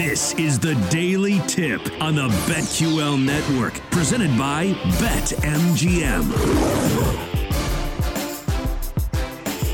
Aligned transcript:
This 0.00 0.32
is 0.36 0.58
the 0.58 0.76
Daily 0.88 1.42
Tip 1.46 1.82
on 2.00 2.14
the 2.14 2.28
BetQL 2.48 3.22
Network, 3.22 3.74
presented 3.90 4.30
by 4.38 4.68
BetMGM. 4.96 6.24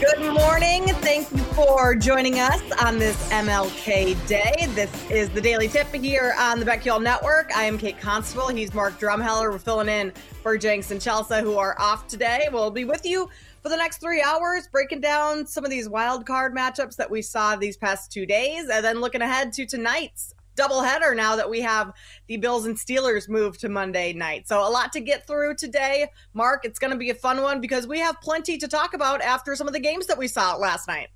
Good 0.00 0.34
morning. 0.34 0.86
Thank 0.96 1.30
you 1.30 1.38
for 1.54 1.94
joining 1.94 2.40
us 2.40 2.60
on 2.82 2.98
this 2.98 3.30
MLK 3.30 4.26
Day. 4.26 4.66
This 4.70 5.10
is 5.12 5.30
the 5.30 5.40
Daily 5.40 5.68
Tip 5.68 5.94
here 5.94 6.34
on 6.40 6.58
the 6.58 6.66
BetQL 6.66 7.00
Network. 7.00 7.56
I 7.56 7.62
am 7.62 7.78
Kate 7.78 8.00
Constable. 8.00 8.48
He's 8.48 8.74
Mark 8.74 8.98
Drumheller. 8.98 9.52
We're 9.52 9.58
filling 9.58 9.88
in 9.88 10.10
for 10.42 10.58
Jenks 10.58 10.90
and 10.90 11.00
Chelsea, 11.00 11.40
who 11.40 11.56
are 11.56 11.80
off 11.80 12.08
today. 12.08 12.48
We'll 12.52 12.72
be 12.72 12.84
with 12.84 13.06
you 13.06 13.30
for 13.66 13.70
the 13.70 13.76
next 13.76 13.98
three 13.98 14.22
hours, 14.22 14.68
breaking 14.68 15.00
down 15.00 15.44
some 15.44 15.64
of 15.64 15.72
these 15.72 15.88
wild 15.88 16.24
card 16.24 16.54
matchups 16.54 16.94
that 16.94 17.10
we 17.10 17.20
saw 17.20 17.56
these 17.56 17.76
past 17.76 18.12
two 18.12 18.24
days, 18.24 18.68
and 18.68 18.84
then 18.84 19.00
looking 19.00 19.22
ahead 19.22 19.52
to 19.52 19.66
tonight's 19.66 20.32
doubleheader 20.56 21.16
now 21.16 21.34
that 21.34 21.50
we 21.50 21.60
have 21.60 21.92
the 22.28 22.36
Bills 22.36 22.66
and 22.66 22.76
Steelers 22.76 23.28
move 23.28 23.58
to 23.58 23.68
Monday 23.68 24.12
night. 24.12 24.46
So 24.46 24.60
a 24.60 24.70
lot 24.70 24.92
to 24.92 25.00
get 25.00 25.26
through 25.26 25.56
today. 25.56 26.06
Mark, 26.32 26.64
it's 26.64 26.78
going 26.78 26.92
to 26.92 26.96
be 26.96 27.10
a 27.10 27.14
fun 27.16 27.42
one 27.42 27.60
because 27.60 27.88
we 27.88 27.98
have 27.98 28.20
plenty 28.20 28.56
to 28.56 28.68
talk 28.68 28.94
about 28.94 29.20
after 29.20 29.56
some 29.56 29.66
of 29.66 29.72
the 29.72 29.80
games 29.80 30.06
that 30.06 30.16
we 30.16 30.28
saw 30.28 30.54
last 30.54 30.86
night. 30.86 31.08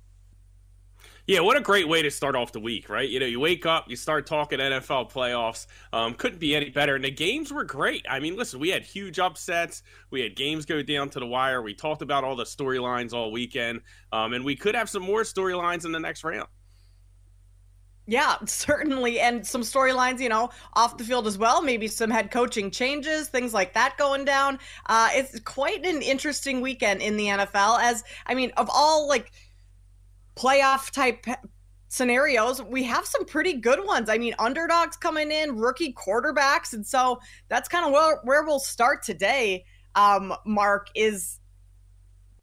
Yeah, 1.31 1.39
what 1.39 1.55
a 1.55 1.61
great 1.61 1.87
way 1.87 2.01
to 2.01 2.11
start 2.11 2.35
off 2.35 2.51
the 2.51 2.59
week, 2.59 2.89
right? 2.89 3.07
You 3.07 3.21
know, 3.21 3.25
you 3.25 3.39
wake 3.39 3.65
up, 3.65 3.89
you 3.89 3.95
start 3.95 4.27
talking 4.27 4.59
NFL 4.59 5.09
playoffs. 5.13 5.65
Um, 5.93 6.13
couldn't 6.13 6.39
be 6.39 6.57
any 6.57 6.69
better. 6.69 6.95
And 6.95 7.05
the 7.05 7.09
games 7.09 7.53
were 7.53 7.63
great. 7.63 8.05
I 8.09 8.19
mean, 8.19 8.35
listen, 8.35 8.59
we 8.59 8.67
had 8.67 8.83
huge 8.83 9.17
upsets. 9.17 9.81
We 10.09 10.19
had 10.19 10.35
games 10.35 10.65
go 10.65 10.83
down 10.83 11.09
to 11.11 11.21
the 11.21 11.25
wire. 11.25 11.61
We 11.61 11.73
talked 11.73 12.01
about 12.01 12.25
all 12.25 12.35
the 12.35 12.43
storylines 12.43 13.13
all 13.13 13.31
weekend. 13.31 13.79
Um, 14.11 14.33
and 14.33 14.43
we 14.43 14.57
could 14.57 14.75
have 14.75 14.89
some 14.89 15.03
more 15.03 15.21
storylines 15.21 15.85
in 15.85 15.93
the 15.93 16.01
next 16.01 16.25
round. 16.25 16.49
Yeah, 18.07 18.35
certainly. 18.45 19.21
And 19.21 19.47
some 19.47 19.61
storylines, 19.61 20.19
you 20.19 20.27
know, 20.27 20.49
off 20.73 20.97
the 20.97 21.03
field 21.05 21.27
as 21.27 21.37
well. 21.37 21.61
Maybe 21.61 21.87
some 21.87 22.09
head 22.09 22.29
coaching 22.29 22.71
changes, 22.71 23.29
things 23.29 23.53
like 23.53 23.73
that 23.75 23.95
going 23.97 24.25
down. 24.25 24.59
Uh, 24.87 25.09
it's 25.13 25.39
quite 25.39 25.85
an 25.85 26.01
interesting 26.01 26.59
weekend 26.59 27.01
in 27.01 27.15
the 27.15 27.27
NFL. 27.27 27.79
As, 27.81 28.03
I 28.25 28.35
mean, 28.35 28.51
of 28.57 28.69
all 28.69 29.07
like, 29.07 29.31
playoff 30.35 30.91
type 30.91 31.25
scenarios, 31.87 32.61
we 32.63 32.83
have 32.83 33.05
some 33.05 33.25
pretty 33.25 33.53
good 33.53 33.85
ones. 33.85 34.09
I 34.09 34.17
mean, 34.17 34.33
underdogs 34.39 34.95
coming 34.95 35.29
in, 35.29 35.57
rookie 35.57 35.93
quarterbacks. 35.93 36.73
And 36.73 36.87
so 36.87 37.19
that's 37.49 37.67
kind 37.67 37.85
of 37.85 37.91
where, 37.91 38.21
where 38.23 38.43
we'll 38.43 38.59
start 38.59 39.03
today, 39.03 39.65
um, 39.95 40.33
Mark, 40.45 40.87
is 40.95 41.39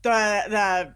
the 0.02 0.42
the 0.48 0.94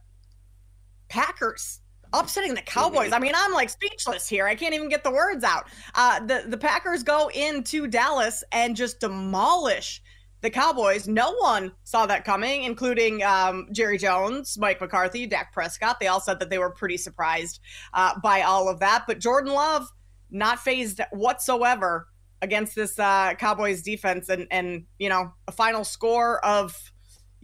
Packers 1.09 1.81
upsetting 2.13 2.55
the 2.55 2.63
Cowboys. 2.63 3.13
I 3.13 3.19
mean, 3.19 3.33
I'm 3.35 3.53
like 3.53 3.71
speechless 3.71 4.29
here. 4.29 4.47
I 4.47 4.55
can't 4.55 4.75
even 4.75 4.89
get 4.89 5.03
the 5.03 5.11
words 5.11 5.45
out. 5.45 5.67
Uh, 5.95 6.21
the 6.21 6.45
the 6.47 6.59
Packers 6.59 7.03
go 7.03 7.31
into 7.35 7.87
Dallas 7.87 8.45
and 8.53 8.77
just 8.77 9.01
demolish 9.01 10.02
the 10.43 10.51
Cowboys. 10.51 11.09
No 11.09 11.35
one 11.35 11.73
saw 11.85 12.05
that 12.07 12.25
coming, 12.25 12.65
including 12.65 13.23
um, 13.23 13.69
Jerry 13.73 13.97
Jones, 13.97 14.59
Mike 14.59 14.81
McCarthy, 14.81 15.27
Dak 15.27 15.53
Prescott. 15.53 15.99
They 16.01 16.09
all 16.09 16.21
said 16.21 16.41
that 16.41 16.51
they 16.51 16.59
were 16.59 16.71
pretty 16.71 16.97
surprised 16.97 17.61
uh, 17.95 18.19
by 18.21 18.43
all 18.43 18.69
of 18.69 18.81
that. 18.81 19.05
But 19.07 19.21
Jordan 19.21 19.53
Love, 19.53 19.87
not 20.31 20.59
phased 20.59 21.01
whatsoever 21.13 22.09
against 22.43 22.75
this 22.75 22.99
uh, 22.99 23.35
Cowboys 23.39 23.83
defense, 23.83 24.29
and 24.29 24.49
and 24.51 24.85
you 24.99 25.09
know 25.09 25.33
a 25.47 25.53
final 25.53 25.85
score 25.85 26.45
of 26.45 26.77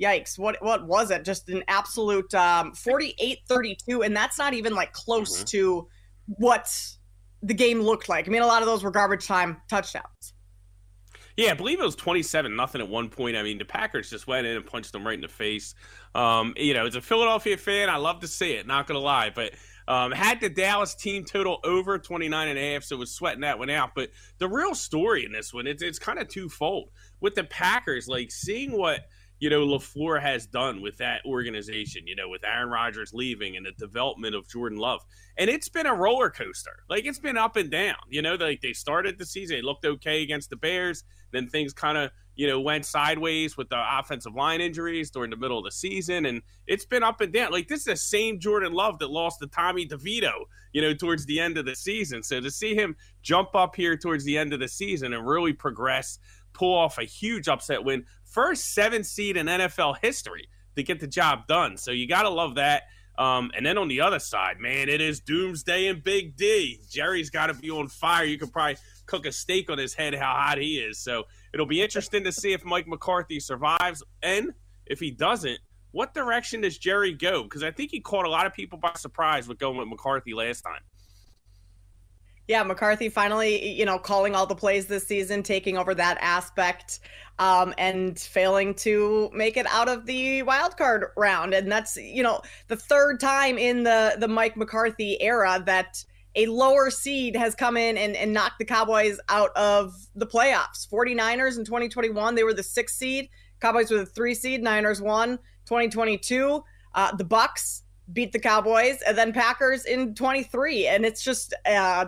yikes 0.00 0.38
what 0.38 0.56
what 0.62 0.86
was 0.86 1.10
it 1.10 1.25
just 1.25 1.48
an 1.48 1.62
absolute 1.66 2.32
um 2.34 2.72
48-32 2.72 4.04
and 4.04 4.16
that's 4.16 4.38
not 4.38 4.54
even 4.54 4.72
like 4.72 4.92
close 4.92 5.38
mm-hmm. 5.38 5.44
to 5.47 5.88
what 6.26 6.72
the 7.42 7.54
game 7.54 7.80
looked 7.80 8.09
like 8.09 8.28
i 8.28 8.30
mean 8.30 8.42
a 8.42 8.47
lot 8.47 8.62
of 8.62 8.66
those 8.66 8.84
were 8.84 8.92
garbage 8.92 9.26
time 9.26 9.60
touchdowns 9.69 10.34
yeah, 11.38 11.53
I 11.53 11.54
believe 11.54 11.78
it 11.78 11.84
was 11.84 11.94
27 11.94 12.56
nothing 12.56 12.81
at 12.81 12.88
one 12.88 13.10
point. 13.10 13.37
I 13.37 13.44
mean, 13.44 13.59
the 13.59 13.65
Packers 13.65 14.10
just 14.10 14.26
went 14.26 14.44
in 14.44 14.56
and 14.56 14.66
punched 14.66 14.91
them 14.91 15.06
right 15.06 15.15
in 15.15 15.21
the 15.21 15.28
face. 15.28 15.76
Um, 16.12 16.53
you 16.56 16.75
know, 16.75 16.84
as 16.84 16.97
a 16.97 17.00
Philadelphia 17.00 17.56
fan, 17.56 17.88
I 17.88 17.97
love 17.97 18.19
to 18.21 18.26
see 18.26 18.54
it, 18.54 18.66
not 18.66 18.88
going 18.88 18.99
to 18.99 19.04
lie. 19.04 19.31
But 19.31 19.53
um, 19.87 20.10
had 20.10 20.41
the 20.41 20.48
Dallas 20.48 20.97
team 20.97 21.25
total 21.25 21.60
over 21.62 21.97
29 21.97 22.48
and 22.48 22.59
a 22.59 22.72
half, 22.72 22.82
so 22.82 22.97
was 22.97 23.12
sweating 23.12 23.43
that 23.43 23.60
one 23.60 23.71
out. 23.71 23.91
But 23.94 24.10
the 24.38 24.48
real 24.48 24.75
story 24.75 25.25
in 25.25 25.31
this 25.31 25.54
one, 25.54 25.69
it's, 25.69 25.81
it's 25.81 26.00
kind 26.00 26.19
of 26.19 26.27
twofold. 26.27 26.88
With 27.21 27.37
the 27.37 27.44
Packers, 27.44 28.09
like 28.09 28.32
seeing 28.32 28.77
what– 28.77 29.03
you 29.41 29.50
know, 29.50 29.65
LaFleur 29.65 30.21
has 30.21 30.47
done 30.47 30.81
with 30.81 30.97
that 30.99 31.21
organization, 31.25 32.06
you 32.06 32.16
know, 32.16 32.28
with 32.28 32.44
Aaron 32.44 32.71
Rodgers 32.71 33.12
leaving 33.15 33.56
and 33.56 33.65
the 33.65 33.72
development 33.72 34.34
of 34.34 34.49
Jordan 34.49 34.78
Love. 34.78 35.00
And 35.37 35.49
it's 35.49 35.69
been 35.69 35.87
a 35.87 35.94
roller 35.94 36.31
coaster. 36.31 36.82
Like 36.91 37.04
it's 37.04 37.21
been 37.21 37.38
up 37.38 37.56
and 37.56 37.71
down. 37.71 37.97
You 38.09 38.22
know, 38.22 38.34
like 38.34 38.60
they 38.60 38.72
started 38.72 39.19
the 39.19 39.27
season, 39.27 39.56
they 39.56 39.62
looked 39.62 39.84
okay 39.84 40.22
against 40.22 40.50
the 40.50 40.56
Bears, 40.56 41.04
then 41.31 41.48
things 41.48 41.72
kind 41.72 41.97
of, 41.97 42.10
you 42.34 42.48
know, 42.48 42.60
went 42.60 42.84
sideways 42.84 43.56
with 43.56 43.69
the 43.69 43.81
offensive 43.98 44.34
line 44.34 44.60
injuries 44.60 45.10
during 45.10 45.31
the 45.31 45.37
middle 45.37 45.59
of 45.59 45.65
the 45.65 45.72
season. 45.72 46.27
And 46.27 46.43
it's 46.66 46.84
been 46.84 47.04
up 47.04 47.21
and 47.21 47.32
down. 47.32 47.53
Like 47.53 47.69
this 47.69 47.81
is 47.81 47.87
the 47.87 47.97
same 47.97 48.41
Jordan 48.41 48.72
Love 48.72 48.98
that 48.98 49.10
lost 49.10 49.38
to 49.41 49.47
Tommy 49.47 49.87
DeVito, 49.87 50.32
you 50.72 50.82
know, 50.82 50.94
towards 50.94 51.27
the 51.27 51.38
end 51.38 51.59
of 51.59 51.65
the 51.65 51.77
season. 51.77 52.25
So 52.25 52.41
to 52.41 52.50
see 52.50 52.75
him 52.75 52.97
jump 53.22 53.54
up 53.54 53.77
here 53.77 53.97
towards 53.97 54.25
the 54.25 54.37
end 54.37 54.53
of 54.53 54.59
the 54.59 54.69
season 54.69 55.12
and 55.12 55.27
really 55.27 55.53
progress 55.53 56.19
pull 56.59 56.77
off 56.77 56.98
a 56.98 57.04
huge 57.04 57.48
upset 57.48 57.82
win. 57.82 58.04
First 58.31 58.75
seven 58.75 59.05
seed 59.05 59.37
in 59.37 59.47
NFL 59.47 59.97
history 60.03 60.49
to 60.77 60.83
get 60.83 61.00
the 61.00 61.06
job 61.06 61.47
done. 61.47 61.77
So 61.77 61.91
you 61.91 62.06
got 62.06 62.22
to 62.22 62.28
love 62.28 62.56
that. 62.56 62.84
Um, 63.19 63.50
and 63.56 63.66
then 63.66 63.77
on 63.78 63.89
the 63.89 64.00
other 64.00 64.21
side, 64.21 64.61
man, 64.61 64.89
it 64.89 65.00
is 65.00 65.19
doomsday 65.19 65.89
and 65.89 66.03
Big 66.05 66.37
D. 66.37 66.81
Jerry's 66.89 67.31
got 67.31 67.49
to 67.49 67.55
be 67.55 67.69
on 67.69 67.89
fire. 67.89 68.25
You 68.25 68.39
could 68.39 68.53
probably 68.53 68.77
cook 69.06 69.27
a 69.27 69.33
steak 69.33 69.71
on 69.71 69.78
his 69.78 69.93
head 69.93 70.15
how 70.15 70.33
hot 70.33 70.59
he 70.59 70.78
is. 70.78 70.99
So 71.00 71.25
it'll 71.53 71.66
be 71.66 71.83
interesting 71.83 72.22
to 72.25 72.33
see 72.33 72.53
if 72.53 72.65
Mike 72.65 72.87
McCarthy 72.87 73.41
survives. 73.41 74.05
And 74.22 74.53
if 74.87 75.00
he 75.00 75.10
doesn't, 75.10 75.59
what 75.91 76.15
direction 76.15 76.60
does 76.60 76.78
Jerry 76.78 77.12
go? 77.12 77.43
Because 77.43 77.65
I 77.65 77.72
think 77.72 77.91
he 77.91 77.99
caught 77.99 78.25
a 78.25 78.31
lot 78.31 78.47
of 78.47 78.55
people 78.55 78.78
by 78.78 78.93
surprise 78.97 79.49
with 79.49 79.59
going 79.59 79.78
with 79.78 79.89
McCarthy 79.89 80.33
last 80.33 80.60
time. 80.60 80.81
Yeah, 82.48 82.62
McCarthy 82.62 83.10
finally, 83.10 83.78
you 83.78 83.84
know, 83.84 83.98
calling 83.98 84.34
all 84.34 84.47
the 84.47 84.54
plays 84.54 84.86
this 84.86 85.06
season, 85.06 85.42
taking 85.42 85.76
over 85.76 85.94
that 85.94 86.16
aspect, 86.22 87.00
um, 87.38 87.75
and 87.76 88.19
failing 88.19 88.75
to 88.76 89.31
make 89.34 89.59
it 89.59 89.66
out 89.66 89.86
of 89.88 90.06
the 90.06 90.42
wild 90.42 90.77
card 90.78 91.04
round. 91.16 91.53
And 91.53 91.71
that's, 91.71 91.98
you 91.98 92.22
know, 92.22 92.41
the 92.68 92.77
third 92.77 93.21
time 93.21 93.59
in 93.59 93.83
the 93.84 94.16
the 94.18 94.28
Mike 94.28 94.56
McCarthy 94.56 95.21
era 95.21 95.62
that 95.66 96.03
a 96.34 96.47
lower 96.47 96.91
seed 96.91 97.36
has 97.36 97.54
come 97.54 97.77
in 97.77 97.98
and, 97.98 98.16
and 98.16 98.33
knocked 98.33 98.59
the 98.59 98.65
Cowboys 98.65 99.18
out 99.28 99.51
of 99.54 99.94
the 100.15 100.27
playoffs. 100.27 100.89
49ers 100.89 101.59
in 101.59 101.65
2021, 101.65 102.34
they 102.34 102.44
were 102.44 102.54
the 102.54 102.62
sixth 102.62 102.97
seed. 102.97 103.28
Cowboys 103.60 103.91
were 103.91 103.98
the 103.98 104.06
three 104.06 104.34
seed. 104.34 104.62
Niners 104.62 105.03
won 105.03 105.39
2022. 105.66 106.62
Uh, 106.94 107.16
the 107.16 107.24
Bucs 107.24 107.83
beat 108.12 108.33
the 108.33 108.39
Cowboys, 108.39 109.03
and 109.06 109.18
then 109.18 109.33
Packers 109.33 109.84
in 109.84 110.15
23. 110.15 110.86
And 110.86 111.04
it's 111.04 111.22
just 111.22 111.54
uh, 111.66 112.06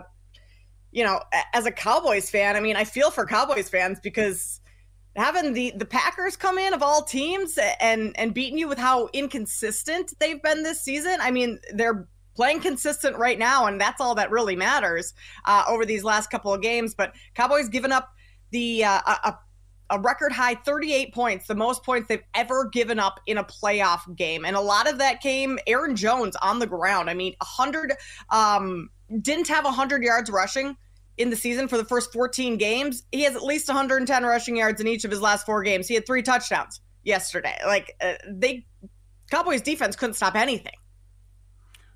you 0.93 1.05
know, 1.05 1.21
as 1.53 1.67
a 1.67 1.71
Cowboys 1.71 2.31
fan, 2.31 2.57
I 2.57 2.61
mean, 2.61 2.77
I 2.77 2.85
feel 2.85 3.11
for 3.11 3.27
Cowboys 3.27 3.69
fans 3.69 4.01
because 4.01 4.61
having 5.17 5.53
the 5.53 5.73
the 5.77 5.85
Packers 5.85 6.37
come 6.37 6.59
in 6.59 6.73
of 6.73 6.83
all 6.83 7.03
teams 7.03 7.59
and 7.81 8.19
and 8.19 8.35
beating 8.35 8.59
you 8.59 8.69
with 8.69 8.79
how 8.79 9.09
inconsistent 9.13 10.13
they've 10.19 10.43
been 10.43 10.63
this 10.63 10.81
season. 10.81 11.19
I 11.21 11.31
mean, 11.31 11.59
they're 11.73 12.09
playing 12.35 12.61
consistent 12.61 13.17
right 13.17 13.39
now, 13.39 13.67
and 13.67 13.81
that's 13.81 14.01
all 14.01 14.15
that 14.15 14.31
really 14.31 14.57
matters 14.57 15.15
uh, 15.45 15.65
over 15.69 15.85
these 15.85 16.05
last 16.05 16.31
couple 16.31 16.53
of 16.53 16.63
games. 16.63 16.95
But 16.95 17.15
Cowboys 17.35 17.69
giving 17.69 17.93
up 17.93 18.09
the 18.51 18.85
uh, 18.85 19.01
a, 19.07 19.39
a 19.91 20.01
record 20.01 20.33
high 20.33 20.55
38 20.55 21.13
points, 21.13 21.47
the 21.47 21.55
most 21.55 21.85
points 21.85 22.09
they've 22.09 22.23
ever 22.35 22.69
given 22.73 22.99
up 22.99 23.21
in 23.27 23.39
a 23.39 23.45
playoff 23.45 24.17
game. 24.17 24.45
And 24.45 24.57
a 24.57 24.61
lot 24.61 24.89
of 24.89 24.99
that 24.99 25.21
came 25.21 25.59
Aaron 25.67 25.97
Jones 25.97 26.37
on 26.37 26.59
the 26.59 26.67
ground. 26.67 27.11
I 27.11 27.15
mean, 27.15 27.35
100 27.41 27.93
um, 28.31 28.89
didn't 29.21 29.49
have 29.49 29.65
100 29.65 30.03
yards 30.03 30.31
rushing 30.31 30.77
in 31.19 31.31
the 31.31 31.37
season 31.37 31.69
for 31.69 31.77
the 31.77 31.85
first 31.85 32.13
14 32.13 32.57
games. 32.57 33.03
He 33.13 33.23
has 33.23 33.37
at 33.37 33.43
least 33.43 33.69
110 33.69 34.25
rushing 34.25 34.57
yards 34.57 34.81
in 34.81 34.89
each 34.89 35.05
of 35.05 35.11
his 35.11 35.21
last 35.21 35.45
four 35.45 35.63
games. 35.63 35.87
He 35.87 35.95
had 35.95 36.07
three 36.07 36.23
touchdowns 36.23 36.81
yesterday. 37.05 37.57
Like 37.65 37.95
uh, 38.01 38.15
they 38.29 38.67
Cowboys 39.31 39.63
defense 39.63 39.97
couldn't 39.97 40.15
stop 40.15 40.35
anything. 40.35 40.73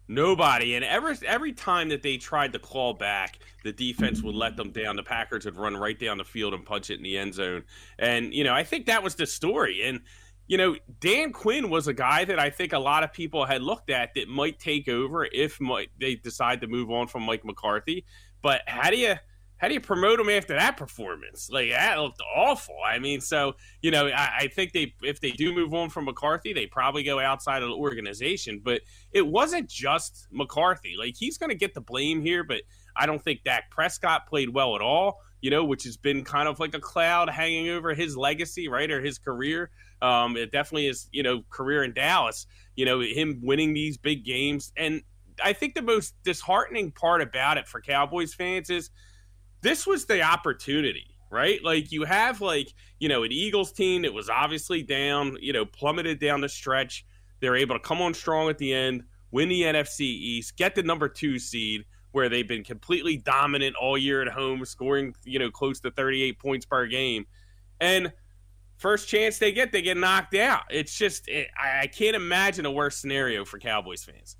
Nobody. 0.06 0.74
And 0.74 0.84
every 0.84 1.16
every 1.26 1.52
time 1.52 1.88
that 1.88 2.02
they 2.02 2.18
tried 2.18 2.52
to 2.52 2.58
claw 2.58 2.92
back, 2.92 3.38
the 3.62 3.72
defense 3.72 4.22
would 4.22 4.34
let 4.34 4.56
them 4.56 4.70
down. 4.70 4.96
The 4.96 5.02
Packers 5.02 5.46
would 5.46 5.56
run 5.56 5.76
right 5.76 5.98
down 5.98 6.18
the 6.18 6.24
field 6.24 6.52
and 6.52 6.64
punch 6.64 6.90
it 6.90 6.98
in 6.98 7.02
the 7.02 7.16
end 7.16 7.34
zone. 7.34 7.64
And 7.98 8.34
you 8.34 8.44
know, 8.44 8.52
I 8.52 8.64
think 8.64 8.86
that 8.86 9.02
was 9.02 9.14
the 9.14 9.26
story. 9.26 9.82
And 9.82 10.00
you 10.46 10.58
know, 10.58 10.76
Dan 11.00 11.32
Quinn 11.32 11.70
was 11.70 11.88
a 11.88 11.94
guy 11.94 12.24
that 12.24 12.38
I 12.38 12.50
think 12.50 12.72
a 12.72 12.78
lot 12.78 13.02
of 13.02 13.12
people 13.12 13.46
had 13.46 13.62
looked 13.62 13.90
at 13.90 14.14
that 14.14 14.28
might 14.28 14.58
take 14.58 14.88
over 14.88 15.26
if 15.32 15.58
they 15.98 16.16
decide 16.16 16.60
to 16.60 16.66
move 16.66 16.90
on 16.90 17.06
from 17.06 17.22
Mike 17.22 17.44
McCarthy. 17.44 18.04
But 18.42 18.62
how 18.66 18.90
do 18.90 18.98
you 18.98 19.14
how 19.56 19.68
do 19.68 19.74
you 19.74 19.80
promote 19.80 20.20
him 20.20 20.28
after 20.28 20.54
that 20.54 20.76
performance? 20.76 21.48
Like 21.50 21.70
that 21.70 21.98
looked 21.98 22.20
awful. 22.36 22.76
I 22.84 22.98
mean, 22.98 23.22
so 23.22 23.54
you 23.80 23.90
know, 23.90 24.08
I, 24.08 24.30
I, 24.40 24.48
think 24.48 24.72
they 24.72 24.94
if 25.02 25.20
they 25.20 25.30
do 25.30 25.54
move 25.54 25.72
on 25.72 25.88
from 25.88 26.04
McCarthy, 26.04 26.52
they 26.52 26.66
probably 26.66 27.02
go 27.02 27.18
outside 27.18 27.62
of 27.62 27.70
the 27.70 27.76
organization. 27.76 28.60
But 28.62 28.82
it 29.12 29.26
wasn't 29.26 29.70
just 29.70 30.26
McCarthy. 30.30 30.96
Like 30.98 31.14
he's 31.16 31.38
going 31.38 31.50
to 31.50 31.56
get 31.56 31.72
the 31.72 31.80
blame 31.80 32.20
here, 32.20 32.44
but 32.44 32.62
I 32.94 33.06
don't 33.06 33.22
think 33.22 33.44
Dak 33.44 33.70
Prescott 33.70 34.26
played 34.26 34.50
well 34.50 34.76
at 34.76 34.82
all. 34.82 35.20
You 35.44 35.50
know, 35.50 35.62
which 35.62 35.84
has 35.84 35.98
been 35.98 36.24
kind 36.24 36.48
of 36.48 36.58
like 36.58 36.74
a 36.74 36.80
cloud 36.80 37.28
hanging 37.28 37.68
over 37.68 37.92
his 37.92 38.16
legacy, 38.16 38.66
right, 38.66 38.90
or 38.90 39.02
his 39.02 39.18
career. 39.18 39.68
Um, 40.00 40.38
it 40.38 40.50
definitely 40.50 40.86
is, 40.86 41.10
you 41.12 41.22
know, 41.22 41.42
career 41.50 41.84
in 41.84 41.92
Dallas. 41.92 42.46
You 42.76 42.86
know, 42.86 43.00
him 43.00 43.40
winning 43.42 43.74
these 43.74 43.98
big 43.98 44.24
games, 44.24 44.72
and 44.76 45.02
I 45.44 45.52
think 45.52 45.74
the 45.74 45.82
most 45.82 46.14
disheartening 46.24 46.92
part 46.92 47.20
about 47.20 47.58
it 47.58 47.68
for 47.68 47.82
Cowboys 47.82 48.32
fans 48.32 48.70
is 48.70 48.88
this 49.60 49.86
was 49.86 50.06
the 50.06 50.22
opportunity 50.22 51.14
right? 51.34 51.64
Like 51.64 51.90
you 51.90 52.04
have 52.04 52.40
like, 52.40 52.72
you 53.00 53.08
know, 53.08 53.24
an 53.24 53.32
Eagles 53.32 53.72
team 53.72 54.02
that 54.02 54.14
was 54.14 54.30
obviously 54.30 54.84
down, 54.84 55.36
you 55.40 55.52
know, 55.52 55.64
plummeted 55.64 56.20
down 56.20 56.40
the 56.40 56.48
stretch. 56.48 57.04
They're 57.40 57.56
able 57.56 57.74
to 57.74 57.80
come 57.80 58.00
on 58.00 58.14
strong 58.14 58.48
at 58.48 58.58
the 58.58 58.72
end, 58.72 59.02
win 59.32 59.48
the 59.48 59.62
NFC 59.62 60.02
East, 60.02 60.56
get 60.56 60.76
the 60.76 60.84
number 60.84 61.08
2 61.08 61.40
seed 61.40 61.84
where 62.14 62.28
they've 62.28 62.48
been 62.48 62.64
completely 62.64 63.16
dominant 63.16 63.76
all 63.76 63.98
year 63.98 64.22
at 64.22 64.28
home, 64.28 64.64
scoring, 64.64 65.14
you 65.24 65.38
know, 65.38 65.50
close 65.50 65.80
to 65.80 65.90
38 65.90 66.38
points 66.38 66.64
per 66.64 66.86
game. 66.86 67.26
And 67.80 68.12
first 68.78 69.08
chance 69.08 69.38
they 69.38 69.52
get, 69.52 69.72
they 69.72 69.82
get 69.82 69.96
knocked 69.96 70.34
out. 70.34 70.62
It's 70.70 70.96
just 70.96 71.28
it, 71.28 71.48
I, 71.56 71.82
I 71.82 71.86
can't 71.86 72.16
imagine 72.16 72.66
a 72.66 72.70
worse 72.70 72.96
scenario 72.96 73.44
for 73.44 73.58
Cowboys 73.58 74.04
fans 74.04 74.36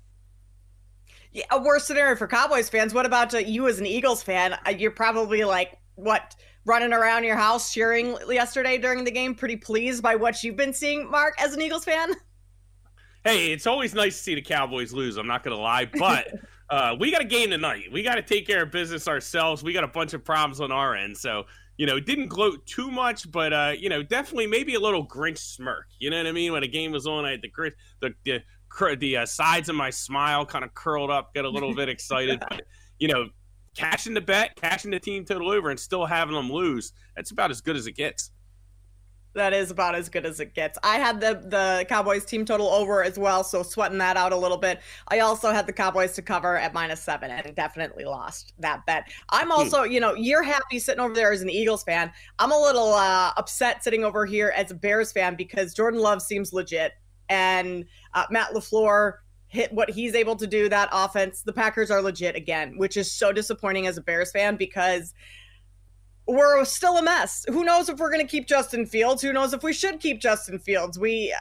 yeah, 1.35 1.43
a 1.51 1.61
worse 1.61 1.83
scenario 1.83 2.15
for 2.15 2.27
Cowboys 2.27 2.69
fans. 2.69 2.93
What 2.93 3.05
about 3.05 3.33
uh, 3.33 3.39
you 3.39 3.67
as 3.67 3.77
an 3.77 3.85
Eagles 3.85 4.23
fan? 4.23 4.53
Uh, 4.65 4.69
you're 4.69 4.89
probably 4.89 5.43
like, 5.43 5.77
what, 5.95 6.33
running 6.63 6.93
around 6.93 7.25
your 7.25 7.35
house 7.35 7.73
cheering 7.73 8.17
yesterday 8.29 8.77
during 8.77 9.03
the 9.03 9.11
game, 9.11 9.35
pretty 9.35 9.57
pleased 9.57 10.01
by 10.01 10.15
what 10.15 10.41
you've 10.43 10.55
been 10.55 10.71
seeing, 10.71 11.11
Mark, 11.11 11.35
as 11.37 11.53
an 11.53 11.61
Eagles 11.61 11.83
fan? 11.83 12.13
Hey, 13.25 13.51
it's 13.51 13.67
always 13.67 13.93
nice 13.93 14.15
to 14.15 14.23
see 14.23 14.35
the 14.35 14.41
Cowboys 14.41 14.93
lose. 14.93 15.17
I'm 15.17 15.27
not 15.27 15.43
going 15.43 15.55
to 15.55 15.61
lie, 15.61 15.85
but 15.85 16.31
uh, 16.69 16.95
we 16.99 17.11
got 17.11 17.21
a 17.21 17.25
game 17.25 17.51
tonight. 17.51 17.91
We 17.91 18.03
got 18.03 18.15
to 18.15 18.21
take 18.21 18.47
care 18.47 18.63
of 18.63 18.71
business 18.71 19.07
ourselves. 19.07 19.63
We 19.63 19.73
got 19.73 19.83
a 19.83 19.89
bunch 19.89 20.13
of 20.13 20.23
problems 20.23 20.61
on 20.61 20.71
our 20.71 20.95
end. 20.95 21.17
So, 21.17 21.45
you 21.77 21.85
know, 21.85 21.99
didn't 21.99 22.27
gloat 22.27 22.65
too 22.65 22.89
much, 22.89 23.29
but, 23.31 23.53
uh, 23.53 23.73
you 23.77 23.89
know, 23.89 24.01
definitely 24.01 24.47
maybe 24.47 24.75
a 24.75 24.79
little 24.79 25.05
Grinch 25.05 25.37
smirk. 25.37 25.87
You 25.99 26.09
know 26.09 26.17
what 26.17 26.27
I 26.27 26.31
mean? 26.31 26.53
When 26.53 26.63
a 26.63 26.67
game 26.67 26.91
was 26.91 27.05
on, 27.05 27.25
I 27.25 27.31
had 27.31 27.41
the, 27.41 27.71
the, 28.01 28.13
the 28.23 28.43
the 28.97 29.17
uh, 29.17 29.25
sides 29.25 29.69
of 29.69 29.75
my 29.75 29.89
smile 29.89 30.45
kind 30.45 30.65
of 30.65 30.73
curled 30.73 31.09
up, 31.09 31.33
get 31.33 31.45
a 31.45 31.49
little 31.49 31.73
bit 31.73 31.89
excited. 31.89 32.43
But, 32.49 32.63
you 32.99 33.09
know, 33.09 33.27
cashing 33.75 34.13
the 34.13 34.21
bet, 34.21 34.55
cashing 34.55 34.91
the 34.91 34.99
team 34.99 35.25
total 35.25 35.51
over, 35.51 35.69
and 35.69 35.79
still 35.79 36.05
having 36.05 36.35
them 36.35 36.51
lose, 36.51 36.93
that's 37.15 37.31
about 37.31 37.51
as 37.51 37.61
good 37.61 37.75
as 37.75 37.87
it 37.87 37.93
gets. 37.93 38.31
That 39.35 39.53
is 39.53 39.69
about 39.69 39.95
as 39.95 40.07
good 40.07 40.25
as 40.25 40.39
it 40.39 40.53
gets. 40.53 40.79
I 40.81 40.95
had 40.95 41.19
the 41.19 41.41
the 41.45 41.85
Cowboys 41.89 42.23
team 42.23 42.45
total 42.45 42.69
over 42.69 43.03
as 43.03 43.19
well, 43.19 43.43
so 43.43 43.63
sweating 43.63 43.97
that 43.97 44.15
out 44.15 44.31
a 44.31 44.37
little 44.37 44.57
bit. 44.57 44.79
I 45.09 45.19
also 45.19 45.51
had 45.51 45.67
the 45.67 45.73
Cowboys 45.73 46.13
to 46.13 46.21
cover 46.21 46.57
at 46.57 46.73
minus 46.73 47.01
seven 47.01 47.31
and 47.31 47.55
definitely 47.55 48.05
lost 48.05 48.53
that 48.59 48.85
bet. 48.85 49.09
I'm 49.29 49.47
hmm. 49.47 49.51
also, 49.51 49.83
you 49.83 49.99
know, 49.99 50.13
you're 50.13 50.43
happy 50.43 50.79
sitting 50.79 51.01
over 51.01 51.13
there 51.13 51.33
as 51.33 51.41
an 51.41 51.49
Eagles 51.49 51.83
fan. 51.83 52.11
I'm 52.39 52.51
a 52.51 52.57
little 52.57 52.93
uh, 52.93 53.33
upset 53.35 53.83
sitting 53.83 54.05
over 54.05 54.25
here 54.25 54.53
as 54.55 54.71
a 54.71 54.75
Bears 54.75 55.11
fan 55.11 55.35
because 55.35 55.73
Jordan 55.73 55.99
Love 55.99 56.21
seems 56.21 56.53
legit 56.53 56.93
and 57.29 57.85
uh, 58.13 58.25
Matt 58.29 58.53
LaFleur 58.53 59.15
hit 59.47 59.71
what 59.73 59.89
he's 59.89 60.15
able 60.15 60.35
to 60.35 60.47
do 60.47 60.67
that 60.67 60.89
offense 60.91 61.41
the 61.41 61.53
packers 61.53 61.89
are 61.89 62.01
legit 62.01 62.35
again 62.35 62.77
which 62.77 62.97
is 62.97 63.11
so 63.11 63.31
disappointing 63.31 63.87
as 63.87 63.95
a 63.97 64.01
bears 64.01 64.31
fan 64.31 64.55
because 64.55 65.13
we're 66.27 66.63
still 66.65 66.97
a 66.97 67.03
mess 67.03 67.45
who 67.49 67.63
knows 67.63 67.89
if 67.89 67.99
we're 67.99 68.11
going 68.11 68.25
to 68.25 68.29
keep 68.29 68.47
justin 68.47 68.85
fields 68.85 69.21
who 69.21 69.31
knows 69.31 69.53
if 69.53 69.63
we 69.63 69.73
should 69.73 69.99
keep 69.99 70.19
justin 70.19 70.59
fields 70.59 70.97
we 70.97 71.33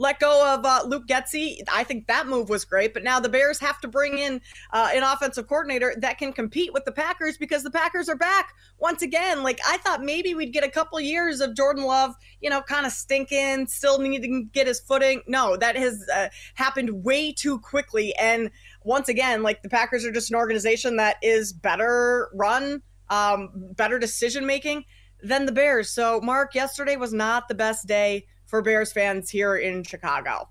let 0.00 0.18
go 0.18 0.54
of 0.54 0.64
uh, 0.64 0.82
Luke 0.86 1.06
Getsy. 1.06 1.58
I 1.70 1.84
think 1.84 2.06
that 2.06 2.26
move 2.26 2.48
was 2.48 2.64
great, 2.64 2.94
but 2.94 3.04
now 3.04 3.20
the 3.20 3.28
Bears 3.28 3.60
have 3.60 3.82
to 3.82 3.88
bring 3.88 4.16
in 4.16 4.40
uh, 4.72 4.88
an 4.94 5.02
offensive 5.02 5.46
coordinator 5.46 5.94
that 5.98 6.16
can 6.16 6.32
compete 6.32 6.72
with 6.72 6.86
the 6.86 6.92
Packers 6.92 7.36
because 7.36 7.62
the 7.64 7.70
Packers 7.70 8.08
are 8.08 8.16
back 8.16 8.54
once 8.78 9.02
again. 9.02 9.42
Like 9.42 9.60
I 9.68 9.76
thought 9.76 10.02
maybe 10.02 10.34
we'd 10.34 10.54
get 10.54 10.64
a 10.64 10.70
couple 10.70 10.98
years 11.00 11.42
of 11.42 11.54
Jordan 11.54 11.84
Love, 11.84 12.14
you 12.40 12.48
know, 12.48 12.62
kind 12.62 12.86
of 12.86 12.92
stinking, 12.92 13.66
still 13.66 13.98
needing 13.98 14.22
to 14.22 14.50
get 14.52 14.66
his 14.66 14.80
footing. 14.80 15.20
No, 15.26 15.58
that 15.58 15.76
has 15.76 16.02
uh, 16.12 16.28
happened 16.54 17.04
way 17.04 17.30
too 17.30 17.58
quickly. 17.60 18.14
And 18.16 18.50
once 18.82 19.10
again, 19.10 19.42
like 19.42 19.62
the 19.62 19.68
Packers 19.68 20.06
are 20.06 20.12
just 20.12 20.30
an 20.30 20.36
organization 20.36 20.96
that 20.96 21.16
is 21.22 21.52
better 21.52 22.30
run, 22.32 22.80
um, 23.10 23.50
better 23.76 23.98
decision 23.98 24.46
making 24.46 24.84
than 25.22 25.44
the 25.44 25.52
Bears. 25.52 25.90
So, 25.90 26.20
Mark, 26.20 26.54
yesterday 26.54 26.96
was 26.96 27.12
not 27.12 27.48
the 27.48 27.54
best 27.54 27.86
day 27.86 28.26
for 28.46 28.62
Bears 28.62 28.92
fans 28.92 29.28
here 29.30 29.56
in 29.56 29.84
Chicago. 29.84 30.48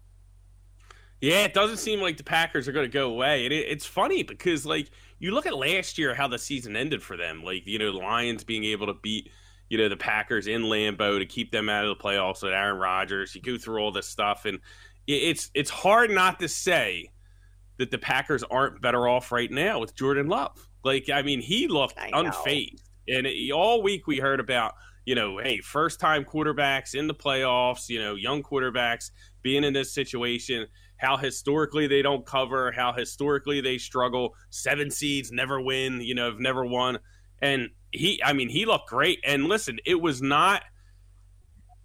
Yeah, 1.22 1.44
it 1.44 1.54
doesn't 1.54 1.78
seem 1.78 2.00
like 2.00 2.16
the 2.16 2.24
Packers 2.24 2.68
are 2.68 2.72
going 2.72 2.86
to 2.86 2.94
go 2.94 3.10
away. 3.10 3.46
It, 3.46 3.52
it's 3.52 3.86
funny 3.86 4.24
because, 4.24 4.66
like, 4.66 4.92
you 5.20 5.32
look 5.32 5.46
at 5.46 5.58
last 5.58 5.98
year 5.98 6.14
how 6.16 6.28
the 6.28 6.38
season 6.38 6.76
ended 6.76 7.04
for 7.04 7.18
them. 7.18 7.44
Like, 7.44 7.66
you 7.66 7.78
know, 7.78 7.92
the 7.92 7.98
Lions 7.98 8.44
being 8.44 8.64
able 8.64 8.88
to 8.88 8.94
beat, 8.94 9.30
you 9.70 9.78
know, 9.78 9.90
the 9.90 9.98
Packers 9.98 10.48
in 10.48 10.64
Lambeau 10.64 11.20
to 11.20 11.26
keep 11.26 11.52
them 11.52 11.68
out 11.68 11.86
of 11.86 11.98
the 11.98 12.02
playoffs 12.02 12.42
with 12.42 12.54
Aaron 12.54 12.78
Rodgers. 12.80 13.36
You 13.36 13.42
go 13.42 13.58
through 13.58 13.82
all 13.82 13.92
this 13.92 14.08
stuff, 14.08 14.46
and 14.46 14.60
it's 15.08 15.50
it's 15.54 15.70
hard 15.70 16.12
not 16.12 16.40
to 16.40 16.48
say 16.48 17.10
that 17.78 17.92
the 17.92 17.98
Packers 17.98 18.44
aren't 18.44 18.82
better 18.82 19.08
off 19.08 19.32
right 19.32 19.52
now 19.52 19.80
with 19.80 19.96
Jordan 19.96 20.28
Love. 20.28 20.69
Like, 20.84 21.10
I 21.10 21.22
mean, 21.22 21.42
he 21.42 21.68
looked 21.68 21.98
unfazed, 21.98 22.84
and 23.08 23.28
it, 23.28 23.52
all 23.52 23.82
week 23.82 24.08
we 24.08 24.18
heard 24.20 24.40
about 24.40 24.74
you 25.10 25.16
know, 25.16 25.40
hey, 25.40 25.60
first 25.60 26.00
time 26.00 26.24
quarterbacks 26.24 26.94
in 26.94 27.08
the 27.08 27.16
playoffs, 27.16 27.90
you 27.90 28.00
know, 28.00 28.14
young 28.14 28.44
quarterbacks 28.44 29.10
being 29.42 29.64
in 29.64 29.74
this 29.74 29.92
situation, 29.92 30.68
how 30.98 31.18
historically 31.18 31.88
they 31.88 32.04
don't 32.04 32.28
cover, 32.28 32.72
how 32.72 32.94
historically 32.94 33.60
they 33.60 33.80
struggle. 33.80 34.36
Seven 34.52 34.92
seeds 34.92 35.32
never 35.32 35.60
win, 35.60 36.00
you 36.02 36.14
know, 36.14 36.26
have 36.26 36.40
never 36.40 36.64
won. 36.64 37.00
And 37.42 37.70
he, 37.92 38.22
I 38.24 38.34
mean, 38.34 38.50
he 38.50 38.68
looked 38.68 38.88
great. 38.88 39.20
And 39.26 39.46
listen, 39.46 39.80
it 39.84 40.00
was 40.00 40.22
not, 40.22 40.62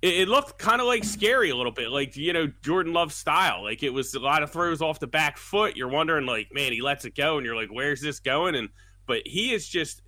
it, 0.08 0.28
looked 0.28 0.58
kind 0.58 0.80
of 0.80 0.86
like 0.86 1.04
scary 1.04 1.50
a 1.50 1.56
little 1.56 1.72
bit, 1.72 1.90
like, 1.90 2.16
you 2.16 2.32
know, 2.32 2.50
Jordan 2.62 2.92
Love 2.92 3.12
style. 3.12 3.62
Like 3.62 3.82
it 3.82 3.90
was 3.90 4.14
a 4.14 4.20
lot 4.20 4.42
of 4.42 4.50
throws 4.50 4.82
off 4.82 5.00
the 5.00 5.06
back 5.06 5.38
foot. 5.38 5.76
You're 5.76 5.88
wondering, 5.88 6.26
like, 6.26 6.48
man, 6.52 6.72
he 6.72 6.82
lets 6.82 7.04
it 7.04 7.14
go. 7.14 7.36
And 7.36 7.46
you're 7.46 7.56
like, 7.56 7.70
where's 7.70 8.00
this 8.00 8.20
going? 8.20 8.54
And, 8.54 8.68
but 9.06 9.22
he 9.26 9.52
is 9.52 9.68
just, 9.68 10.02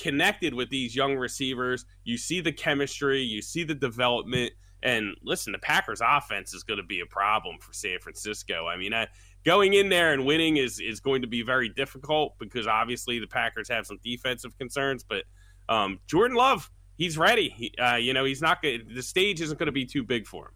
connected 0.00 0.54
with 0.54 0.70
these 0.70 0.96
young 0.96 1.16
receivers. 1.16 1.84
You 2.04 2.16
see 2.16 2.40
the 2.40 2.52
chemistry, 2.52 3.20
you 3.20 3.42
see 3.42 3.64
the 3.64 3.74
development. 3.74 4.52
And 4.82 5.14
listen, 5.22 5.52
the 5.52 5.58
Packers' 5.58 6.00
offense 6.02 6.54
is 6.54 6.62
going 6.62 6.78
to 6.78 6.86
be 6.86 7.00
a 7.00 7.06
problem 7.06 7.58
for 7.60 7.72
San 7.72 7.98
Francisco. 8.00 8.66
I 8.66 8.76
mean, 8.76 8.94
I, 8.94 9.08
going 9.44 9.74
in 9.74 9.90
there 9.90 10.12
and 10.12 10.24
winning 10.24 10.56
is 10.56 10.80
is 10.80 11.00
going 11.00 11.22
to 11.22 11.28
be 11.28 11.42
very 11.42 11.68
difficult 11.68 12.38
because 12.38 12.66
obviously 12.66 13.18
the 13.18 13.26
Packers 13.26 13.68
have 13.68 13.86
some 13.86 13.98
defensive 14.02 14.56
concerns. 14.56 15.04
But 15.04 15.24
um, 15.68 15.98
Jordan 16.06 16.36
Love, 16.36 16.70
he's 17.00 17.18
ready. 17.18 17.48
He, 17.48 17.74
uh, 17.78 17.96
you 17.96 18.12
know, 18.12 18.24
he's 18.24 18.42
not 18.42 18.62
going. 18.62 18.82
The 18.94 19.02
stage 19.02 19.40
isn't 19.40 19.58
going 19.58 19.66
to 19.66 19.72
be 19.72 19.86
too 19.86 20.04
big 20.04 20.28
for 20.28 20.46
him. 20.46 20.52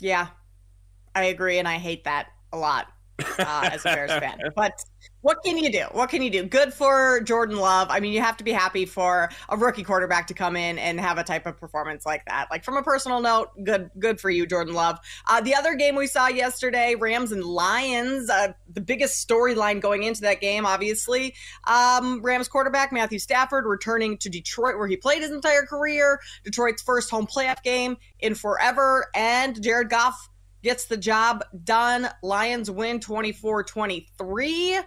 Yeah, 0.00 0.28
I 1.14 1.24
agree, 1.24 1.58
and 1.58 1.68
I 1.68 1.74
hate 1.74 2.04
that 2.04 2.28
a 2.52 2.56
lot 2.56 2.86
uh, 3.38 3.70
as 3.72 3.80
a 3.84 3.94
Bears 3.94 4.10
fan. 4.20 4.38
But 4.54 4.84
what 5.26 5.42
can 5.44 5.58
you 5.58 5.72
do? 5.72 5.84
What 5.90 6.10
can 6.10 6.22
you 6.22 6.30
do? 6.30 6.44
Good 6.44 6.72
for 6.72 7.20
Jordan 7.20 7.56
Love. 7.56 7.88
I 7.90 7.98
mean, 7.98 8.12
you 8.12 8.20
have 8.20 8.36
to 8.36 8.44
be 8.44 8.52
happy 8.52 8.86
for 8.86 9.28
a 9.48 9.56
rookie 9.56 9.82
quarterback 9.82 10.28
to 10.28 10.34
come 10.34 10.54
in 10.54 10.78
and 10.78 11.00
have 11.00 11.18
a 11.18 11.24
type 11.24 11.46
of 11.46 11.58
performance 11.58 12.06
like 12.06 12.24
that. 12.26 12.48
Like 12.48 12.62
from 12.62 12.76
a 12.76 12.82
personal 12.82 13.20
note, 13.20 13.48
good 13.64 13.90
good 13.98 14.20
for 14.20 14.30
you, 14.30 14.46
Jordan 14.46 14.74
Love. 14.74 14.98
Uh, 15.26 15.40
the 15.40 15.54
other 15.54 15.74
game 15.74 15.96
we 15.96 16.06
saw 16.06 16.28
yesterday, 16.28 16.94
Rams 16.94 17.32
and 17.32 17.42
Lions. 17.42 18.30
Uh, 18.30 18.52
the 18.68 18.80
biggest 18.80 19.26
storyline 19.26 19.80
going 19.80 20.04
into 20.04 20.20
that 20.20 20.40
game, 20.40 20.64
obviously, 20.64 21.34
um, 21.64 22.22
Rams 22.22 22.46
quarterback 22.46 22.92
Matthew 22.92 23.18
Stafford 23.18 23.66
returning 23.66 24.18
to 24.18 24.28
Detroit, 24.28 24.78
where 24.78 24.86
he 24.86 24.96
played 24.96 25.22
his 25.22 25.32
entire 25.32 25.64
career. 25.64 26.20
Detroit's 26.44 26.82
first 26.82 27.10
home 27.10 27.26
playoff 27.26 27.62
game 27.64 27.96
in 28.20 28.36
forever, 28.36 29.06
and 29.14 29.60
Jared 29.60 29.90
Goff 29.90 30.28
gets 30.62 30.86
the 30.86 30.96
job 30.96 31.44
done. 31.64 32.08
Lions 32.22 32.70
win 32.70 33.00
24 33.00 33.64
23. 33.64 34.78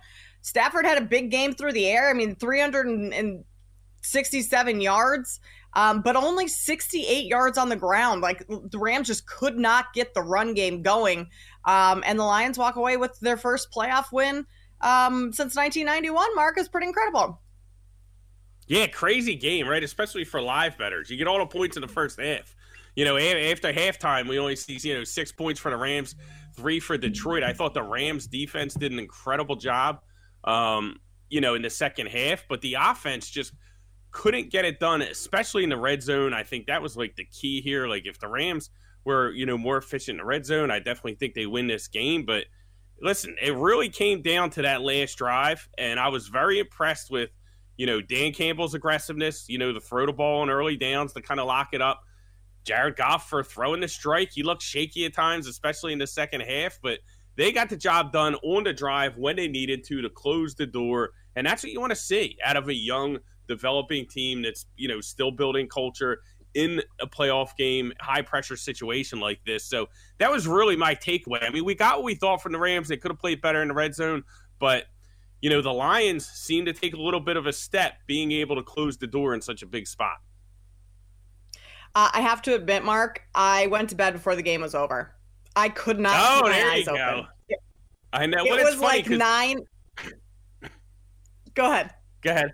Stafford 0.41 0.85
had 0.85 0.97
a 0.97 1.05
big 1.05 1.29
game 1.31 1.53
through 1.53 1.73
the 1.73 1.87
air. 1.87 2.09
I 2.09 2.13
mean, 2.13 2.35
367 2.35 4.81
yards, 4.81 5.39
um, 5.73 6.01
but 6.01 6.15
only 6.15 6.47
68 6.47 7.25
yards 7.25 7.57
on 7.57 7.67
the 7.69 7.75
ground. 7.75 8.21
Like 8.21 8.47
the 8.47 8.79
Rams 8.79 9.07
just 9.07 9.27
could 9.27 9.57
not 9.57 9.93
get 9.93 10.13
the 10.13 10.21
run 10.21 10.53
game 10.53 10.81
going. 10.81 11.29
Um, 11.65 12.03
and 12.05 12.17
the 12.17 12.23
Lions 12.23 12.57
walk 12.57 12.77
away 12.77 12.97
with 12.97 13.19
their 13.19 13.37
first 13.37 13.71
playoff 13.71 14.11
win 14.11 14.45
um, 14.81 15.31
since 15.33 15.55
1991. 15.55 16.35
Mark 16.35 16.57
is 16.57 16.69
pretty 16.69 16.87
incredible. 16.87 17.41
Yeah, 18.67 18.87
crazy 18.87 19.35
game, 19.35 19.67
right? 19.67 19.83
Especially 19.83 20.23
for 20.23 20.41
live 20.41 20.77
betters. 20.77 21.09
You 21.09 21.17
get 21.17 21.27
all 21.27 21.39
the 21.39 21.47
points 21.47 21.75
in 21.75 21.81
the 21.81 21.87
first 21.87 22.19
half 22.19 22.55
you 22.95 23.05
know, 23.05 23.17
after 23.17 23.71
halftime, 23.71 24.27
we 24.27 24.39
only 24.39 24.55
see 24.55 24.77
you 24.87 24.95
know 24.95 25.03
six 25.03 25.31
points 25.31 25.59
for 25.59 25.71
the 25.71 25.77
Rams, 25.77 26.15
three 26.55 26.79
for 26.79 26.97
Detroit. 26.97 27.43
I 27.43 27.53
thought 27.53 27.73
the 27.73 27.83
Rams 27.83 28.27
defense 28.27 28.73
did 28.73 28.91
an 28.91 28.99
incredible 28.99 29.55
job, 29.55 30.01
um, 30.43 30.99
you 31.29 31.41
know, 31.41 31.55
in 31.55 31.61
the 31.61 31.69
second 31.69 32.07
half, 32.07 32.45
but 32.49 32.61
the 32.61 32.75
offense 32.75 33.29
just 33.29 33.53
couldn't 34.11 34.49
get 34.49 34.65
it 34.65 34.79
done, 34.79 35.01
especially 35.01 35.63
in 35.63 35.69
the 35.69 35.77
red 35.77 36.01
zone. 36.01 36.33
I 36.33 36.43
think 36.43 36.67
that 36.67 36.81
was 36.81 36.97
like 36.97 37.15
the 37.15 37.25
key 37.25 37.61
here. 37.61 37.87
Like 37.87 38.05
if 38.05 38.19
the 38.19 38.27
Rams 38.27 38.69
were 39.05 39.31
you 39.31 39.45
know 39.45 39.57
more 39.57 39.77
efficient 39.77 40.15
in 40.15 40.17
the 40.17 40.25
red 40.25 40.45
zone, 40.45 40.71
I 40.71 40.79
definitely 40.79 41.15
think 41.15 41.33
they 41.33 41.45
win 41.45 41.67
this 41.67 41.87
game. 41.87 42.25
But 42.25 42.45
listen, 43.01 43.35
it 43.41 43.55
really 43.55 43.89
came 43.89 44.21
down 44.21 44.49
to 44.51 44.63
that 44.63 44.81
last 44.81 45.17
drive, 45.17 45.67
and 45.77 45.99
I 45.99 46.09
was 46.09 46.27
very 46.27 46.59
impressed 46.59 47.11
with 47.11 47.29
you 47.77 47.85
know 47.85 48.01
Dan 48.01 48.33
Campbell's 48.33 48.73
aggressiveness. 48.73 49.47
You 49.47 49.57
know, 49.57 49.73
the 49.73 49.79
throw 49.79 50.05
the 50.05 50.13
ball 50.13 50.43
in 50.43 50.49
early 50.49 50.77
downs 50.77 51.13
to 51.13 51.21
kind 51.21 51.39
of 51.39 51.47
lock 51.47 51.69
it 51.73 51.81
up. 51.81 52.01
Jared 52.63 52.95
Goff 52.95 53.29
for 53.29 53.43
throwing 53.43 53.81
the 53.81 53.87
strike. 53.87 54.31
He 54.31 54.43
looked 54.43 54.61
shaky 54.61 55.05
at 55.05 55.13
times, 55.13 55.47
especially 55.47 55.93
in 55.93 55.99
the 55.99 56.07
second 56.07 56.41
half, 56.41 56.79
but 56.81 56.99
they 57.35 57.51
got 57.51 57.69
the 57.69 57.77
job 57.77 58.11
done 58.11 58.35
on 58.35 58.63
the 58.63 58.73
drive 58.73 59.17
when 59.17 59.35
they 59.35 59.47
needed 59.47 59.83
to 59.85 60.01
to 60.01 60.09
close 60.09 60.55
the 60.55 60.65
door. 60.65 61.11
And 61.35 61.47
that's 61.47 61.63
what 61.63 61.71
you 61.71 61.79
want 61.79 61.91
to 61.91 61.95
see 61.95 62.37
out 62.43 62.57
of 62.57 62.67
a 62.67 62.73
young, 62.73 63.17
developing 63.47 64.07
team 64.07 64.41
that's, 64.41 64.65
you 64.75 64.87
know, 64.87 64.99
still 65.01 65.31
building 65.31 65.67
culture 65.67 66.19
in 66.53 66.81
a 66.99 67.07
playoff 67.07 67.55
game, 67.55 67.93
high 67.99 68.21
pressure 68.21 68.57
situation 68.57 69.19
like 69.19 69.39
this. 69.45 69.63
So 69.63 69.87
that 70.17 70.31
was 70.31 70.47
really 70.47 70.75
my 70.75 70.95
takeaway. 70.95 71.43
I 71.43 71.49
mean, 71.49 71.63
we 71.63 71.75
got 71.75 71.97
what 71.97 72.05
we 72.05 72.15
thought 72.15 72.41
from 72.41 72.51
the 72.51 72.59
Rams. 72.59 72.87
They 72.87 72.97
could 72.97 73.11
have 73.11 73.19
played 73.19 73.41
better 73.41 73.61
in 73.61 73.67
the 73.69 73.73
red 73.73 73.95
zone, 73.95 74.23
but 74.59 74.85
you 75.41 75.49
know, 75.49 75.61
the 75.61 75.71
Lions 75.71 76.27
seem 76.27 76.65
to 76.65 76.73
take 76.73 76.93
a 76.93 77.01
little 77.01 77.19
bit 77.19 77.37
of 77.37 77.45
a 77.45 77.53
step 77.53 77.93
being 78.07 78.31
able 78.33 78.55
to 78.57 78.63
close 78.63 78.97
the 78.97 79.07
door 79.07 79.33
in 79.33 79.41
such 79.41 79.61
a 79.61 79.65
big 79.65 79.87
spot. 79.87 80.17
Uh, 81.95 82.09
I 82.13 82.21
have 82.21 82.41
to 82.43 82.55
admit, 82.55 82.83
Mark, 82.83 83.23
I 83.33 83.67
went 83.67 83.89
to 83.89 83.95
bed 83.95 84.13
before 84.13 84.35
the 84.35 84.43
game 84.43 84.61
was 84.61 84.75
over. 84.75 85.15
I 85.55 85.69
could 85.69 85.99
not 85.99 86.15
oh, 86.15 86.43
keep 86.43 86.51
my 86.51 86.69
eyes 86.69 86.87
open. 86.87 87.25
Go. 87.49 87.55
I 88.13 88.25
know. 88.25 88.45
It 88.45 88.63
was 88.63 88.79
like 88.79 89.09
nine. 89.09 89.59
Go 91.55 91.71
ahead. 91.71 91.93
Go 92.21 92.31
ahead. 92.31 92.53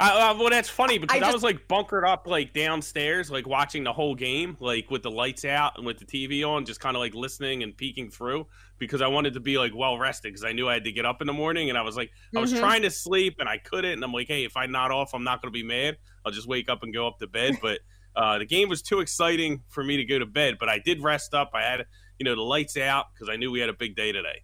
Uh, 0.00 0.34
well, 0.36 0.50
that's 0.50 0.68
funny 0.68 0.98
because 0.98 1.16
I, 1.16 1.20
just, 1.20 1.30
I, 1.30 1.32
was 1.32 1.42
like 1.44 1.68
bunkered 1.68 2.04
up, 2.04 2.26
like 2.26 2.52
downstairs, 2.52 3.30
like 3.30 3.46
watching 3.46 3.84
the 3.84 3.92
whole 3.92 4.16
game, 4.16 4.56
like 4.58 4.90
with 4.90 5.04
the 5.04 5.10
lights 5.10 5.44
out 5.44 5.74
and 5.76 5.86
with 5.86 5.98
the 5.98 6.04
TV 6.04 6.44
on, 6.44 6.64
just 6.64 6.80
kind 6.80 6.96
of 6.96 7.00
like 7.00 7.14
listening 7.14 7.62
and 7.62 7.76
peeking 7.76 8.10
through 8.10 8.46
because 8.78 9.00
I 9.00 9.06
wanted 9.06 9.32
to 9.34 9.40
be 9.40 9.58
like 9.58 9.72
well 9.76 9.98
rested 9.98 10.32
because 10.32 10.44
I 10.44 10.50
knew 10.50 10.68
I 10.68 10.74
had 10.74 10.84
to 10.84 10.92
get 10.92 11.06
up 11.06 11.20
in 11.20 11.28
the 11.28 11.32
morning 11.32 11.68
and 11.68 11.78
I 11.78 11.82
was 11.82 11.96
like, 11.96 12.10
I 12.34 12.40
was 12.40 12.50
mm-hmm. 12.50 12.60
trying 12.60 12.82
to 12.82 12.90
sleep 12.90 13.36
and 13.38 13.48
I 13.48 13.58
couldn't. 13.58 13.92
And 13.92 14.02
I'm 14.02 14.12
like, 14.12 14.26
hey, 14.26 14.44
if 14.44 14.56
I 14.56 14.66
nod 14.66 14.90
off, 14.90 15.14
I'm 15.14 15.22
not 15.22 15.40
going 15.40 15.52
to 15.52 15.56
be 15.56 15.62
mad. 15.62 15.98
I'll 16.26 16.32
just 16.32 16.48
wake 16.48 16.68
up 16.68 16.82
and 16.82 16.92
go 16.92 17.06
up 17.06 17.20
to 17.20 17.28
bed. 17.28 17.58
But 17.62 17.78
uh, 18.16 18.38
the 18.38 18.44
game 18.44 18.68
was 18.68 18.82
too 18.82 19.00
exciting 19.00 19.62
for 19.68 19.82
me 19.82 19.96
to 19.96 20.04
go 20.04 20.18
to 20.18 20.26
bed, 20.26 20.56
but 20.58 20.68
I 20.68 20.78
did 20.78 21.02
rest 21.02 21.34
up. 21.34 21.50
I 21.54 21.62
had, 21.62 21.86
you 22.18 22.24
know, 22.24 22.34
the 22.34 22.42
lights 22.42 22.76
out 22.76 23.06
because 23.12 23.28
I 23.28 23.36
knew 23.36 23.50
we 23.50 23.60
had 23.60 23.70
a 23.70 23.74
big 23.74 23.96
day 23.96 24.12
today. 24.12 24.42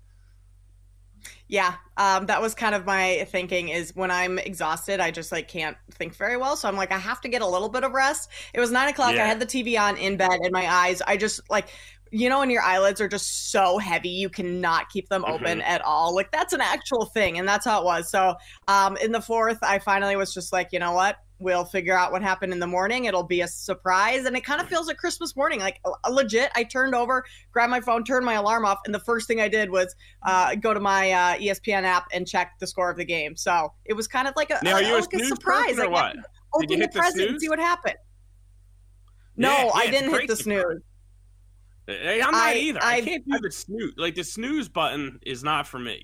Yeah, 1.48 1.74
um, 1.96 2.26
that 2.26 2.40
was 2.40 2.54
kind 2.54 2.74
of 2.74 2.84
my 2.84 3.26
thinking. 3.30 3.70
Is 3.70 3.94
when 3.96 4.10
I'm 4.10 4.38
exhausted, 4.38 5.00
I 5.00 5.10
just 5.10 5.32
like 5.32 5.48
can't 5.48 5.76
think 5.92 6.14
very 6.14 6.36
well. 6.36 6.56
So 6.56 6.68
I'm 6.68 6.76
like, 6.76 6.92
I 6.92 6.98
have 6.98 7.20
to 7.22 7.28
get 7.28 7.42
a 7.42 7.46
little 7.46 7.68
bit 7.68 7.84
of 7.84 7.92
rest. 7.92 8.30
It 8.54 8.60
was 8.60 8.70
nine 8.70 8.88
o'clock. 8.88 9.14
Yeah. 9.14 9.24
I 9.24 9.26
had 9.26 9.40
the 9.40 9.46
TV 9.46 9.80
on 9.80 9.96
in 9.96 10.16
bed, 10.16 10.38
and 10.42 10.52
my 10.52 10.70
eyes. 10.70 11.02
I 11.06 11.16
just 11.16 11.40
like 11.50 11.68
you 12.10 12.28
know 12.28 12.38
when 12.38 12.50
your 12.50 12.62
eyelids 12.62 13.00
are 13.00 13.08
just 13.08 13.50
so 13.50 13.78
heavy 13.78 14.08
you 14.08 14.28
cannot 14.28 14.88
keep 14.88 15.08
them 15.08 15.24
open 15.26 15.58
mm-hmm. 15.58 15.70
at 15.70 15.82
all 15.82 16.14
like 16.14 16.30
that's 16.30 16.52
an 16.52 16.60
actual 16.60 17.04
thing 17.04 17.38
and 17.38 17.46
that's 17.46 17.66
how 17.66 17.80
it 17.80 17.84
was 17.84 18.10
so 18.10 18.34
um 18.66 18.96
in 18.96 19.12
the 19.12 19.20
fourth 19.20 19.58
i 19.62 19.78
finally 19.78 20.16
was 20.16 20.32
just 20.32 20.52
like 20.52 20.70
you 20.72 20.78
know 20.78 20.92
what 20.92 21.16
we'll 21.38 21.64
figure 21.64 21.96
out 21.96 22.12
what 22.12 22.22
happened 22.22 22.52
in 22.52 22.58
the 22.58 22.66
morning. 22.66 23.04
It'll 23.04 23.22
be 23.22 23.40
a 23.42 23.48
surprise. 23.48 24.24
And 24.24 24.36
it 24.36 24.44
kind 24.44 24.60
of 24.60 24.68
feels 24.68 24.86
like 24.86 24.96
Christmas 24.96 25.36
morning. 25.36 25.60
Like 25.60 25.80
a, 26.04 26.10
legit, 26.10 26.50
I 26.54 26.64
turned 26.64 26.94
over, 26.94 27.24
grabbed 27.52 27.70
my 27.70 27.80
phone, 27.80 28.04
turned 28.04 28.24
my 28.24 28.34
alarm 28.34 28.64
off, 28.64 28.80
and 28.84 28.94
the 28.94 29.00
first 29.00 29.26
thing 29.28 29.40
I 29.40 29.48
did 29.48 29.70
was 29.70 29.94
uh, 30.22 30.54
go 30.56 30.74
to 30.74 30.80
my 30.80 31.12
uh, 31.12 31.36
ESPN 31.36 31.84
app 31.84 32.06
and 32.12 32.26
check 32.26 32.58
the 32.58 32.66
score 32.66 32.90
of 32.90 32.96
the 32.96 33.04
game. 33.04 33.36
So 33.36 33.72
it 33.84 33.94
was 33.94 34.08
kind 34.08 34.26
of 34.26 34.34
like 34.36 34.50
a, 34.50 34.58
now, 34.62 34.78
a, 34.78 34.82
like 34.98 35.12
a 35.12 35.24
surprise. 35.24 35.78
Or 35.78 35.88
what? 35.90 36.16
Open 36.54 36.80
the 36.80 36.88
present 36.88 37.30
and 37.30 37.40
see 37.40 37.48
what 37.48 37.58
happened. 37.58 37.96
No, 39.36 39.50
yeah, 39.50 39.64
yeah, 39.64 39.70
I 39.74 39.90
didn't 39.90 40.10
hit 40.10 40.28
the 40.28 40.36
snooze. 40.36 40.82
Hey, 41.86 42.20
I'm 42.20 42.32
not 42.32 42.48
I, 42.48 42.54
either. 42.54 42.82
I, 42.82 42.96
I 42.96 43.00
can't 43.00 43.24
do 43.26 43.38
the 43.40 43.50
snooze. 43.50 43.94
Like 43.96 44.14
the 44.14 44.24
snooze 44.24 44.68
button 44.68 45.20
is 45.24 45.42
not 45.42 45.66
for 45.66 45.78
me. 45.78 46.02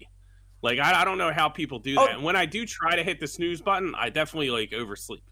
Like 0.64 0.78
I, 0.78 1.02
I 1.02 1.04
don't 1.04 1.18
know 1.18 1.30
how 1.30 1.50
people 1.50 1.78
do 1.78 1.94
oh. 1.98 2.06
that. 2.06 2.12
Oh. 2.12 2.16
And 2.16 2.24
when 2.24 2.36
I 2.36 2.46
do 2.46 2.64
try 2.64 2.96
to 2.96 3.04
hit 3.04 3.20
the 3.20 3.26
snooze 3.26 3.60
button, 3.60 3.94
I 3.96 4.08
definitely 4.08 4.50
like 4.50 4.72
oversleep. 4.72 5.22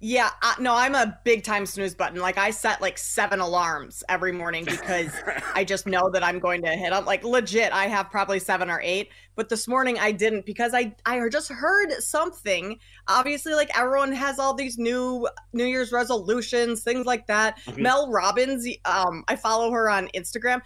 Yeah, 0.00 0.30
uh, 0.42 0.54
no, 0.60 0.74
I'm 0.74 0.94
a 0.94 1.18
big 1.24 1.44
time 1.44 1.64
snooze 1.64 1.94
button. 1.94 2.20
Like 2.20 2.36
I 2.36 2.50
set 2.50 2.80
like 2.80 2.98
seven 2.98 3.40
alarms 3.40 4.04
every 4.08 4.32
morning 4.32 4.64
because 4.64 5.10
I 5.54 5.64
just 5.64 5.86
know 5.86 6.10
that 6.10 6.22
I'm 6.22 6.38
going 6.38 6.62
to 6.62 6.68
hit 6.68 6.90
them. 6.90 7.06
Like 7.06 7.24
legit, 7.24 7.72
I 7.72 7.86
have 7.86 8.10
probably 8.10 8.38
seven 8.38 8.70
or 8.70 8.80
eight. 8.82 9.08
But 9.34 9.48
this 9.48 9.66
morning 9.66 9.98
I 9.98 10.12
didn't 10.12 10.46
because 10.46 10.72
I 10.74 10.94
I 11.04 11.26
just 11.28 11.50
heard 11.50 11.90
something. 12.00 12.78
Obviously, 13.08 13.54
like 13.54 13.76
everyone 13.76 14.12
has 14.12 14.38
all 14.38 14.54
these 14.54 14.78
new 14.78 15.26
New 15.52 15.64
Year's 15.64 15.90
resolutions, 15.90 16.82
things 16.84 17.06
like 17.06 17.26
that. 17.26 17.58
Mm-hmm. 17.60 17.82
Mel 17.82 18.10
Robbins, 18.12 18.68
um, 18.84 19.24
I 19.26 19.36
follow 19.36 19.72
her 19.72 19.88
on 19.88 20.08
Instagram 20.14 20.60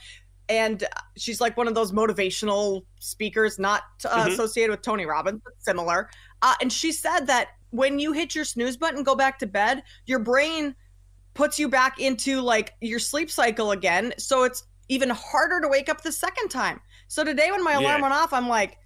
and 0.48 0.84
she's 1.16 1.40
like 1.40 1.56
one 1.56 1.68
of 1.68 1.74
those 1.74 1.92
motivational 1.92 2.84
speakers, 2.98 3.58
not 3.58 3.82
uh, 4.04 4.08
mm-hmm. 4.08 4.32
associated 4.32 4.70
with 4.70 4.82
Tony 4.82 5.06
Robbins, 5.06 5.40
but 5.44 5.54
similar. 5.58 6.08
Uh, 6.42 6.54
and 6.60 6.72
she 6.72 6.92
said 6.92 7.26
that 7.26 7.48
when 7.70 7.98
you 7.98 8.12
hit 8.12 8.34
your 8.34 8.44
snooze 8.44 8.76
button, 8.76 9.02
go 9.02 9.14
back 9.14 9.38
to 9.40 9.46
bed, 9.46 9.82
your 10.06 10.18
brain 10.18 10.74
puts 11.34 11.58
you 11.58 11.68
back 11.68 12.00
into 12.00 12.40
like 12.40 12.74
your 12.80 12.98
sleep 12.98 13.30
cycle 13.30 13.72
again. 13.72 14.12
So 14.18 14.44
it's 14.44 14.64
even 14.88 15.10
harder 15.10 15.60
to 15.60 15.68
wake 15.68 15.88
up 15.88 16.02
the 16.02 16.12
second 16.12 16.48
time. 16.48 16.80
So 17.08 17.24
today, 17.24 17.50
when 17.50 17.62
my 17.62 17.72
alarm 17.72 17.98
yeah. 17.98 18.02
went 18.02 18.14
off, 18.14 18.32
I'm 18.32 18.48
like, 18.48 18.78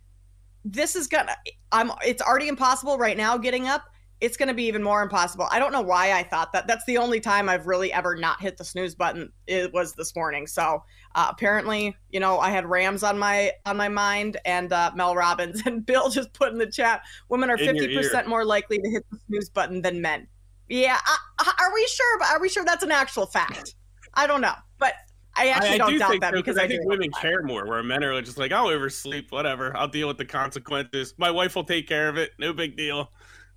this 0.64 0.96
is 0.96 1.06
gonna, 1.06 1.36
I'm, 1.70 1.92
it's 2.04 2.22
already 2.22 2.48
impossible 2.48 2.98
right 2.98 3.16
now 3.16 3.36
getting 3.36 3.68
up 3.68 3.84
it's 4.22 4.36
going 4.36 4.46
to 4.46 4.54
be 4.54 4.62
even 4.66 4.84
more 4.84 5.02
impossible. 5.02 5.48
I 5.50 5.58
don't 5.58 5.72
know 5.72 5.80
why 5.80 6.12
I 6.12 6.22
thought 6.22 6.52
that. 6.52 6.68
That's 6.68 6.84
the 6.84 6.96
only 6.96 7.18
time 7.18 7.48
I've 7.48 7.66
really 7.66 7.92
ever 7.92 8.14
not 8.14 8.40
hit 8.40 8.56
the 8.56 8.64
snooze 8.64 8.94
button. 8.94 9.32
It 9.48 9.72
was 9.72 9.94
this 9.94 10.14
morning. 10.14 10.46
So 10.46 10.84
uh, 11.16 11.26
apparently, 11.28 11.96
you 12.10 12.20
know, 12.20 12.38
I 12.38 12.50
had 12.50 12.64
Rams 12.64 13.02
on 13.02 13.18
my 13.18 13.50
on 13.66 13.76
my 13.76 13.88
mind 13.88 14.36
and 14.44 14.72
uh, 14.72 14.92
Mel 14.94 15.16
Robbins 15.16 15.62
and 15.66 15.84
Bill 15.84 16.08
just 16.08 16.32
put 16.34 16.52
in 16.52 16.58
the 16.58 16.70
chat. 16.70 17.02
Women 17.30 17.50
are 17.50 17.58
fifty 17.58 17.94
percent 17.96 18.28
more 18.28 18.44
likely 18.44 18.78
to 18.78 18.88
hit 18.88 19.04
the 19.10 19.18
snooze 19.26 19.50
button 19.50 19.82
than 19.82 20.00
men. 20.00 20.28
Yeah, 20.68 20.98
uh, 21.40 21.52
are 21.58 21.74
we 21.74 21.84
sure? 21.86 22.22
Are 22.22 22.40
we 22.40 22.48
sure 22.48 22.64
that's 22.64 22.84
an 22.84 22.92
actual 22.92 23.26
fact? 23.26 23.74
I 24.14 24.28
don't 24.28 24.40
know, 24.40 24.54
but 24.78 24.94
I 25.34 25.48
actually 25.48 25.70
I, 25.70 25.74
I 25.74 25.78
don't 25.78 25.90
do 25.90 25.98
doubt 25.98 26.20
that 26.20 26.32
because 26.32 26.58
I, 26.58 26.62
I 26.62 26.68
think 26.68 26.84
women 26.84 27.10
care 27.20 27.42
more. 27.42 27.66
Where 27.66 27.82
men 27.82 28.04
are 28.04 28.22
just 28.22 28.38
like, 28.38 28.52
I'll 28.52 28.68
oversleep, 28.68 29.32
whatever. 29.32 29.76
I'll 29.76 29.88
deal 29.88 30.06
with 30.06 30.18
the 30.18 30.24
consequences. 30.24 31.12
My 31.18 31.30
wife 31.30 31.56
will 31.56 31.64
take 31.64 31.88
care 31.88 32.08
of 32.08 32.16
it. 32.16 32.30
No 32.38 32.52
big 32.52 32.76
deal. 32.76 33.10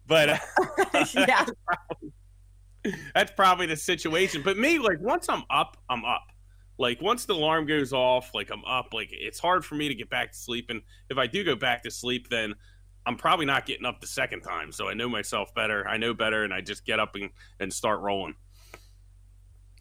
But 0.08 0.30
uh, 0.30 0.38
yeah, 1.16 1.46
that's 1.46 1.52
probably, 1.66 2.12
that's 3.14 3.32
probably 3.32 3.66
the 3.66 3.78
situation. 3.78 4.42
But 4.44 4.58
me, 4.58 4.80
like 4.80 5.00
once 5.00 5.28
I'm 5.30 5.44
up, 5.50 5.78
I'm 5.90 6.06
up. 6.06 6.28
Like 6.78 7.02
once 7.02 7.26
the 7.26 7.34
alarm 7.34 7.66
goes 7.66 7.94
off, 7.94 8.32
like 8.34 8.50
I'm 8.52 8.64
up. 8.66 8.94
Like 8.94 9.10
it's 9.12 9.40
hard 9.40 9.66
for 9.66 9.76
me 9.76 9.88
to 9.88 9.96
get 9.96 10.10
back 10.10 10.32
to 10.32 10.38
sleep. 10.38 10.70
And 10.70 10.82
if 11.10 11.18
I 11.18 11.28
do 11.28 11.44
go 11.44 11.56
back 11.56 11.84
to 11.84 11.92
sleep, 11.92 12.30
then 12.30 12.54
I'm 13.06 13.16
probably 13.16 13.46
not 13.46 13.66
getting 13.66 13.86
up 13.86 14.02
the 14.02 14.08
second 14.08 14.42
time. 14.42 14.72
So 14.72 14.90
I 14.90 14.94
know 14.94 15.08
myself 15.08 15.54
better. 15.54 15.88
I 15.88 15.98
know 15.98 16.14
better, 16.14 16.44
and 16.44 16.54
I 16.54 16.62
just 16.62 16.86
get 16.86 17.00
up 17.00 17.16
and, 17.16 17.30
and 17.60 17.72
start 17.72 18.02
rolling. 18.02 18.36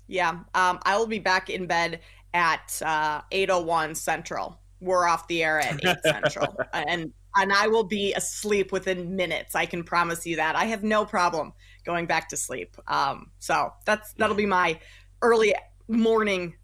Yeah, 0.07 0.41
um, 0.55 0.79
I 0.83 0.99
will 0.99 1.07
be 1.07 1.19
back 1.19 1.49
in 1.49 1.67
bed 1.67 2.01
at 2.35 2.81
uh, 2.85 3.23
8:01 3.33 3.97
Central. 3.97 4.61
We're 4.81 5.07
off 5.07 5.27
the 5.29 5.43
air 5.43 5.61
at 5.61 5.85
8 5.85 5.97
Central, 6.05 6.57
and 6.73 7.13
and 7.37 7.53
I 7.53 7.69
will 7.69 7.85
be 7.85 8.15
asleep 8.15 8.73
within 8.73 9.17
minutes. 9.17 9.55
I 9.55 9.67
can 9.67 9.83
promise 9.83 10.27
you 10.27 10.37
that. 10.37 10.57
I 10.57 10.67
have 10.67 10.83
no 10.83 11.05
problem 11.05 11.53
going 11.85 12.07
back 12.07 12.29
to 12.31 12.37
sleep. 12.37 12.77
Um, 12.87 13.31
so 13.39 13.73
that's 13.85 14.13
that'll 14.15 14.37
be 14.37 14.47
my 14.47 14.79
early 15.23 15.55
morning 15.89 16.55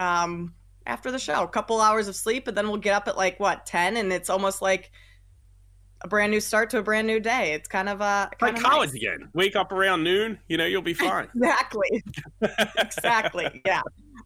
um, 0.00 0.54
after 0.86 1.10
the 1.10 1.18
show. 1.18 1.42
A 1.42 1.48
couple 1.48 1.80
hours 1.80 2.08
of 2.08 2.16
sleep, 2.16 2.48
and 2.48 2.56
then 2.56 2.68
we'll 2.68 2.78
get 2.78 2.94
up 2.94 3.08
at 3.08 3.16
like 3.16 3.38
what 3.38 3.66
10, 3.66 3.96
and 3.96 4.12
it's 4.12 4.30
almost 4.30 4.62
like 4.62 4.90
a 6.00 6.08
brand 6.08 6.30
new 6.30 6.40
start 6.40 6.70
to 6.70 6.78
a 6.78 6.82
brand 6.82 7.06
new 7.06 7.18
day. 7.20 7.52
It's 7.54 7.68
kind 7.68 7.88
of 7.88 8.00
uh 8.00 8.28
like 8.40 8.60
college 8.60 8.90
nice. 8.90 8.96
again. 8.96 9.28
Wake 9.34 9.56
up 9.56 9.72
around 9.72 10.04
noon, 10.04 10.38
you 10.48 10.56
know, 10.56 10.66
you'll 10.66 10.82
be 10.82 10.94
fine. 10.94 11.28
exactly. 11.34 12.04
exactly. 12.78 13.62
Yeah. 13.64 13.82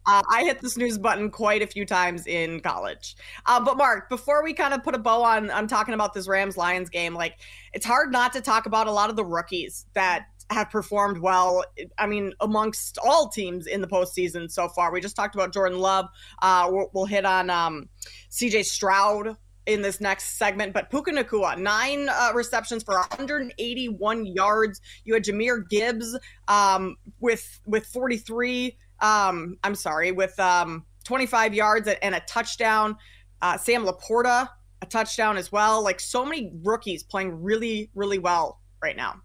Uh, 0.09 0.23
I 0.27 0.43
hit 0.43 0.59
the 0.59 0.69
snooze 0.69 0.97
button 0.97 1.29
quite 1.29 1.61
a 1.61 1.67
few 1.67 1.85
times 1.85 2.25
in 2.25 2.61
college. 2.61 3.15
Uh, 3.45 3.63
but 3.63 3.77
Mark, 3.77 4.09
before 4.09 4.43
we 4.43 4.53
kind 4.53 4.73
of 4.73 4.83
put 4.83 4.95
a 4.95 4.97
bow 4.97 5.21
on 5.23 5.51
on 5.51 5.67
talking 5.67 5.93
about 5.93 6.15
this 6.15 6.27
Rams 6.27 6.57
Lions 6.57 6.89
game, 6.89 7.13
like 7.13 7.35
it's 7.73 7.85
hard 7.85 8.11
not 8.11 8.33
to 8.33 8.41
talk 8.41 8.65
about 8.65 8.87
a 8.87 8.91
lot 8.91 9.11
of 9.11 9.15
the 9.15 9.23
rookies 9.23 9.85
that 9.93 10.25
have 10.49 10.71
performed 10.71 11.19
well. 11.19 11.63
I 11.99 12.07
mean, 12.07 12.33
amongst 12.39 12.97
all 12.97 13.29
teams 13.29 13.67
in 13.67 13.81
the 13.81 13.87
postseason 13.87 14.49
so 14.49 14.67
far. 14.67 14.91
We 14.91 14.99
just 14.99 15.15
talked 15.15 15.35
about 15.35 15.53
Jordan 15.53 15.77
Love. 15.77 16.07
Uh, 16.41 16.69
we'll, 16.71 16.89
we'll 16.91 17.05
hit 17.05 17.23
on 17.23 17.51
um, 17.51 17.87
C.J. 18.29 18.63
Stroud 18.63 19.37
in 19.67 19.83
this 19.83 20.01
next 20.01 20.39
segment. 20.39 20.73
But 20.73 20.89
Puka 20.89 21.11
Nacua, 21.11 21.55
nine 21.55 22.09
uh, 22.09 22.31
receptions 22.33 22.81
for 22.81 22.95
181 22.95 24.25
yards. 24.25 24.81
You 25.05 25.13
had 25.13 25.23
Jahmyr 25.23 25.69
Gibbs 25.69 26.17
um, 26.47 26.95
with 27.19 27.59
with 27.67 27.85
43. 27.85 28.75
Um, 29.01 29.57
I'm 29.63 29.75
sorry, 29.75 30.11
with 30.11 30.39
um, 30.39 30.85
25 31.05 31.53
yards 31.53 31.87
and 32.01 32.15
a 32.15 32.19
touchdown. 32.21 32.95
Uh, 33.41 33.57
Sam 33.57 33.85
LaPorta, 33.85 34.49
a 34.81 34.85
touchdown 34.85 35.37
as 35.37 35.51
well. 35.51 35.83
Like 35.83 35.99
so 35.99 36.25
many 36.25 36.51
rookies 36.63 37.03
playing 37.03 37.41
really, 37.41 37.89
really 37.95 38.19
well 38.19 38.61
right 38.81 38.95
now. 38.95 39.15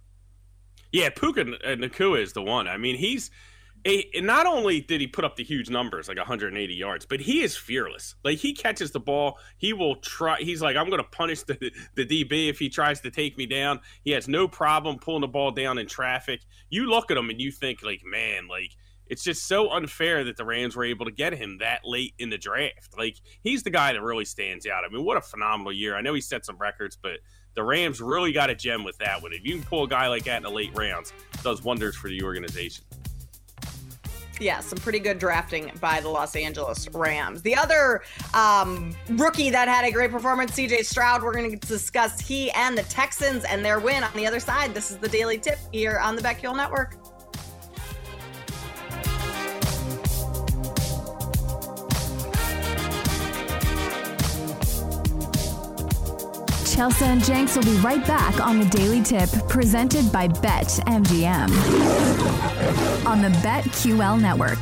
Yeah, 0.93 1.11
Puka 1.11 1.45
Nacua 1.45 2.23
is 2.23 2.33
the 2.33 2.43
one. 2.43 2.69
I 2.69 2.77
mean, 2.77 2.97
he's 2.97 3.31
a, 3.87 4.09
not 4.21 4.47
only 4.47 4.81
did 4.81 5.01
he 5.01 5.07
put 5.07 5.25
up 5.25 5.37
the 5.37 5.45
huge 5.45 5.69
numbers, 5.69 6.09
like 6.09 6.17
180 6.17 6.75
yards, 6.75 7.05
but 7.05 7.21
he 7.21 7.43
is 7.43 7.57
fearless. 7.57 8.15
Like 8.25 8.39
he 8.39 8.55
catches 8.55 8.93
the 8.93 9.01
ball, 9.01 9.39
he 9.59 9.73
will 9.73 9.97
try. 9.97 10.39
He's 10.39 10.63
like, 10.63 10.77
I'm 10.77 10.89
going 10.89 11.03
to 11.03 11.09
punish 11.11 11.43
the, 11.43 11.73
the 11.95 12.07
DB 12.07 12.49
if 12.49 12.59
he 12.59 12.69
tries 12.69 13.01
to 13.03 13.11
take 13.11 13.37
me 13.37 13.45
down. 13.45 13.81
He 14.05 14.13
has 14.13 14.29
no 14.29 14.49
problem 14.49 14.99
pulling 14.99 15.21
the 15.21 15.29
ball 15.29 15.51
down 15.51 15.79
in 15.79 15.87
traffic. 15.87 16.41
You 16.71 16.89
look 16.89 17.11
at 17.11 17.17
him 17.17 17.29
and 17.29 17.41
you 17.41 17.51
think, 17.51 17.83
like, 17.83 18.01
man, 18.05 18.49
like 18.49 18.71
it's 19.09 19.23
just 19.23 19.47
so 19.47 19.71
unfair 19.71 20.25
that 20.25 20.37
the 20.37 20.45
Rams 20.45 20.77
were 20.77 20.85
able 20.85 21.05
to 21.05 21.13
get 21.13 21.35
him 21.35 21.59
that 21.59 21.81
late 21.85 22.15
in 22.19 22.31
the 22.31 22.39
draft. 22.39 22.97
Like 22.97 23.17
he's 23.43 23.63
the 23.63 23.71
guy 23.71 23.93
that 23.93 24.03
really 24.03 24.25
stands 24.25 24.67
out. 24.67 24.85
I 24.85 24.93
mean, 24.93 25.05
what 25.05 25.17
a 25.17 25.21
phenomenal 25.21 25.73
year! 25.73 25.97
I 25.97 26.01
know 26.01 26.15
he 26.15 26.21
set 26.21 26.45
some 26.45 26.57
records, 26.59 26.97
but 27.01 27.19
the 27.55 27.63
Rams 27.63 28.01
really 28.01 28.33
got 28.33 28.51
a 28.51 28.55
gem 28.55 28.85
with 28.85 28.99
that 28.99 29.23
one. 29.23 29.33
If 29.33 29.45
you 29.45 29.57
can 29.57 29.65
pull 29.65 29.85
a 29.85 29.89
guy 29.89 30.09
like 30.09 30.25
that 30.25 30.39
in 30.39 30.43
the 30.43 30.51
late 30.51 30.75
rounds, 30.75 31.13
does 31.43 31.63
wonders 31.63 31.97
for 31.97 32.09
the 32.09 32.23
organization 32.23 32.85
yeah, 34.41 34.61
some 34.61 34.79
pretty 34.79 34.99
good 34.99 35.19
drafting 35.19 35.71
by 35.81 36.01
the 36.01 36.09
Los 36.09 36.37
Angeles 36.37 36.89
Rams. 36.89 37.43
The 37.43 37.55
other 37.55 38.03
um, 38.33 38.95
rookie 39.11 39.51
that 39.51 39.69
had 39.69 39.85
a 39.85 39.91
great 39.91 40.11
performance, 40.11 40.53
CJ 40.53 40.85
Stroud, 40.85 41.23
we're 41.23 41.35
going 41.35 41.51
to 41.51 41.67
discuss 41.67 42.21
he 42.21 42.51
and 42.53 42.77
the 42.77 42.83
Texans 42.85 43.45
and 43.45 43.65
their 43.65 43.79
win 43.79 44.03
on 44.03 44.13
the 44.15 44.27
other 44.27 44.41
side. 44.41 44.75
This 44.75 44.91
is 44.91 44.99
the 44.99 45.09
Daily 45.09 45.39
Tip 45.39 45.59
here 45.73 45.99
on 45.99 46.17
the 46.17 46.23
BetQL 46.23 46.57
Network. 46.57 46.97
Chelsea 56.75 57.05
and 57.05 57.23
Jenks 57.25 57.55
will 57.55 57.63
be 57.63 57.77
right 57.77 58.05
back 58.05 58.45
on 58.45 58.59
the 58.59 58.65
Daily 58.65 59.01
Tip 59.01 59.31
presented 59.49 60.11
by 60.11 60.27
Bet 60.27 60.67
MGM 60.89 61.49
on 63.07 63.23
the 63.23 63.29
BetQL 63.29 64.21
network. 64.21 64.59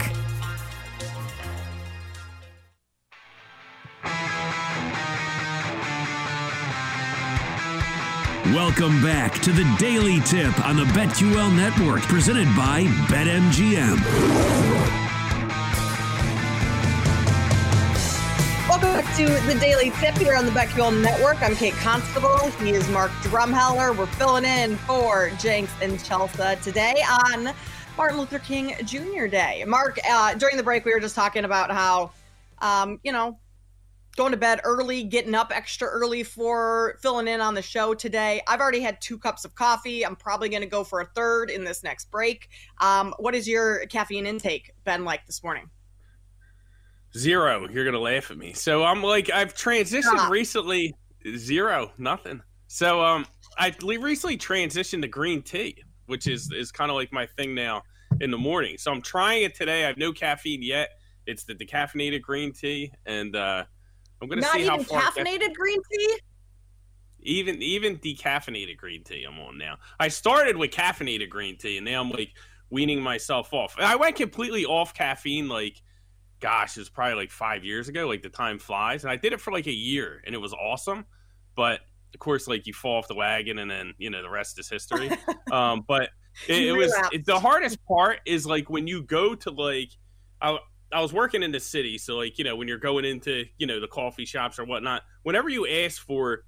Welcome 8.54 9.02
back 9.02 9.38
to 9.40 9.50
the 9.50 9.64
Daily 9.78 10.21
Tip 10.21 10.62
on 10.66 10.76
the 10.76 10.85
BetQL 10.92 11.57
network 11.57 12.02
presented 12.02 12.54
by 12.54 12.85
BetMGM. 13.09 15.01
To 19.17 19.27
the 19.27 19.59
Daily 19.61 19.91
Tip 20.01 20.17
here 20.17 20.35
on 20.35 20.47
the 20.47 20.51
BetQL 20.53 21.03
Network. 21.03 21.43
I'm 21.43 21.55
Kate 21.55 21.75
Constable. 21.75 22.49
He 22.53 22.71
is 22.71 22.89
Mark 22.89 23.11
Drumheller. 23.21 23.95
We're 23.95 24.07
filling 24.07 24.47
in 24.47 24.77
for 24.77 25.31
Jenks 25.39 25.71
and 25.83 26.03
Chelsea 26.03 26.57
today 26.63 26.95
on 27.27 27.53
Martin 27.99 28.19
Luther 28.19 28.39
King 28.39 28.75
Jr. 28.87 29.27
Day. 29.27 29.65
Mark, 29.67 29.99
uh, 30.09 30.33
during 30.37 30.57
the 30.57 30.63
break, 30.63 30.87
we 30.87 30.95
were 30.95 31.01
just 31.01 31.15
talking 31.15 31.45
about 31.45 31.71
how, 31.71 32.11
um, 32.63 33.01
you 33.03 33.13
know, 33.13 33.39
going 34.17 34.31
to 34.31 34.39
bed 34.39 34.63
early, 34.65 35.05
getting 35.05 35.35
up 35.35 35.53
extra 35.55 35.87
early 35.89 36.23
for 36.23 36.97
filling 37.03 37.29
in 37.29 37.43
on 37.43 37.53
the 37.53 37.61
show 37.61 37.93
today. 37.93 38.41
I've 38.49 38.61
already 38.61 38.81
had 38.81 38.99
two 39.03 39.19
cups 39.19 39.45
of 39.45 39.55
coffee. 39.55 40.07
I'm 40.07 40.17
probably 40.17 40.49
going 40.49 40.63
to 40.63 40.69
go 40.69 40.85
for 40.85 41.03
a 41.03 41.07
third 41.15 41.51
in 41.51 41.65
this 41.65 41.83
next 41.83 42.11
break. 42.11 42.49
Um, 42.81 43.15
what 43.19 43.35
is 43.35 43.47
your 43.47 43.85
caffeine 43.89 44.25
intake 44.25 44.71
been 44.85 45.05
like 45.05 45.27
this 45.27 45.45
morning? 45.45 45.69
Zero. 47.17 47.69
You're 47.69 47.85
gonna 47.85 47.99
laugh 47.99 48.31
at 48.31 48.39
me. 48.39 48.53
So 48.53 48.85
I'm 48.85 49.03
like, 49.03 49.31
I've 49.31 49.55
transitioned 49.55 50.29
recently. 50.31 50.95
Zero, 51.37 51.93
nothing. 51.99 52.43
So 52.69 53.03
um, 53.03 53.27
I 53.59 53.75
recently 53.81 54.39
transitioned 54.39 55.03
to 55.03 55.09
green 55.09 55.43
tea, 55.43 55.77
which 56.07 56.27
is 56.27 56.51
is 56.53 56.73
kind 56.73 56.91
of 56.91 56.97
like 56.97 57.13
my 57.13 57.27
thing 57.27 57.55
now 57.55 57.83
in 58.21 58.31
the 58.31 58.39
morning. 58.39 58.79
So 58.79 58.91
I'm 58.91 59.03
trying 59.03 59.43
it 59.43 59.55
today. 59.55 59.85
I 59.85 59.89
have 59.89 59.99
no 59.99 60.13
caffeine 60.13 60.63
yet. 60.63 60.91
It's 61.27 61.45
the 61.45 61.55
decaffeinated 61.55 62.23
green 62.23 62.53
tea, 62.53 62.91
and 63.07 63.37
uh, 63.37 63.65
I'm 64.21 64.29
gonna 64.29 64.41
Not 64.41 64.53
see 64.53 64.65
how 64.65 64.83
far. 64.83 65.03
caffeinated 65.03 65.55
green 65.55 65.81
tea. 65.93 66.19
Even 67.21 67.63
even 67.63 67.99
decaffeinated 67.99 68.77
green 68.77 69.05
tea, 69.05 69.25
I'm 69.25 69.39
on 69.39 69.59
now. 69.59 69.77
I 70.01 70.09
started 70.09 70.57
with 70.57 70.71
caffeinated 70.71 71.29
green 71.29 71.57
tea, 71.57 71.77
and 71.77 71.85
now 71.85 72.01
I'm 72.01 72.11
like 72.11 72.31
weaning 72.71 73.01
myself 73.01 73.53
off. 73.53 73.77
I 73.79 73.97
went 73.97 74.17
completely 74.17 74.65
off 74.65 74.95
caffeine, 74.95 75.49
like 75.49 75.81
gosh, 76.43 76.76
it 76.76 76.81
was 76.81 76.91
probably 76.91 77.15
like 77.15 77.31
five 77.31 77.65
years 77.65 77.89
ago. 77.89 78.07
Like 78.07 78.23
the 78.23 78.28
time 78.28 78.59
flies, 78.59 79.05
and 79.05 79.11
I 79.11 79.17
did 79.17 79.33
it 79.33 79.41
for 79.41 79.52
like 79.52 79.67
a 79.67 79.73
year, 79.73 80.21
and 80.26 80.35
it 80.35 80.39
was 80.39 80.52
awesome. 80.52 81.07
But 81.57 81.81
of 82.13 82.21
course, 82.21 82.47
like 82.47 82.67
you 82.67 82.75
fall 82.75 82.99
off 82.99 83.09
the 83.09 83.15
wagon, 83.15 83.59
and 83.59 83.71
then 83.71 83.95
you 83.97 84.11
know 84.11 84.23
the 84.23 84.28
rest 84.28 84.59
is 84.59 84.69
history. 84.69 85.11
um, 85.52 85.85
but 85.87 86.11
it, 86.49 86.69
it 86.69 86.73
was 86.73 86.93
it, 87.13 87.25
the 87.25 87.39
hardest 87.39 87.78
part 87.87 88.19
is 88.26 88.45
like 88.45 88.69
when 88.69 88.87
you 88.87 89.02
go 89.02 89.35
to 89.37 89.50
like 89.50 89.91
I, 90.43 90.59
I 90.93 91.00
was 91.00 91.13
working 91.13 91.43
in 91.43 91.52
the 91.52 91.61
city, 91.61 91.97
so 91.97 92.17
like 92.17 92.37
you 92.39 92.45
know 92.45 92.57
when 92.57 92.69
you're 92.69 92.78
going 92.78 93.05
into 93.05 93.45
you 93.57 93.67
know 93.67 93.81
the 93.81 93.89
coffee 93.89 94.26
shops 94.26 94.59
or 94.59 94.65
whatnot, 94.65 95.02
whenever 95.23 95.49
you 95.49 95.67
ask 95.67 96.05
for 96.05 96.45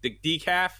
the 0.00 0.18
decaf, 0.24 0.72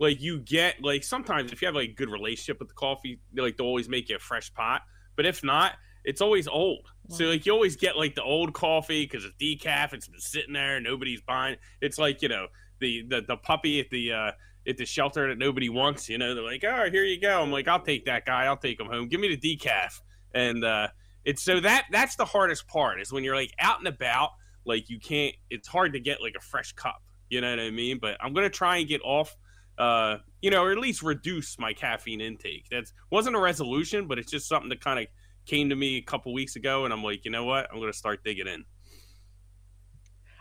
like 0.00 0.20
you 0.20 0.40
get 0.40 0.82
like 0.82 1.04
sometimes 1.04 1.52
if 1.52 1.62
you 1.62 1.66
have 1.66 1.76
like 1.76 1.90
a 1.90 1.94
good 1.94 2.10
relationship 2.10 2.58
with 2.58 2.68
the 2.68 2.74
coffee, 2.74 3.20
like 3.36 3.56
they'll 3.56 3.66
always 3.66 3.88
make 3.88 4.08
you 4.08 4.16
a 4.16 4.18
fresh 4.18 4.52
pot. 4.52 4.82
But 5.16 5.26
if 5.26 5.42
not, 5.42 5.74
it's 6.04 6.20
always 6.20 6.48
old. 6.48 6.88
So 7.10 7.24
like 7.24 7.46
you 7.46 7.52
always 7.52 7.76
get 7.76 7.96
like 7.96 8.14
the 8.14 8.22
old 8.22 8.52
coffee 8.52 9.04
because 9.04 9.24
it's 9.24 9.34
decaf. 9.40 9.92
It's 9.92 10.08
been 10.08 10.20
sitting 10.20 10.52
there, 10.52 10.80
nobody's 10.80 11.22
buying. 11.22 11.56
It's 11.80 11.98
like 11.98 12.22
you 12.22 12.28
know 12.28 12.48
the 12.80 13.04
the, 13.08 13.22
the 13.22 13.36
puppy 13.36 13.80
at 13.80 13.90
the 13.90 14.12
uh, 14.12 14.32
at 14.66 14.76
the 14.76 14.84
shelter 14.84 15.28
that 15.28 15.38
nobody 15.38 15.68
wants. 15.68 16.08
You 16.08 16.18
know 16.18 16.34
they're 16.34 16.44
like, 16.44 16.64
oh, 16.64 16.90
here 16.90 17.04
you 17.04 17.20
go. 17.20 17.42
I'm 17.42 17.50
like, 17.50 17.66
I'll 17.66 17.80
take 17.80 18.04
that 18.04 18.26
guy. 18.26 18.44
I'll 18.44 18.56
take 18.56 18.78
him 18.78 18.86
home. 18.86 19.08
Give 19.08 19.20
me 19.20 19.34
the 19.34 19.56
decaf. 19.56 20.00
And 20.34 20.64
uh, 20.64 20.88
it's 21.24 21.42
so 21.42 21.60
that 21.60 21.86
that's 21.90 22.16
the 22.16 22.24
hardest 22.24 22.68
part 22.68 23.00
is 23.00 23.12
when 23.12 23.24
you're 23.24 23.36
like 23.36 23.52
out 23.58 23.78
and 23.78 23.88
about. 23.88 24.30
Like 24.64 24.90
you 24.90 25.00
can't. 25.00 25.34
It's 25.48 25.66
hard 25.66 25.94
to 25.94 26.00
get 26.00 26.20
like 26.20 26.34
a 26.36 26.42
fresh 26.42 26.72
cup. 26.72 27.02
You 27.30 27.40
know 27.40 27.50
what 27.50 27.60
I 27.60 27.70
mean? 27.70 27.98
But 28.00 28.18
I'm 28.20 28.34
gonna 28.34 28.50
try 28.50 28.78
and 28.78 28.88
get 28.88 29.00
off. 29.02 29.34
Uh, 29.78 30.18
you 30.42 30.50
know, 30.50 30.64
or 30.64 30.72
at 30.72 30.78
least 30.78 31.02
reduce 31.02 31.58
my 31.58 31.72
caffeine 31.72 32.20
intake. 32.20 32.66
That's 32.70 32.92
wasn't 33.10 33.36
a 33.36 33.38
resolution, 33.38 34.08
but 34.08 34.18
it's 34.18 34.30
just 34.30 34.48
something 34.48 34.70
to 34.70 34.76
kind 34.76 34.98
of 34.98 35.06
came 35.48 35.70
to 35.70 35.76
me 35.76 35.96
a 35.96 36.02
couple 36.02 36.32
weeks 36.32 36.54
ago, 36.54 36.84
and 36.84 36.92
I'm 36.92 37.02
like, 37.02 37.24
you 37.24 37.30
know 37.30 37.44
what? 37.44 37.68
I'm 37.72 37.80
going 37.80 37.90
to 37.90 37.98
start 37.98 38.22
digging 38.22 38.46
in. 38.46 38.64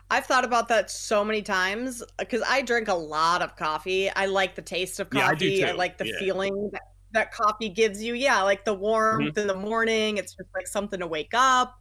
I've 0.10 0.26
thought 0.26 0.46
about 0.46 0.68
that 0.70 0.90
so 0.92 1.24
many 1.26 1.42
times 1.42 2.04
because 2.18 2.42
I 2.48 2.62
drink 2.62 2.88
a 2.88 2.94
lot 2.94 3.42
of 3.42 3.56
coffee. 3.56 4.10
I 4.10 4.26
like 4.28 4.56
the 4.56 4.62
taste 4.62 5.00
of 5.00 5.10
coffee. 5.10 5.48
Yeah, 5.48 5.68
I, 5.68 5.70
I, 5.70 5.74
like 5.74 5.98
the 5.98 6.08
yeah. 6.08 6.20
feeling 6.20 6.70
that, 6.72 6.82
that, 7.12 7.34
coffee 7.34 7.68
gives 7.68 8.02
you. 8.02 8.14
Yeah, 8.14 8.42
like 8.44 8.64
the 8.64 8.74
warmth 8.74 9.36
mm-hmm. 9.36 9.40
in 9.40 9.48
the 9.48 9.56
morning. 9.56 10.18
It's 10.18 10.34
just 10.34 10.50
like 10.56 10.68
something 10.68 11.00
to 11.00 11.08
wake 11.08 11.34
up. 11.34 11.78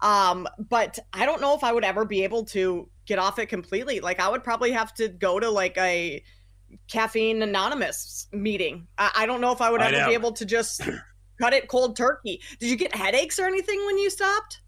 Um, 0.00 0.46
but 0.58 0.98
I 1.12 1.24
don't 1.24 1.40
know 1.40 1.54
if 1.54 1.64
I 1.64 1.72
would 1.72 1.84
ever 1.84 2.04
be 2.04 2.24
able 2.24 2.44
to 2.46 2.90
get 3.06 3.18
off 3.18 3.38
it 3.38 3.46
completely. 3.46 4.00
Like 4.00 4.20
I 4.20 4.28
would 4.28 4.44
probably 4.44 4.72
have 4.72 4.92
to 4.94 5.08
go 5.08 5.40
to 5.40 5.48
like 5.48 5.78
a 5.78 6.22
caffeine 6.88 7.42
anonymous 7.42 8.26
meeting. 8.32 8.86
I, 8.98 9.12
I 9.16 9.26
don't 9.26 9.40
know 9.40 9.52
if 9.52 9.62
I 9.62 9.70
would 9.70 9.80
ever 9.80 10.08
be 10.08 10.14
able 10.14 10.32
to 10.32 10.44
just 10.44 10.82
cut 11.40 11.52
it 11.52 11.68
cold 11.68 11.96
turkey. 11.96 12.40
Did 12.58 12.70
you 12.70 12.76
get 12.76 12.94
headaches 12.94 13.38
or 13.38 13.46
anything 13.46 13.84
when 13.86 13.98
you 13.98 14.10
stopped? 14.10 14.60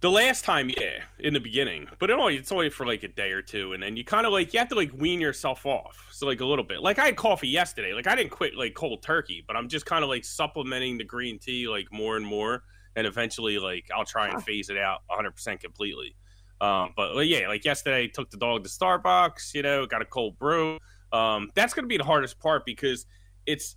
The 0.00 0.10
last 0.10 0.44
time, 0.44 0.68
yeah, 0.68 1.04
in 1.20 1.32
the 1.32 1.38
beginning, 1.38 1.86
but 2.00 2.10
it 2.10 2.18
only 2.18 2.36
it's 2.36 2.50
only 2.50 2.70
for 2.70 2.84
like 2.84 3.04
a 3.04 3.08
day 3.08 3.30
or 3.30 3.40
two, 3.40 3.72
and 3.72 3.80
then 3.80 3.96
you 3.96 4.04
kind 4.04 4.26
of 4.26 4.32
like 4.32 4.52
you 4.52 4.58
have 4.58 4.68
to 4.70 4.74
like 4.74 4.90
wean 4.92 5.20
yourself 5.20 5.64
off, 5.64 6.08
so 6.10 6.26
like 6.26 6.40
a 6.40 6.44
little 6.44 6.64
bit. 6.64 6.80
Like 6.80 6.98
I 6.98 7.04
had 7.04 7.16
coffee 7.16 7.46
yesterday, 7.46 7.92
like 7.94 8.08
I 8.08 8.16
didn't 8.16 8.30
quit 8.32 8.56
like 8.56 8.74
cold 8.74 9.00
turkey, 9.02 9.44
but 9.46 9.54
I'm 9.54 9.68
just 9.68 9.86
kind 9.86 10.02
of 10.02 10.10
like 10.10 10.24
supplementing 10.24 10.98
the 10.98 11.04
green 11.04 11.38
tea 11.38 11.68
like 11.68 11.86
more 11.92 12.16
and 12.16 12.26
more, 12.26 12.64
and 12.96 13.06
eventually 13.06 13.60
like 13.60 13.90
I'll 13.94 14.04
try 14.04 14.28
and 14.28 14.42
phase 14.42 14.70
it 14.70 14.76
out 14.76 15.02
100 15.06 15.30
percent 15.30 15.60
completely. 15.60 16.16
Um, 16.60 16.94
but 16.96 17.14
well, 17.14 17.22
yeah, 17.22 17.46
like 17.46 17.64
yesterday, 17.64 18.08
took 18.08 18.28
the 18.28 18.36
dog 18.38 18.64
to 18.64 18.70
Starbucks, 18.70 19.54
you 19.54 19.62
know, 19.62 19.86
got 19.86 20.02
a 20.02 20.04
cold 20.04 20.36
brew. 20.36 20.78
Um, 21.12 21.50
that's 21.54 21.74
going 21.74 21.84
to 21.84 21.88
be 21.88 21.96
the 21.96 22.04
hardest 22.04 22.40
part 22.40 22.64
because 22.66 23.06
it's 23.46 23.76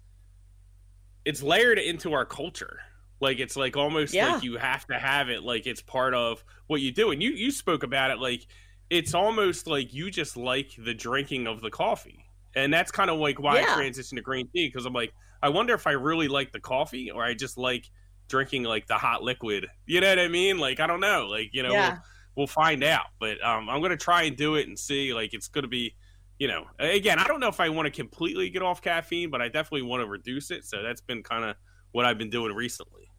it's 1.26 1.42
layered 1.44 1.80
into 1.80 2.14
our 2.14 2.26
culture 2.26 2.80
like 3.22 3.40
it's 3.40 3.56
like 3.56 3.76
almost 3.78 4.14
Yeah. 4.14 4.34
like 4.36 4.44
you 4.44 4.58
have 4.58 4.86
to 4.88 5.00
have 5.00 5.30
it 5.30 5.44
like 5.44 5.66
it's 5.68 5.82
part 5.82 6.14
of 6.14 6.44
what 6.68 6.82
you 6.82 6.92
do. 6.92 7.12
And 7.12 7.24
you 7.24 7.32
you 7.32 7.50
spoke 7.50 7.84
about 7.84 8.12
it 8.12 8.20
like 8.20 8.46
it's 8.90 9.14
almost 9.14 9.68
like 9.68 9.94
you 9.94 10.12
just 10.12 10.36
like 10.38 10.72
the 10.78 10.94
drinking 10.94 11.48
of 11.48 11.62
the 11.62 11.72
coffee. 11.72 12.26
And 12.56 12.74
that's 12.74 12.92
kind 12.92 13.10
of 13.10 13.18
like 13.18 13.40
why 13.40 13.58
I 13.58 13.62
Yeah. 13.62 13.76
transitioned 13.76 14.18
to 14.18 14.22
green 14.22 14.48
tea 14.54 14.68
because 14.68 14.86
I'm 14.86 14.94
like 14.94 15.14
I 15.42 15.50
wonder 15.50 15.74
if 15.74 15.88
I 15.88 15.92
really 15.92 16.28
like 16.28 16.52
the 16.52 16.60
coffee 16.60 17.10
or 17.10 17.24
I 17.24 17.34
just 17.34 17.58
like 17.58 17.90
drinking 18.28 18.64
like 18.64 18.86
the 18.88 18.96
hot 18.96 19.24
liquid. 19.24 19.68
You 19.86 20.02
know 20.02 20.10
what 20.10 20.20
I 20.20 20.28
mean? 20.28 20.58
Like 20.58 20.80
I 20.82 20.88
don't 20.88 21.00
know. 21.00 21.28
Like 21.28 21.50
you 21.54 21.64
know 21.64 21.72
Yeah. 21.72 21.90
we'll, 21.92 22.00
we'll 22.36 22.48
find 22.48 22.84
out. 22.84 23.08
But 23.20 23.42
um, 23.44 23.70
I'm 23.70 23.82
gonna 23.82 23.96
try 23.98 24.24
and 24.24 24.36
do 24.36 24.56
it 24.56 24.68
and 24.68 24.78
see. 24.78 25.14
Like 25.14 25.34
it's 25.34 25.48
gonna 25.48 25.68
be. 25.70 25.96
You 26.38 26.50
know, 26.50 26.66
again, 26.80 27.18
I 27.18 27.26
don't 27.26 27.40
know 27.40 27.48
if 27.48 27.60
I 27.60 27.70
want 27.70 27.86
to 27.86 27.92
completely 27.92 28.50
get 28.50 28.62
off 28.62 28.82
caffeine, 28.82 29.30
but 29.30 29.42
I 29.42 29.48
definitely 29.48 29.84
want 29.84 30.02
to 30.02 30.08
reduce 30.08 30.52
it. 30.52 30.66
So 30.66 30.84
that's 30.84 31.02
been 31.02 31.24
kind 31.24 31.46
of 31.46 31.56
what 31.94 32.06
I've 32.06 32.18
been 32.18 32.30
doing 32.30 32.54
recently. 32.54 33.10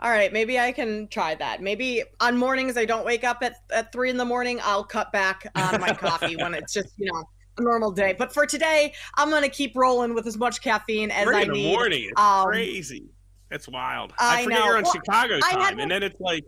All 0.00 0.10
right, 0.10 0.32
maybe 0.32 0.58
I 0.58 0.72
can 0.72 1.08
try 1.08 1.34
that. 1.34 1.60
Maybe 1.62 2.02
on 2.20 2.36
mornings 2.38 2.76
I 2.76 2.86
don't 2.86 3.04
wake 3.04 3.22
up 3.22 3.38
at, 3.42 3.56
at 3.70 3.92
three 3.92 4.08
in 4.10 4.16
the 4.16 4.24
morning, 4.24 4.58
I'll 4.62 4.82
cut 4.82 5.12
back 5.12 5.46
on 5.54 5.80
my 5.80 5.92
coffee 5.92 6.36
when 6.36 6.54
it's 6.54 6.72
just, 6.72 6.88
you 6.96 7.12
know, 7.12 7.22
a 7.58 7.62
normal 7.62 7.92
day. 7.92 8.16
But 8.18 8.32
for 8.32 8.46
today, 8.46 8.94
I'm 9.16 9.28
going 9.28 9.42
to 9.42 9.50
keep 9.50 9.76
rolling 9.76 10.14
with 10.14 10.26
as 10.26 10.38
much 10.38 10.62
caffeine 10.62 11.10
as 11.10 11.24
Three 11.24 11.36
I 11.36 11.42
in 11.42 11.48
the 11.48 11.54
need. 11.54 11.72
morning. 11.74 12.04
It's 12.10 12.20
Um, 12.20 12.46
crazy. 12.46 13.10
That's 13.50 13.68
wild. 13.68 14.14
I, 14.18 14.40
I 14.40 14.44
forget 14.44 14.58
know. 14.58 14.64
you're 14.64 14.76
on 14.78 14.84
Well, 14.84 14.92
Chicago 14.92 15.38
I 15.44 15.50
had 15.50 15.58
time, 15.58 15.80
and 15.80 15.90
then 15.90 16.02
it's 16.02 16.18
like, 16.18 16.44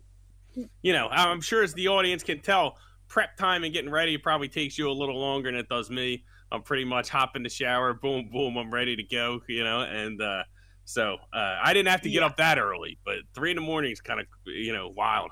you 0.83 0.95
know, 0.95 1.09
I'm 1.09 1.43
sure 1.43 1.63
as 1.63 1.75
the 1.75 1.89
audience 1.89 2.23
can 2.23 2.41
tell, 2.41 2.79
prep 3.13 3.37
time 3.37 3.65
and 3.65 3.75
getting 3.75 3.91
ready 3.91 4.17
probably 4.19 4.49
takes 4.49 4.79
you 4.79 4.91
a 4.91 4.93
little 4.93 5.21
longer 5.21 5.51
than 5.53 5.61
it 5.61 5.69
does 5.69 5.91
me. 5.91 6.25
I'm 6.51 6.63
pretty 6.63 6.85
much 6.87 7.11
hop 7.11 7.37
in 7.37 7.43
the 7.43 7.51
shower, 7.51 7.95
boom, 7.95 8.31
boom, 8.33 8.57
I'm 8.59 8.73
ready 8.73 8.97
to 8.97 9.03
go, 9.05 9.41
you 9.49 9.65
know, 9.65 9.83
and 9.83 10.21
uh, 10.21 10.45
so 10.85 11.19
uh, 11.35 11.59
I 11.63 11.75
didn't 11.75 11.91
have 11.91 12.03
to 12.03 12.11
get 12.11 12.23
Yeah. 12.23 12.25
up 12.25 12.39
that 12.39 12.59
early, 12.59 12.99
but 13.05 13.19
three 13.35 13.51
in 13.51 13.57
the 13.57 13.63
morning 13.63 13.93
is 13.93 14.01
kind 14.01 14.21
of, 14.21 14.27
you 14.47 14.73
know, 14.73 14.89
wild. 14.89 15.31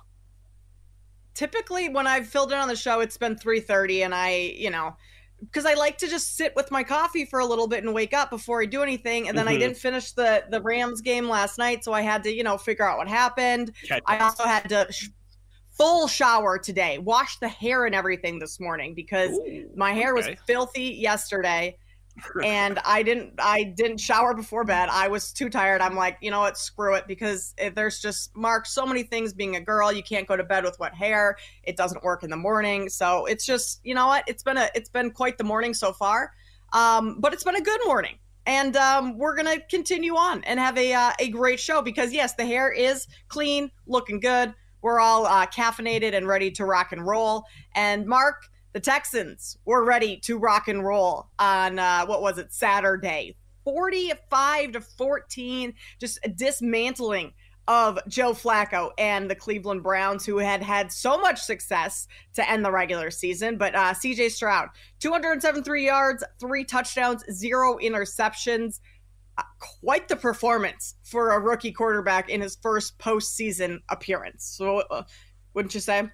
typically 1.35 1.89
when 1.89 2.07
I've 2.07 2.27
filled 2.29 2.53
in 2.53 2.59
on 2.59 2.69
the 2.69 2.77
show, 2.77 3.01
it's 3.01 3.17
been 3.17 3.37
3:30 3.37 4.03
and 4.03 4.15
I, 4.15 4.31
you 4.57 4.71
know, 4.71 4.97
because 5.41 5.65
I 5.67 5.75
like 5.75 5.99
to 5.99 6.09
just 6.09 6.37
sit 6.37 6.55
with 6.57 6.71
my 6.71 6.85
coffee 6.85 7.25
for 7.25 7.41
a 7.41 7.47
little 7.47 7.69
bit 7.69 7.85
and 7.85 7.95
wake 7.95 8.13
up 8.15 8.31
before 8.31 8.63
I 8.63 8.67
do 8.67 8.83
anything. 8.83 9.29
And 9.29 9.37
then 9.39 9.49
I 9.49 9.57
Mhm. 9.57 9.57
didn't 9.57 9.77
finish 9.79 10.13
the 10.13 10.45
the 10.51 10.63
Rams 10.63 11.01
game 11.01 11.29
last 11.29 11.59
night, 11.59 11.85
so 11.85 11.93
I 11.93 12.03
had 12.03 12.23
to, 12.25 12.33
you 12.35 12.43
know, 12.43 12.59
figure 12.59 12.85
out 12.89 12.99
what 12.99 13.09
happened. 13.09 13.75
I 14.07 14.19
also 14.19 14.45
had 14.45 14.69
to 14.71 14.89
full 15.81 16.07
shower 16.07 16.59
today, 16.59 16.99
wash 16.99 17.39
the 17.39 17.49
hair 17.49 17.87
and 17.87 17.95
everything 17.95 18.39
this 18.39 18.61
morning 18.61 18.95
because 18.95 19.31
Ooh, 19.31 19.71
my 19.75 19.93
hair 19.93 20.15
was 20.15 20.29
filthy 20.47 20.99
yesterday 21.01 21.79
and 22.45 22.79
I 22.85 23.03
didn't 23.03 23.35
I 23.39 23.63
didn't 23.63 23.99
shower 23.99 24.35
before 24.35 24.65
bed. 24.65 24.91
I 24.91 25.09
was 25.09 25.33
too 25.33 25.49
tired. 25.49 25.81
I'm 25.81 25.97
like, 25.97 26.19
you 26.21 26.31
know 26.31 26.41
what, 26.41 26.59
screw 26.59 26.95
it 26.97 27.07
because 27.07 27.55
there's 27.75 27.99
just 27.99 28.37
Mark 28.37 28.67
so 28.67 28.85
many 28.85 29.05
things 29.05 29.33
being 29.33 29.57
a 29.57 29.61
girl. 29.61 29.91
You 29.91 30.03
can't 30.03 30.29
go 30.29 30.37
to 30.37 30.45
bed 30.45 30.65
with 30.65 30.79
wet 30.79 30.95
hair. 30.95 31.39
It 31.63 31.79
doesn't 31.79 32.05
work 32.05 32.25
in 32.25 32.31
the 32.31 32.37
morning. 32.37 32.91
So 32.91 33.25
it's 33.25 33.47
just, 33.47 33.81
you 33.83 33.95
know 33.95 34.07
what? 34.07 34.25
It's 34.27 34.43
been 34.43 34.59
a 34.59 34.69
it's 34.75 34.91
been 34.91 35.11
quite 35.11 35.39
the 35.39 35.45
morning 35.45 35.73
so 35.73 35.95
far. 35.95 36.33
Um, 36.75 37.21
but 37.21 37.33
it's 37.33 37.45
been 37.45 37.57
a 37.57 37.63
good 37.63 37.81
morning. 37.87 38.17
And 38.45 38.77
um, 38.77 39.17
we're 39.17 39.37
gonna 39.37 39.61
continue 39.61 40.15
on 40.15 40.45
and 40.45 40.61
have 40.61 40.77
a 40.77 40.93
uh, 40.93 41.13
a 41.21 41.29
great 41.29 41.59
show 41.59 41.81
because 41.81 42.13
yes, 42.13 42.35
the 42.35 42.45
hair 42.45 42.71
is 42.71 43.07
clean, 43.29 43.71
looking 43.87 44.21
good. 44.21 44.53
We're 44.83 45.01
all 45.01 45.27
uh, 45.27 45.47
caffeinated 45.47 46.15
and 46.15 46.27
ready 46.27 46.51
to 46.53 46.65
rock 46.65 46.93
and 46.93 47.07
roll. 47.07 47.45
And 47.75 48.07
Mark, 48.07 48.47
the 48.73 48.81
Texans 48.81 49.59
were 49.65 49.85
ready 49.85 50.17
to 50.19 50.39
rock 50.39 50.69
and 50.69 50.85
roll 50.85 51.29
on 51.39 51.79
uh, 51.79 52.07
what 52.07 52.23
was 52.23 52.39
it 52.39 52.53
Saturday, 52.53 53.37
forty-five 53.65 54.73
to 54.73 54.81
fourteen, 54.81 55.75
just 55.99 56.19
a 56.25 56.29
dismantling 56.29 57.33
of 57.69 57.99
Joe 58.09 58.33
Flacco 58.33 58.91
and 58.99 59.31
the 59.31 59.35
Cleveland 59.35 59.83
Browns, 59.83 60.27
who 60.27 60.39
had 60.39 60.63
had 60.63 60.91
so 60.91 61.19
much 61.19 61.41
success 61.41 62.09
to 62.35 62.51
end 62.51 62.65
the 62.65 62.73
regular 62.73 63.11
season. 63.11 63.59
But 63.59 63.75
uh, 63.75 63.95
C.J. 63.95 64.31
Stroud, 64.31 64.69
two 64.99 65.13
hundred 65.13 65.33
and 65.33 65.43
seventy-three 65.43 65.87
yards, 65.87 66.25
three 66.41 66.65
touchdowns, 66.65 67.25
zero 67.31 67.79
interceptions. 67.79 68.81
Uh, 69.41 69.43
quite 69.81 70.07
the 70.07 70.17
performance 70.17 70.97
for 71.03 71.31
a 71.31 71.39
rookie 71.39 71.73
quarterback 71.73 72.29
in 72.29 72.43
his 72.43 72.57
first 72.57 72.99
postseason 72.99 73.79
appearance. 73.89 74.45
So, 74.45 74.83
uh, 74.91 75.05
wouldn't 75.55 75.73
you 75.73 75.81
say? 75.81 76.11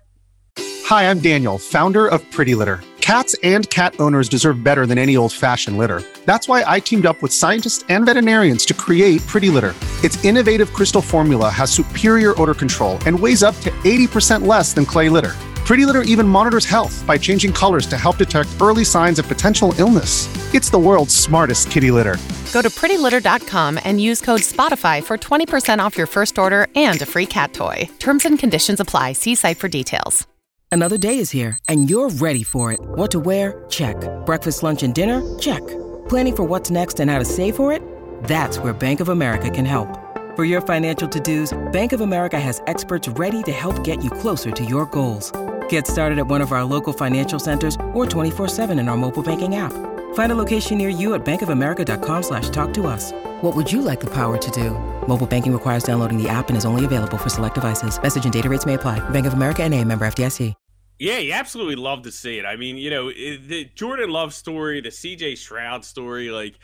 Hi, 0.58 1.10
I'm 1.10 1.18
Daniel, 1.18 1.58
founder 1.58 2.06
of 2.06 2.22
Pretty 2.30 2.54
Litter. 2.54 2.80
Cats 3.00 3.34
and 3.42 3.68
cat 3.68 3.98
owners 3.98 4.28
deserve 4.28 4.62
better 4.62 4.86
than 4.86 4.96
any 4.96 5.16
old 5.16 5.32
fashioned 5.32 5.76
litter. 5.76 6.02
That's 6.24 6.46
why 6.46 6.62
I 6.66 6.78
teamed 6.78 7.04
up 7.06 7.20
with 7.20 7.32
scientists 7.32 7.84
and 7.88 8.06
veterinarians 8.06 8.64
to 8.66 8.74
create 8.74 9.26
Pretty 9.26 9.48
Litter. 9.48 9.74
Its 10.04 10.24
innovative 10.24 10.72
crystal 10.72 11.02
formula 11.02 11.50
has 11.50 11.68
superior 11.72 12.40
odor 12.40 12.54
control 12.54 12.98
and 13.06 13.18
weighs 13.18 13.42
up 13.42 13.56
to 13.56 13.70
80% 13.82 14.46
less 14.46 14.72
than 14.72 14.86
clay 14.86 15.08
litter. 15.08 15.34
Pretty 15.66 15.84
Litter 15.84 16.02
even 16.02 16.28
monitors 16.28 16.64
health 16.64 17.04
by 17.08 17.18
changing 17.18 17.52
colors 17.52 17.86
to 17.88 17.98
help 17.98 18.18
detect 18.18 18.48
early 18.60 18.84
signs 18.84 19.18
of 19.18 19.26
potential 19.26 19.74
illness. 19.78 20.28
It's 20.54 20.70
the 20.70 20.78
world's 20.78 21.14
smartest 21.14 21.72
kitty 21.72 21.90
litter. 21.90 22.18
Go 22.52 22.62
to 22.62 22.70
prettylitter.com 22.70 23.80
and 23.84 24.00
use 24.00 24.20
code 24.20 24.42
SPOTIFY 24.42 25.02
for 25.02 25.18
20% 25.18 25.80
off 25.80 25.98
your 25.98 26.06
first 26.06 26.38
order 26.38 26.68
and 26.76 27.02
a 27.02 27.06
free 27.06 27.26
cat 27.26 27.52
toy. 27.52 27.88
Terms 27.98 28.24
and 28.24 28.38
conditions 28.38 28.78
apply. 28.78 29.14
See 29.14 29.34
site 29.34 29.58
for 29.58 29.66
details. 29.66 30.24
Another 30.70 30.98
day 30.98 31.18
is 31.18 31.30
here, 31.30 31.58
and 31.68 31.90
you're 31.90 32.10
ready 32.10 32.44
for 32.44 32.70
it. 32.70 32.78
What 32.80 33.10
to 33.12 33.18
wear? 33.18 33.64
Check. 33.68 33.96
Breakfast, 34.24 34.62
lunch, 34.62 34.84
and 34.84 34.94
dinner? 34.94 35.20
Check. 35.38 35.66
Planning 36.08 36.36
for 36.36 36.44
what's 36.44 36.70
next 36.70 37.00
and 37.00 37.10
how 37.10 37.18
to 37.18 37.24
save 37.24 37.56
for 37.56 37.72
it? 37.72 37.82
That's 38.24 38.58
where 38.60 38.72
Bank 38.72 39.00
of 39.00 39.08
America 39.08 39.50
can 39.50 39.64
help. 39.64 39.88
For 40.36 40.44
your 40.44 40.60
financial 40.60 41.08
to 41.08 41.18
dos, 41.18 41.52
Bank 41.72 41.92
of 41.92 42.02
America 42.02 42.38
has 42.38 42.60
experts 42.66 43.08
ready 43.08 43.42
to 43.44 43.52
help 43.52 43.82
get 43.82 44.04
you 44.04 44.10
closer 44.10 44.50
to 44.50 44.64
your 44.64 44.86
goals. 44.86 45.32
Get 45.70 45.86
started 45.86 46.18
at 46.18 46.26
one 46.26 46.42
of 46.42 46.52
our 46.52 46.64
local 46.64 46.92
financial 46.92 47.38
centers 47.38 47.76
or 47.94 48.04
24-7 48.04 48.78
in 48.78 48.88
our 48.90 48.96
mobile 48.96 49.22
banking 49.22 49.56
app. 49.56 49.72
Find 50.14 50.32
a 50.32 50.34
location 50.34 50.76
near 50.76 50.90
you 50.90 51.14
at 51.14 51.24
bankofamerica.com 51.24 52.22
slash 52.22 52.50
talk 52.50 52.74
to 52.74 52.86
us. 52.86 53.12
What 53.40 53.56
would 53.56 53.72
you 53.72 53.80
like 53.80 54.00
the 54.00 54.10
power 54.10 54.36
to 54.36 54.50
do? 54.50 54.70
Mobile 55.08 55.26
banking 55.26 55.54
requires 55.54 55.84
downloading 55.84 56.22
the 56.22 56.28
app 56.28 56.48
and 56.48 56.56
is 56.58 56.66
only 56.66 56.84
available 56.84 57.16
for 57.16 57.30
select 57.30 57.54
devices. 57.54 58.00
Message 58.02 58.24
and 58.24 58.32
data 58.32 58.50
rates 58.50 58.66
may 58.66 58.74
apply. 58.74 58.98
Bank 59.08 59.24
of 59.24 59.32
America 59.32 59.62
and 59.62 59.72
a 59.72 59.82
member 59.82 60.06
FDIC. 60.06 60.52
Yeah, 60.98 61.18
you 61.18 61.32
absolutely 61.32 61.76
love 61.76 62.02
to 62.02 62.12
see 62.12 62.38
it. 62.38 62.46
I 62.46 62.56
mean, 62.56 62.78
you 62.78 62.88
know, 62.88 63.10
the 63.10 63.70
Jordan 63.74 64.08
Love 64.08 64.32
story, 64.32 64.80
the 64.80 64.88
CJ 64.88 65.36
Stroud 65.36 65.84
story, 65.84 66.30
like 66.30 66.54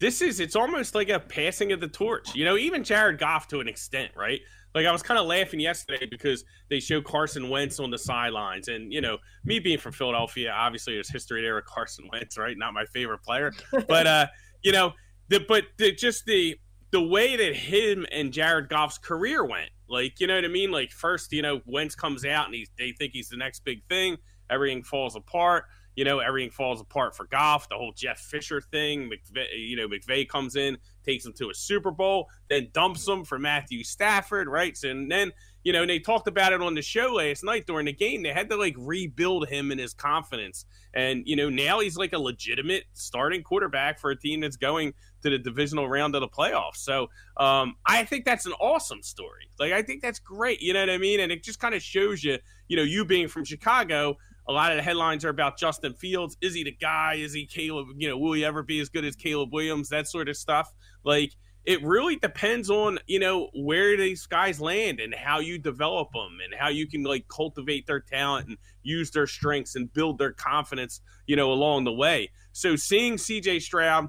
this 0.00 0.22
is 0.22 0.40
it's 0.40 0.56
almost 0.56 0.94
like 0.94 1.10
a 1.10 1.20
passing 1.20 1.72
of 1.72 1.80
the 1.80 1.88
torch. 1.88 2.34
You 2.34 2.46
know, 2.46 2.56
even 2.56 2.84
Jared 2.84 3.18
Goff 3.18 3.48
to 3.48 3.60
an 3.60 3.68
extent, 3.68 4.12
right? 4.16 4.40
Like 4.74 4.86
I 4.86 4.92
was 4.92 5.02
kind 5.02 5.20
of 5.20 5.26
laughing 5.26 5.60
yesterday 5.60 6.06
because 6.10 6.44
they 6.70 6.80
show 6.80 7.02
Carson 7.02 7.50
Wentz 7.50 7.78
on 7.78 7.90
the 7.90 7.98
sidelines, 7.98 8.68
and 8.68 8.92
you 8.92 9.00
know, 9.00 9.18
me 9.44 9.58
being 9.58 9.78
from 9.78 9.92
Philadelphia, 9.92 10.50
obviously 10.50 10.94
there's 10.94 11.10
history 11.10 11.42
there 11.42 11.54
with 11.54 11.66
Carson 11.66 12.08
Wentz, 12.12 12.38
right? 12.38 12.56
Not 12.56 12.72
my 12.72 12.84
favorite 12.86 13.22
player, 13.22 13.52
but 13.88 14.06
uh, 14.06 14.26
you 14.62 14.72
know, 14.72 14.92
the 15.28 15.40
but 15.40 15.64
the, 15.78 15.92
just 15.92 16.24
the 16.24 16.56
the 16.92 17.02
way 17.02 17.36
that 17.36 17.56
him 17.56 18.06
and 18.12 18.32
Jared 18.32 18.68
Goff's 18.68 18.98
career 18.98 19.44
went. 19.44 19.70
Like, 19.88 20.20
you 20.20 20.26
know 20.26 20.36
what 20.36 20.44
I 20.44 20.48
mean? 20.48 20.70
Like, 20.70 20.90
first, 20.90 21.32
you 21.32 21.42
know, 21.42 21.60
Wentz 21.66 21.94
comes 21.94 22.24
out 22.24 22.46
and 22.46 22.54
he's, 22.54 22.70
they 22.78 22.92
think 22.92 23.12
he's 23.12 23.28
the 23.28 23.36
next 23.36 23.64
big 23.64 23.82
thing. 23.88 24.16
Everything 24.50 24.82
falls 24.82 25.16
apart. 25.16 25.64
You 25.96 26.04
know, 26.04 26.20
everything 26.20 26.50
falls 26.50 26.80
apart 26.80 27.16
for 27.16 27.26
Goff. 27.26 27.68
The 27.68 27.76
whole 27.76 27.92
Jeff 27.92 28.18
Fisher 28.18 28.60
thing. 28.60 29.10
McVay, 29.10 29.46
you 29.56 29.76
know, 29.76 29.88
McVay 29.88 30.28
comes 30.28 30.56
in, 30.56 30.76
takes 31.04 31.24
him 31.26 31.32
to 31.34 31.50
a 31.50 31.54
Super 31.54 31.90
Bowl, 31.90 32.28
then 32.48 32.68
dumps 32.72 33.06
him 33.06 33.24
for 33.24 33.38
Matthew 33.38 33.84
Stafford, 33.84 34.48
right? 34.48 34.76
So, 34.76 34.88
and 34.88 35.10
then, 35.10 35.32
you 35.64 35.72
know, 35.72 35.82
and 35.82 35.90
they 35.90 35.98
talked 35.98 36.28
about 36.28 36.52
it 36.52 36.60
on 36.60 36.74
the 36.74 36.82
show 36.82 37.14
last 37.14 37.44
night 37.44 37.66
during 37.66 37.86
the 37.86 37.92
game. 37.92 38.22
They 38.22 38.32
had 38.32 38.50
to 38.50 38.56
like 38.56 38.74
rebuild 38.78 39.48
him 39.48 39.70
and 39.70 39.80
his 39.80 39.94
confidence. 39.94 40.64
And, 40.94 41.22
you 41.26 41.36
know, 41.36 41.48
now 41.48 41.80
he's 41.80 41.96
like 41.96 42.12
a 42.12 42.18
legitimate 42.18 42.84
starting 42.92 43.42
quarterback 43.42 43.98
for 43.98 44.10
a 44.10 44.16
team 44.16 44.40
that's 44.40 44.56
going 44.56 44.92
to 45.22 45.30
the 45.30 45.38
divisional 45.38 45.88
round 45.88 46.14
of 46.14 46.20
the 46.20 46.28
playoffs. 46.28 46.76
So 46.76 47.08
um, 47.36 47.76
I 47.86 48.04
think 48.04 48.24
that's 48.24 48.44
an 48.44 48.52
awesome 48.60 49.02
story. 49.02 49.48
Like, 49.58 49.72
I 49.72 49.82
think 49.82 50.02
that's 50.02 50.18
great. 50.18 50.60
You 50.60 50.74
know 50.74 50.80
what 50.80 50.90
I 50.90 50.98
mean? 50.98 51.20
And 51.20 51.32
it 51.32 51.42
just 51.42 51.60
kind 51.60 51.74
of 51.74 51.82
shows 51.82 52.22
you, 52.22 52.38
you 52.68 52.76
know, 52.76 52.82
you 52.82 53.04
being 53.04 53.28
from 53.28 53.44
Chicago, 53.44 54.16
a 54.48 54.52
lot 54.52 54.72
of 54.72 54.76
the 54.76 54.82
headlines 54.82 55.24
are 55.24 55.30
about 55.30 55.58
Justin 55.58 55.94
Fields. 55.94 56.36
Is 56.40 56.54
he 56.54 56.64
the 56.64 56.72
guy? 56.72 57.14
Is 57.14 57.32
he 57.32 57.46
Caleb? 57.46 57.88
You 57.96 58.08
know, 58.08 58.18
will 58.18 58.32
he 58.32 58.44
ever 58.44 58.62
be 58.62 58.80
as 58.80 58.88
good 58.88 59.04
as 59.04 59.14
Caleb 59.16 59.52
Williams? 59.52 59.88
That 59.88 60.08
sort 60.08 60.28
of 60.28 60.36
stuff. 60.36 60.72
Like, 61.04 61.32
it 61.64 61.82
really 61.84 62.16
depends 62.16 62.70
on 62.70 62.98
you 63.06 63.18
know 63.18 63.48
where 63.54 63.96
these 63.96 64.26
guys 64.26 64.60
land 64.60 65.00
and 65.00 65.14
how 65.14 65.38
you 65.38 65.58
develop 65.58 66.08
them 66.12 66.38
and 66.44 66.58
how 66.58 66.68
you 66.68 66.88
can 66.88 67.04
like 67.04 67.26
cultivate 67.28 67.86
their 67.86 68.00
talent 68.00 68.48
and 68.48 68.58
use 68.82 69.10
their 69.10 69.26
strengths 69.26 69.76
and 69.76 69.92
build 69.92 70.18
their 70.18 70.32
confidence 70.32 71.00
you 71.26 71.36
know 71.36 71.52
along 71.52 71.84
the 71.84 71.92
way 71.92 72.28
so 72.52 72.74
seeing 72.74 73.14
cj 73.14 73.60
stroud 73.60 74.08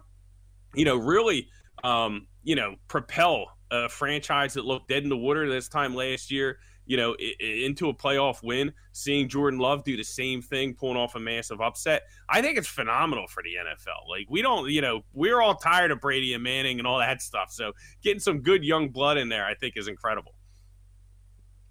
you 0.73 0.85
know 0.85 0.95
really 0.95 1.47
um 1.83 2.27
you 2.43 2.55
know 2.55 2.75
propel 2.87 3.45
a 3.71 3.89
franchise 3.89 4.53
that 4.53 4.65
looked 4.65 4.87
dead 4.89 5.03
in 5.03 5.09
the 5.09 5.17
water 5.17 5.47
this 5.49 5.67
time 5.67 5.93
last 5.95 6.31
year 6.31 6.57
you 6.85 6.97
know, 6.97 7.15
into 7.39 7.89
a 7.89 7.93
playoff 7.93 8.43
win, 8.43 8.73
seeing 8.91 9.29
Jordan 9.29 9.59
Love 9.59 9.83
do 9.83 9.95
the 9.95 10.03
same 10.03 10.41
thing, 10.41 10.73
pulling 10.73 10.97
off 10.97 11.15
a 11.15 11.19
massive 11.19 11.61
upset. 11.61 12.03
I 12.29 12.41
think 12.41 12.57
it's 12.57 12.67
phenomenal 12.67 13.27
for 13.27 13.43
the 13.43 13.51
NFL. 13.51 14.09
Like, 14.09 14.27
we 14.29 14.41
don't, 14.41 14.69
you 14.69 14.81
know, 14.81 15.01
we're 15.13 15.41
all 15.41 15.55
tired 15.55 15.91
of 15.91 16.01
Brady 16.01 16.33
and 16.33 16.43
Manning 16.43 16.79
and 16.79 16.87
all 16.87 16.99
that 16.99 17.21
stuff. 17.21 17.51
So 17.51 17.73
getting 18.01 18.19
some 18.19 18.41
good 18.41 18.63
young 18.63 18.89
blood 18.89 19.17
in 19.17 19.29
there, 19.29 19.45
I 19.45 19.53
think, 19.53 19.77
is 19.77 19.87
incredible. 19.87 20.33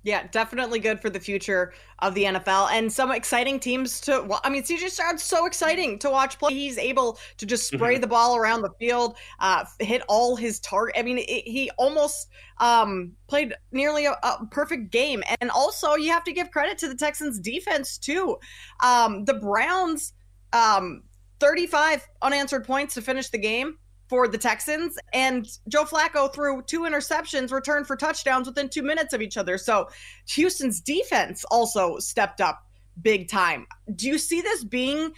Yeah, 0.05 0.27
definitely 0.33 0.81
good 0.81 1.01
for 1.01 1.11
the 1.11 1.21
future 1.21 1.75
of 2.01 2.15
the 2.15 2.25
NFL 2.25 2.73
and 2.73 2.93
some 2.93 3.13
exciting 3.13 3.61
teams 3.61 4.01
to. 4.03 4.23
Well, 4.23 4.41
I 4.43 4.51
mean, 4.51 4.65
CJ 4.65 4.91
Stroud's 4.91 5.23
so 5.23 5.47
exciting 5.47 5.99
to 6.01 6.11
watch 6.11 6.41
play. 6.41 6.53
He's 6.53 6.77
able 6.77 7.19
to 7.37 7.47
just 7.47 7.69
spray 7.69 7.95
mm-hmm. 7.95 8.01
the 8.01 8.07
ball 8.09 8.37
around 8.37 8.63
the 8.63 8.73
field, 8.81 9.17
uh, 9.39 9.65
hit 9.79 10.03
all 10.09 10.35
his 10.35 10.59
target. 10.59 10.97
I 10.99 11.03
mean, 11.03 11.19
it, 11.19 11.29
he 11.29 11.71
almost 11.79 12.29
um, 12.59 13.13
played 13.29 13.55
nearly 13.71 14.07
a, 14.07 14.13
a, 14.13 14.45
perfect 14.51 14.91
game. 14.91 15.23
And 15.41 15.51
also, 15.53 15.95
you 15.95 16.11
have 16.11 16.25
to 16.25 16.33
give 16.33 16.51
credit 16.51 16.79
to 16.79 16.89
the 16.89 16.97
Texans' 16.97 17.39
defense 17.39 17.97
too. 17.97 18.39
Um, 18.83 19.25
the 19.25 19.35
Browns, 19.35 20.15
um, 20.53 21.05
35 21.39 22.07
unanswered 22.23 22.65
points 22.65 22.95
to 22.95 23.03
finish 23.03 23.29
the 23.29 23.39
game 23.39 23.77
for 24.13 24.29
the 24.29 24.37
Texans. 24.37 24.99
And 25.15 25.49
Joe 25.69 25.85
Flacco 25.85 26.31
threw 26.31 26.61
two 26.61 26.81
interceptions, 26.81 27.51
returned 27.51 27.87
for 27.87 27.97
touchdowns 27.97 28.47
within 28.47 28.69
two 28.69 28.83
minutes 28.83 29.15
of 29.15 29.23
each 29.23 29.39
other. 29.39 29.57
So 29.57 29.89
Houston's 30.27 30.83
defense 30.83 31.47
also 31.51 31.99
stepped 31.99 32.43
up 32.43 32.63
big 33.01 33.31
time. 33.31 33.67
Do 33.97 34.07
you 34.07 34.19
see 34.19 34.43
this 34.43 34.65
being 34.65 35.15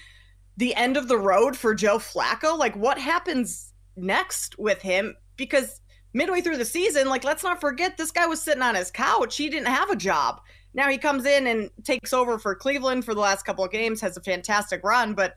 the 0.59 0.76
end 0.76 0.96
of 0.96 1.09
the 1.09 1.18
road 1.18 1.57
for 1.57 1.74
Joe 1.74 1.98
Flacco? 1.98 2.57
Like, 2.57 2.76
what 2.76 2.96
happens 2.96 3.72
next 3.96 4.57
with 4.61 4.80
him? 4.80 5.16
Because 5.35 5.80
midway 6.12 6.40
through 6.40 6.59
the 6.59 6.64
season, 6.64 7.09
like, 7.09 7.24
let's 7.24 7.42
not 7.42 7.61
forget 7.61 7.96
this 7.96 8.12
guy 8.12 8.28
was 8.28 8.40
sitting 8.40 8.62
on 8.62 8.76
his 8.76 8.92
couch. 8.92 9.37
He 9.37 9.48
didn't 9.48 9.66
have 9.66 9.90
a 9.90 9.96
job. 9.96 10.40
Now 10.72 10.88
he 10.88 10.98
comes 10.98 11.26
in 11.26 11.48
and 11.48 11.68
takes 11.83 12.12
over 12.12 12.38
for 12.38 12.54
Cleveland 12.54 13.04
for 13.04 13.12
the 13.12 13.20
last 13.20 13.44
couple 13.44 13.64
of 13.64 13.72
games, 13.72 14.00
has 14.02 14.16
a 14.16 14.22
fantastic 14.22 14.85
run, 14.85 15.14
but 15.14 15.35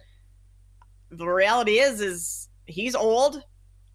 the 1.10 1.26
reality 1.26 1.80
is 1.80 2.02
is 2.02 2.47
he's 2.68 2.96
old 2.96 3.42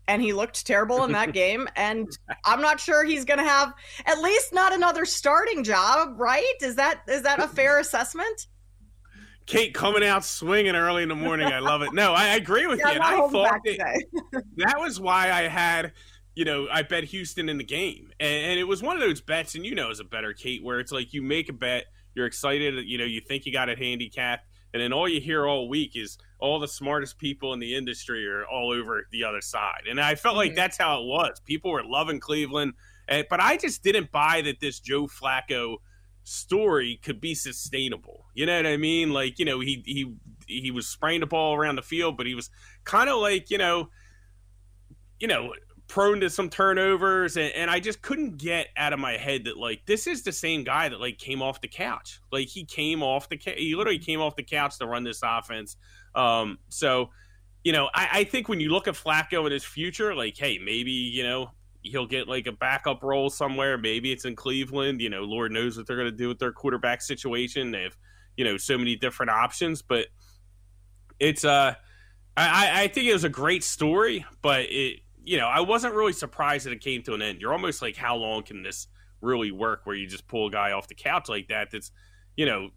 and 0.09 0.21
he 0.21 0.33
looked 0.33 0.67
terrible 0.67 1.05
in 1.05 1.13
that 1.13 1.33
game 1.35 1.69
and 1.77 2.09
i'm 2.45 2.61
not 2.61 2.81
sure 2.81 3.05
he's 3.05 3.25
going 3.25 3.39
to 3.39 3.45
have 3.45 3.73
at 4.07 4.21
least 4.21 4.53
not 4.53 4.73
another 4.73 5.05
starting 5.05 5.63
job 5.63 6.19
right 6.19 6.55
is 6.61 6.77
that 6.77 7.03
is 7.09 7.23
that 7.23 7.41
a 7.41 7.49
fair 7.49 7.79
assessment 7.79 8.47
Kate 9.47 9.75
coming 9.75 10.05
out 10.05 10.25
swinging 10.25 10.75
early 10.75 11.03
in 11.03 11.09
the 11.09 11.15
morning. 11.15 11.49
I 11.49 11.59
love 11.59 11.83
it. 11.83 11.93
No, 11.93 12.13
I, 12.13 12.37
agree 12.37 12.67
with 12.67 12.79
yeah, 12.85 12.93
you. 12.93 13.01
I 13.03 13.17
thought 13.29 13.61
that, 13.65 14.05
that 14.57 14.79
was 14.79 15.01
why 15.01 15.33
I 15.33 15.43
had, 15.43 15.93
you 16.35 16.45
know, 16.45 16.69
I 16.71 16.83
bet 16.83 17.05
Houston 17.05 17.49
in 17.49 17.59
the 17.59 17.65
game. 17.65 18.11
And, 18.21 18.47
and, 18.47 18.61
it 18.61 18.65
was 18.65 18.83
one 18.83 18.97
of 18.97 19.03
those 19.03 19.21
bets, 19.21 19.55
and 19.55 19.67
you 19.67 19.75
know, 19.75 19.91
as 19.91 20.01
a 20.01 20.05
better 20.05 20.33
Kate, 20.33 20.63
where 20.63 20.81
it's 20.81 20.93
like 20.93 21.13
you 21.13 21.23
make 21.23 21.49
a 21.49 21.53
bet, 21.53 21.87
you're 22.15 22.27
excited, 22.27 22.87
you 22.87 22.99
know, 22.99 23.05
you 23.05 23.21
think 23.21 23.47
you 23.47 23.53
got 23.53 23.69
it 23.69 23.79
handicapped, 23.79 24.47
and 24.73 24.83
then 24.83 24.93
all 24.93 25.09
you 25.09 25.21
hear 25.21 25.47
all 25.47 25.69
week 25.69 25.97
is 25.97 26.19
all 26.39 26.59
the 26.59 26.69
smartest 26.69 27.19
people 27.19 27.53
in 27.53 27.61
the 27.61 27.75
industry 27.75 28.27
are 28.27 28.47
all 28.47 28.73
over 28.73 29.07
the 29.13 29.25
other 29.25 29.41
side. 29.41 29.83
And 29.89 30.01
I 30.01 30.15
felt 30.15 30.37
like 30.37 30.51
mm-hmm. 30.51 30.57
that's 30.57 30.77
how 30.77 31.03
it 31.03 31.07
was. 31.07 31.41
People 31.45 31.71
were 31.71 31.85
loving 31.85 32.21
Cleveland, 32.21 32.75
and, 33.09 33.27
but 33.29 33.41
I 33.41 33.57
just 33.57 33.83
didn't 33.83 34.11
buy 34.11 34.43
that 34.43 34.61
this 34.61 34.81
Joe 34.81 35.07
Flacco 35.07 35.77
story 36.25 37.01
could 37.03 37.21
be 37.21 37.35
sustainable. 37.35 38.27
You 38.35 38.47
know 38.47 38.57
what 38.57 38.67
I 38.67 38.77
mean? 38.77 39.13
Like, 39.13 39.39
you 39.39 39.45
know, 39.45 39.61
he 39.61 39.83
he 39.85 40.15
he 40.47 40.71
was 40.71 40.87
spraying 40.87 41.21
the 41.21 41.27
ball 41.27 41.55
around 41.55 41.77
the 41.77 41.83
field, 41.83 42.17
but 42.17 42.27
he 42.27 42.35
was 42.35 42.51
kind 42.85 43.11
of 43.11 43.19
like, 43.19 43.51
you 43.51 43.59
know, 43.59 43.91
you 45.21 45.29
know, 45.29 45.53
prone 45.93 46.21
to 46.21 46.31
some 46.31 46.49
turnovers 46.49 47.37
and, 47.37 47.53
and, 47.53 47.71
I 47.71 47.79
just 47.79 48.01
couldn't 48.01 48.39
get 48.39 48.69
out 48.79 48.95
of 48.95 48.99
my 48.99 49.19
head 49.19 49.45
that 49.45 49.59
like 49.59 49.85
this 49.85 50.07
is 50.07 50.23
the 50.23 50.33
same 50.33 50.65
guy 50.65 50.89
that 50.89 50.99
like 50.99 51.19
came 51.19 51.43
off 51.43 51.61
the 51.61 51.69
couch. 51.69 52.19
Like 52.33 52.49
he 52.49 52.65
came 52.65 53.03
off 53.03 53.29
the 53.29 53.37
ca- 53.37 53.59
he 53.59 53.75
literally 53.75 53.99
came 53.99 54.19
off 54.19 54.35
the 54.35 54.43
couch 54.43 54.79
to 54.79 54.87
run 54.87 55.05
this 55.05 55.21
offense. 55.23 55.77
Um, 56.15 56.59
so 56.71 57.11
you 57.63 57.73
know, 57.73 57.91
I, 57.95 58.09
I 58.13 58.25
think 58.25 58.49
when 58.49 58.59
you 58.59 58.71
look 58.71 58.89
at 58.89 58.95
Flacco 58.95 59.45
and 59.45 59.53
his 59.53 59.65
future, 59.65 60.15
like, 60.15 60.37
hey, 60.39 60.59
maybe, 60.59 60.93
you 60.93 61.25
know, 61.25 61.51
he'll 61.83 62.07
get 62.07 62.27
like 62.27 62.47
a 62.47 62.53
backup 62.53 63.03
role 63.03 63.29
somewhere. 63.29 63.77
Maybe 63.77 64.13
it's 64.13 64.25
in 64.25 64.35
Cleveland. 64.35 65.03
You 65.03 65.11
know, 65.11 65.25
Lord 65.25 65.53
knows 65.53 65.77
what 65.77 65.87
they're 65.87 66.03
to 66.03 66.11
do 66.11 66.29
with 66.29 66.39
their 66.39 66.53
quarterback 66.53 67.03
situation. 67.03 67.71
They 67.71 67.83
have, 67.83 67.97
you 68.37 68.45
know, 68.47 68.57
so 68.57 68.79
many 68.79 68.97
different 68.97 69.31
options. 69.31 69.83
But 69.83 70.07
it's 71.21 71.45
uh, 71.45 71.75
I 72.37 72.85
I 72.85 72.89
think 72.89 73.09
it 73.09 73.13
was 73.13 73.25
a 73.25 73.29
great 73.29 73.63
story, 73.63 74.25
but 74.41 74.63
it 74.63 75.01
you 75.25 75.37
know, 75.39 75.47
I 75.47 75.61
wasn't 75.61 75.95
really 75.95 76.13
surprised 76.13 76.67
that 76.67 76.73
it 76.73 76.81
came 76.81 77.03
to 77.05 77.15
an 77.15 77.23
end. 77.23 77.41
You're 77.41 77.53
almost 77.53 77.83
like, 77.83 77.97
how 77.97 78.17
long 78.17 78.43
can 78.43 78.63
this 78.63 78.89
really 79.21 79.51
work 79.51 79.83
where 79.85 79.97
you 79.97 80.07
just 80.07 80.27
pull 80.27 80.49
a 80.49 80.51
guy 80.51 80.73
off 80.73 80.89
the 80.89 80.95
couch 80.95 81.29
like 81.29 81.49
that 81.49 81.71
that's, 81.71 81.91
you 82.37 82.47
know, 82.47 82.71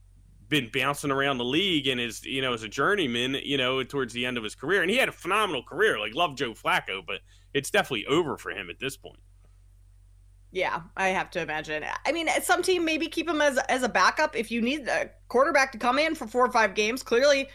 been 0.47 0.69
bouncing 0.71 1.09
around 1.11 1.39
the 1.39 1.45
league 1.45 1.87
and 1.87 1.99
is, 1.99 2.23
you 2.23 2.41
know, 2.41 2.53
as 2.53 2.61
a 2.61 2.67
journeyman, 2.67 3.35
you 3.43 3.57
know, 3.57 3.81
towards 3.83 4.13
the 4.13 4.25
end 4.25 4.37
of 4.37 4.43
his 4.43 4.53
career. 4.53 4.81
And 4.81 4.91
he 4.91 4.97
had 4.97 5.09
a 5.09 5.11
phenomenal 5.11 5.63
career. 5.63 5.99
Like, 5.99 6.13
love 6.13 6.35
Joe 6.35 6.51
Flacco, 6.51 7.01
but 7.05 7.21
it's 7.53 7.71
definitely 7.71 8.05
over 8.05 8.37
for 8.37 8.51
him 8.51 8.69
at 8.69 8.79
this 8.79 8.95
point. 8.95 9.19
Yeah, 10.51 10.83
I 10.95 11.09
have 11.09 11.31
to 11.31 11.41
imagine. 11.41 11.83
I 12.05 12.11
mean, 12.13 12.29
some 12.41 12.61
team 12.61 12.85
maybe 12.85 13.07
keep 13.07 13.27
him 13.27 13.41
as 13.41 13.57
as 13.67 13.83
a 13.83 13.89
backup 13.89 14.37
if 14.37 14.51
you 14.51 14.61
need 14.61 14.87
a 14.87 15.09
quarterback 15.27 15.73
to 15.73 15.77
come 15.77 15.99
in 15.99 16.15
for 16.15 16.27
four 16.27 16.45
or 16.45 16.51
five 16.51 16.75
games. 16.75 17.03
Clearly, 17.03 17.49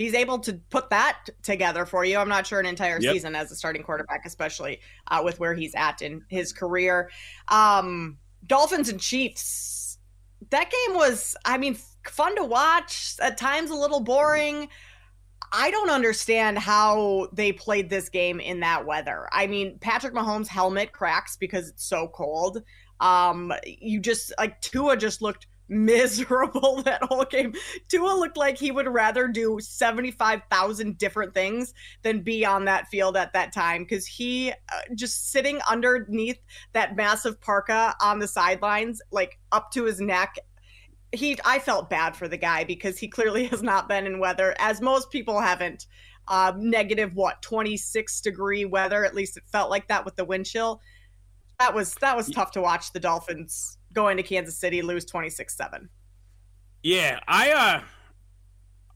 he's 0.00 0.14
able 0.14 0.38
to 0.38 0.54
put 0.70 0.88
that 0.88 1.28
together 1.42 1.84
for 1.84 2.06
you. 2.06 2.16
I'm 2.16 2.28
not 2.28 2.46
sure 2.46 2.58
an 2.58 2.64
entire 2.64 2.98
yep. 3.02 3.12
season 3.12 3.34
as 3.34 3.52
a 3.52 3.54
starting 3.54 3.82
quarterback, 3.82 4.22
especially 4.24 4.80
uh, 5.08 5.20
with 5.22 5.38
where 5.38 5.52
he's 5.52 5.74
at 5.74 6.00
in 6.00 6.24
his 6.30 6.54
career. 6.54 7.10
Um, 7.48 8.16
Dolphins 8.46 8.88
and 8.88 8.98
Chiefs. 8.98 9.98
That 10.48 10.70
game 10.70 10.96
was, 10.96 11.36
I 11.44 11.58
mean, 11.58 11.76
fun 12.08 12.34
to 12.36 12.44
watch. 12.44 13.16
At 13.20 13.36
times, 13.36 13.70
a 13.70 13.74
little 13.74 14.00
boring. 14.00 14.70
I 15.52 15.70
don't 15.70 15.90
understand 15.90 16.58
how 16.58 17.28
they 17.34 17.52
played 17.52 17.90
this 17.90 18.08
game 18.08 18.40
in 18.40 18.60
that 18.60 18.86
weather. 18.86 19.28
I 19.32 19.48
mean, 19.48 19.78
Patrick 19.80 20.14
Mahomes' 20.14 20.46
helmet 20.46 20.92
cracks 20.92 21.36
because 21.36 21.68
it's 21.68 21.84
so 21.84 22.08
cold. 22.08 22.62
Um, 23.00 23.52
you 23.66 24.00
just 24.00 24.32
like 24.38 24.62
Tua 24.62 24.96
just 24.96 25.20
looked 25.20 25.46
miserable 25.70 26.82
that 26.84 27.02
whole 27.04 27.24
game. 27.24 27.54
Tua 27.88 28.12
looked 28.12 28.36
like 28.36 28.58
he 28.58 28.70
would 28.70 28.88
rather 28.88 29.28
do 29.28 29.58
75,000 29.60 30.98
different 30.98 31.32
things 31.32 31.72
than 32.02 32.22
be 32.22 32.44
on 32.44 32.64
that 32.66 32.88
field 32.88 33.16
at 33.16 33.32
that 33.32 33.52
time 33.52 33.84
because 33.84 34.06
he 34.06 34.50
uh, 34.50 34.80
just 34.94 35.30
sitting 35.30 35.60
underneath 35.70 36.38
that 36.72 36.96
massive 36.96 37.40
parka 37.40 37.94
on 38.02 38.18
the 38.18 38.28
sidelines, 38.28 39.00
like 39.10 39.38
up 39.52 39.70
to 39.72 39.84
his 39.84 40.00
neck. 40.00 40.36
He, 41.12 41.38
I 41.44 41.58
felt 41.58 41.90
bad 41.90 42.14
for 42.14 42.28
the 42.28 42.36
guy 42.36 42.64
because 42.64 42.98
he 42.98 43.08
clearly 43.08 43.46
has 43.48 43.62
not 43.62 43.88
been 43.88 44.06
in 44.06 44.18
weather, 44.18 44.54
as 44.58 44.80
most 44.80 45.10
people 45.10 45.40
haven't. 45.40 45.86
Uh, 46.28 46.52
negative 46.56 47.16
what 47.16 47.42
26 47.42 48.20
degree 48.20 48.64
weather. 48.64 49.04
At 49.04 49.16
least 49.16 49.36
it 49.36 49.42
felt 49.50 49.68
like 49.68 49.88
that 49.88 50.04
with 50.04 50.14
the 50.14 50.24
wind 50.24 50.46
chill. 50.46 50.80
That 51.58 51.74
was 51.74 51.94
that 51.96 52.16
was 52.16 52.30
tough 52.30 52.52
to 52.52 52.60
watch 52.60 52.92
the 52.92 53.00
Dolphins 53.00 53.78
going 53.92 54.16
to 54.16 54.22
Kansas 54.22 54.56
City 54.56 54.82
lose 54.82 55.04
26-7. 55.04 55.88
Yeah, 56.82 57.20
I 57.28 57.50
uh 57.50 57.82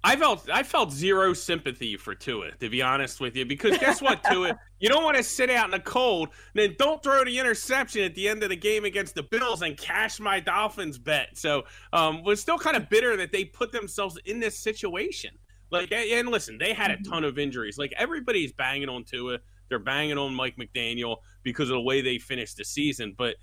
I 0.03 0.17
felt 0.17 0.51
I 0.51 0.63
felt 0.63 0.93
zero 0.93 1.33
sympathy 1.33 1.97
for 1.97 2.15
Tua, 2.15 2.51
to 2.61 2.69
be 2.69 2.83
honest 2.83 3.21
with 3.21 3.37
you, 3.37 3.47
because 3.47 3.79
guess 3.79 4.03
what, 4.03 4.23
Tua? 4.31 4.59
You 4.79 4.89
don't 4.89 5.03
want 5.03 5.17
to 5.17 5.23
sit 5.23 5.49
out 5.51 5.67
in 5.67 5.71
the 5.71 5.81
cold, 5.81 6.29
then 6.55 6.77
don't 6.79 7.03
throw 7.03 7.25
the 7.25 7.39
interception 7.39 8.03
at 8.03 8.15
the 8.15 8.29
end 8.29 8.43
of 8.43 8.51
the 8.51 8.57
game 8.57 8.85
against 8.85 9.15
the 9.15 9.23
Bills 9.23 9.63
and 9.63 9.77
cash 9.77 10.21
my 10.21 10.41
Dolphins 10.41 10.99
bet. 10.99 11.29
So 11.35 11.65
um 11.93 12.23
was 12.23 12.41
still 12.41 12.59
kind 12.59 12.77
of 12.77 12.89
bitter 12.89 13.17
that 13.17 13.33
they 13.33 13.45
put 13.45 13.73
themselves 13.73 14.19
in 14.25 14.41
this 14.41 14.59
situation. 14.59 15.31
Like 15.71 15.91
and 15.93 16.29
listen, 16.29 16.59
they 16.59 16.73
had 16.73 16.91
a 16.91 16.95
mm-hmm. 16.95 17.11
ton 17.11 17.25
of 17.25 17.39
injuries. 17.39 17.79
Like 17.79 17.93
everybody's 17.97 18.53
banging 18.53 18.89
on 18.89 19.05
Tua. 19.05 19.39
They're 19.69 19.79
banging 19.79 20.19
on 20.19 20.35
Mike 20.35 20.57
McDaniel 20.57 21.17
because 21.43 21.71
of 21.71 21.75
the 21.75 21.81
way 21.81 22.03
they 22.03 22.19
finished 22.19 22.59
the 22.59 22.65
season. 22.65 23.15
But 23.17 23.37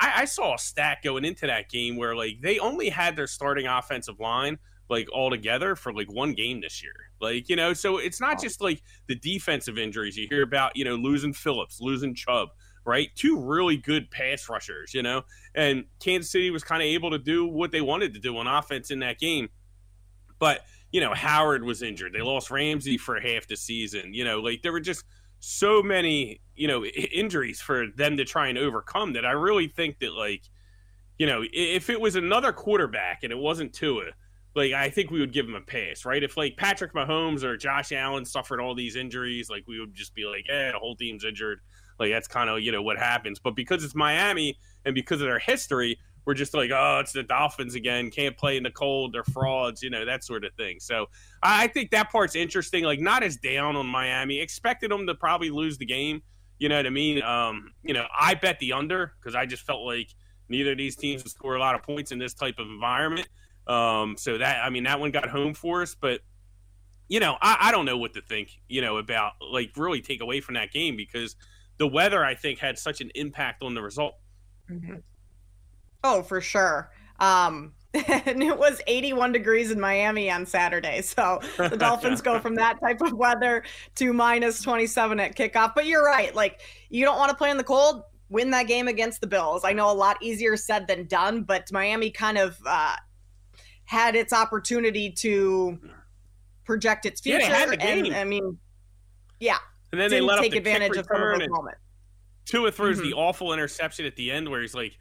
I, 0.00 0.22
I 0.22 0.24
saw 0.24 0.54
a 0.54 0.58
stat 0.58 0.98
going 1.02 1.24
into 1.24 1.46
that 1.46 1.68
game 1.68 1.96
where 1.96 2.14
like 2.14 2.40
they 2.40 2.58
only 2.58 2.88
had 2.88 3.16
their 3.16 3.26
starting 3.26 3.66
offensive 3.66 4.20
line 4.20 4.58
like 4.90 5.08
all 5.12 5.30
together 5.30 5.76
for 5.76 5.92
like 5.92 6.10
one 6.10 6.32
game 6.32 6.60
this 6.60 6.82
year. 6.82 6.94
Like, 7.20 7.48
you 7.48 7.56
know, 7.56 7.72
so 7.72 7.98
it's 7.98 8.20
not 8.20 8.40
just 8.40 8.60
like 8.60 8.82
the 9.06 9.14
defensive 9.14 9.78
injuries 9.78 10.16
you 10.16 10.26
hear 10.28 10.42
about, 10.42 10.76
you 10.76 10.84
know, 10.84 10.94
losing 10.94 11.32
Phillips, 11.32 11.80
losing 11.80 12.14
Chubb, 12.14 12.48
right? 12.84 13.10
Two 13.14 13.38
really 13.40 13.76
good 13.76 14.10
pass 14.10 14.48
rushers, 14.48 14.94
you 14.94 15.02
know, 15.02 15.22
and 15.54 15.84
Kansas 16.00 16.30
City 16.30 16.50
was 16.50 16.64
kind 16.64 16.82
of 16.82 16.86
able 16.86 17.10
to 17.10 17.18
do 17.18 17.46
what 17.46 17.70
they 17.70 17.80
wanted 17.80 18.14
to 18.14 18.20
do 18.20 18.36
on 18.38 18.46
offense 18.46 18.90
in 18.90 19.00
that 19.00 19.18
game. 19.18 19.48
But, 20.38 20.64
you 20.92 21.00
know, 21.00 21.12
Howard 21.12 21.64
was 21.64 21.82
injured. 21.82 22.12
They 22.12 22.22
lost 22.22 22.50
Ramsey 22.50 22.96
for 22.96 23.20
half 23.20 23.46
the 23.46 23.56
season. 23.56 24.14
You 24.14 24.24
know, 24.24 24.40
like 24.40 24.62
there 24.62 24.72
were 24.72 24.80
just 24.80 25.04
so 25.40 25.82
many 25.82 26.40
you 26.56 26.66
know 26.66 26.84
injuries 26.84 27.60
for 27.60 27.86
them 27.96 28.16
to 28.16 28.24
try 28.24 28.48
and 28.48 28.58
overcome 28.58 29.12
that 29.12 29.24
I 29.24 29.32
really 29.32 29.68
think 29.68 30.00
that 30.00 30.12
like 30.12 30.42
you 31.18 31.26
know 31.26 31.44
if 31.52 31.90
it 31.90 32.00
was 32.00 32.16
another 32.16 32.52
quarterback 32.52 33.22
and 33.22 33.32
it 33.32 33.38
wasn't 33.38 33.72
Tua 33.72 34.10
like 34.58 34.72
I 34.72 34.90
think 34.90 35.10
we 35.10 35.20
would 35.20 35.32
give 35.32 35.46
him 35.46 35.54
a 35.54 35.60
pass, 35.60 36.04
right? 36.04 36.22
If 36.22 36.36
like 36.36 36.56
Patrick 36.56 36.92
Mahomes 36.92 37.44
or 37.44 37.56
Josh 37.56 37.92
Allen 37.92 38.24
suffered 38.24 38.60
all 38.60 38.74
these 38.74 38.96
injuries, 38.96 39.48
like 39.48 39.64
we 39.68 39.78
would 39.78 39.94
just 39.94 40.14
be 40.14 40.24
like, 40.24 40.46
"Eh, 40.50 40.72
the 40.72 40.78
whole 40.78 40.96
team's 40.96 41.24
injured." 41.24 41.60
Like 41.98 42.10
that's 42.10 42.28
kind 42.28 42.50
of 42.50 42.60
you 42.60 42.72
know 42.72 42.82
what 42.82 42.98
happens. 42.98 43.38
But 43.38 43.54
because 43.54 43.84
it's 43.84 43.94
Miami 43.94 44.58
and 44.84 44.94
because 44.94 45.20
of 45.20 45.28
their 45.28 45.38
history, 45.38 45.98
we're 46.28 46.34
just 46.34 46.52
like, 46.52 46.70
"Oh, 46.70 46.98
it's 47.00 47.12
the 47.12 47.22
Dolphins 47.22 47.74
again. 47.74 48.10
Can't 48.10 48.36
play 48.36 48.58
in 48.58 48.62
the 48.62 48.70
cold. 48.70 49.14
They're 49.14 49.24
frauds," 49.24 49.82
you 49.82 49.88
know 49.88 50.04
that 50.04 50.22
sort 50.22 50.44
of 50.44 50.52
thing. 50.58 50.78
So 50.78 51.06
I 51.42 51.68
think 51.68 51.90
that 51.92 52.12
part's 52.12 52.36
interesting. 52.36 52.84
Like 52.84 53.00
not 53.00 53.22
as 53.22 53.38
down 53.38 53.76
on 53.76 53.86
Miami. 53.86 54.38
Expected 54.38 54.90
them 54.90 55.06
to 55.06 55.14
probably 55.14 55.48
lose 55.48 55.78
the 55.78 55.86
game. 55.86 56.20
You 56.58 56.68
know 56.68 56.76
what 56.76 56.84
I 56.84 56.90
mean? 56.90 57.22
Um, 57.22 57.72
you 57.82 57.94
know, 57.94 58.04
I 58.14 58.34
bet 58.34 58.58
the 58.58 58.74
under 58.74 59.14
because 59.18 59.34
I 59.34 59.46
just 59.46 59.62
felt 59.62 59.86
like 59.86 60.14
neither 60.50 60.72
of 60.72 60.76
these 60.76 60.96
teams 60.96 61.24
would 61.24 61.32
score 61.32 61.54
a 61.56 61.60
lot 61.60 61.74
of 61.74 61.82
points 61.82 62.12
in 62.12 62.18
this 62.18 62.34
type 62.34 62.58
of 62.58 62.66
environment. 62.66 63.26
Um, 63.66 64.14
so 64.18 64.36
that 64.36 64.62
I 64.62 64.68
mean 64.68 64.84
that 64.84 65.00
one 65.00 65.10
got 65.10 65.30
home 65.30 65.54
for 65.54 65.80
us, 65.80 65.94
but 65.98 66.20
you 67.08 67.20
know 67.20 67.38
I, 67.40 67.56
I 67.58 67.72
don't 67.72 67.86
know 67.86 67.96
what 67.96 68.12
to 68.12 68.20
think. 68.20 68.50
You 68.68 68.82
know 68.82 68.98
about 68.98 69.32
like 69.40 69.70
really 69.78 70.02
take 70.02 70.20
away 70.20 70.42
from 70.42 70.56
that 70.56 70.72
game 70.72 70.94
because 70.94 71.36
the 71.78 71.88
weather 71.88 72.22
I 72.22 72.34
think 72.34 72.58
had 72.58 72.78
such 72.78 73.00
an 73.00 73.10
impact 73.14 73.62
on 73.62 73.72
the 73.72 73.80
result. 73.80 74.16
Mm-hmm. 74.70 74.96
Oh, 76.04 76.22
for 76.22 76.40
sure. 76.40 76.90
Um, 77.20 77.72
and 77.94 78.42
it 78.42 78.56
was 78.58 78.80
81 78.86 79.32
degrees 79.32 79.70
in 79.70 79.80
Miami 79.80 80.30
on 80.30 80.46
Saturday. 80.46 81.00
So 81.02 81.40
the 81.56 81.76
Dolphins 81.78 82.20
go 82.20 82.38
from 82.38 82.54
that 82.56 82.78
type 82.80 83.00
of 83.00 83.12
weather 83.14 83.64
to 83.96 84.12
minus 84.12 84.60
27 84.62 85.18
at 85.20 85.34
kickoff. 85.36 85.74
But 85.74 85.86
you're 85.86 86.04
right. 86.04 86.34
Like, 86.34 86.60
you 86.90 87.04
don't 87.04 87.16
want 87.16 87.30
to 87.30 87.36
play 87.36 87.50
in 87.50 87.56
the 87.56 87.64
cold. 87.64 88.02
Win 88.28 88.50
that 88.50 88.66
game 88.66 88.88
against 88.88 89.22
the 89.22 89.26
Bills. 89.26 89.64
I 89.64 89.72
know 89.72 89.90
a 89.90 89.94
lot 89.94 90.22
easier 90.22 90.56
said 90.56 90.86
than 90.86 91.06
done, 91.06 91.44
but 91.44 91.72
Miami 91.72 92.10
kind 92.10 92.36
of 92.36 92.58
uh, 92.66 92.94
had 93.86 94.14
its 94.14 94.34
opportunity 94.34 95.10
to 95.12 95.78
project 96.64 97.06
its 97.06 97.22
future. 97.22 97.38
Yeah, 97.38 97.46
had 97.56 97.70
the 97.70 97.78
game. 97.78 98.04
And, 98.04 98.14
I 98.14 98.24
mean, 98.24 98.58
yeah. 99.40 99.56
And 99.92 100.00
then 100.00 100.10
they 100.10 100.20
let 100.20 100.42
take 100.42 100.52
the 100.52 100.58
advantage 100.58 100.98
of 100.98 101.06
some 101.06 101.22
of 101.22 101.38
those 101.38 101.48
moments. 101.48 101.80
Tua 102.44 102.70
throws 102.70 102.98
Mm-hmm. 102.98 103.08
the 103.08 103.14
awful 103.14 103.54
interception 103.54 104.04
at 104.04 104.14
the 104.16 104.30
end 104.30 104.50
where 104.50 104.60
he's 104.60 104.74
like, 104.74 104.98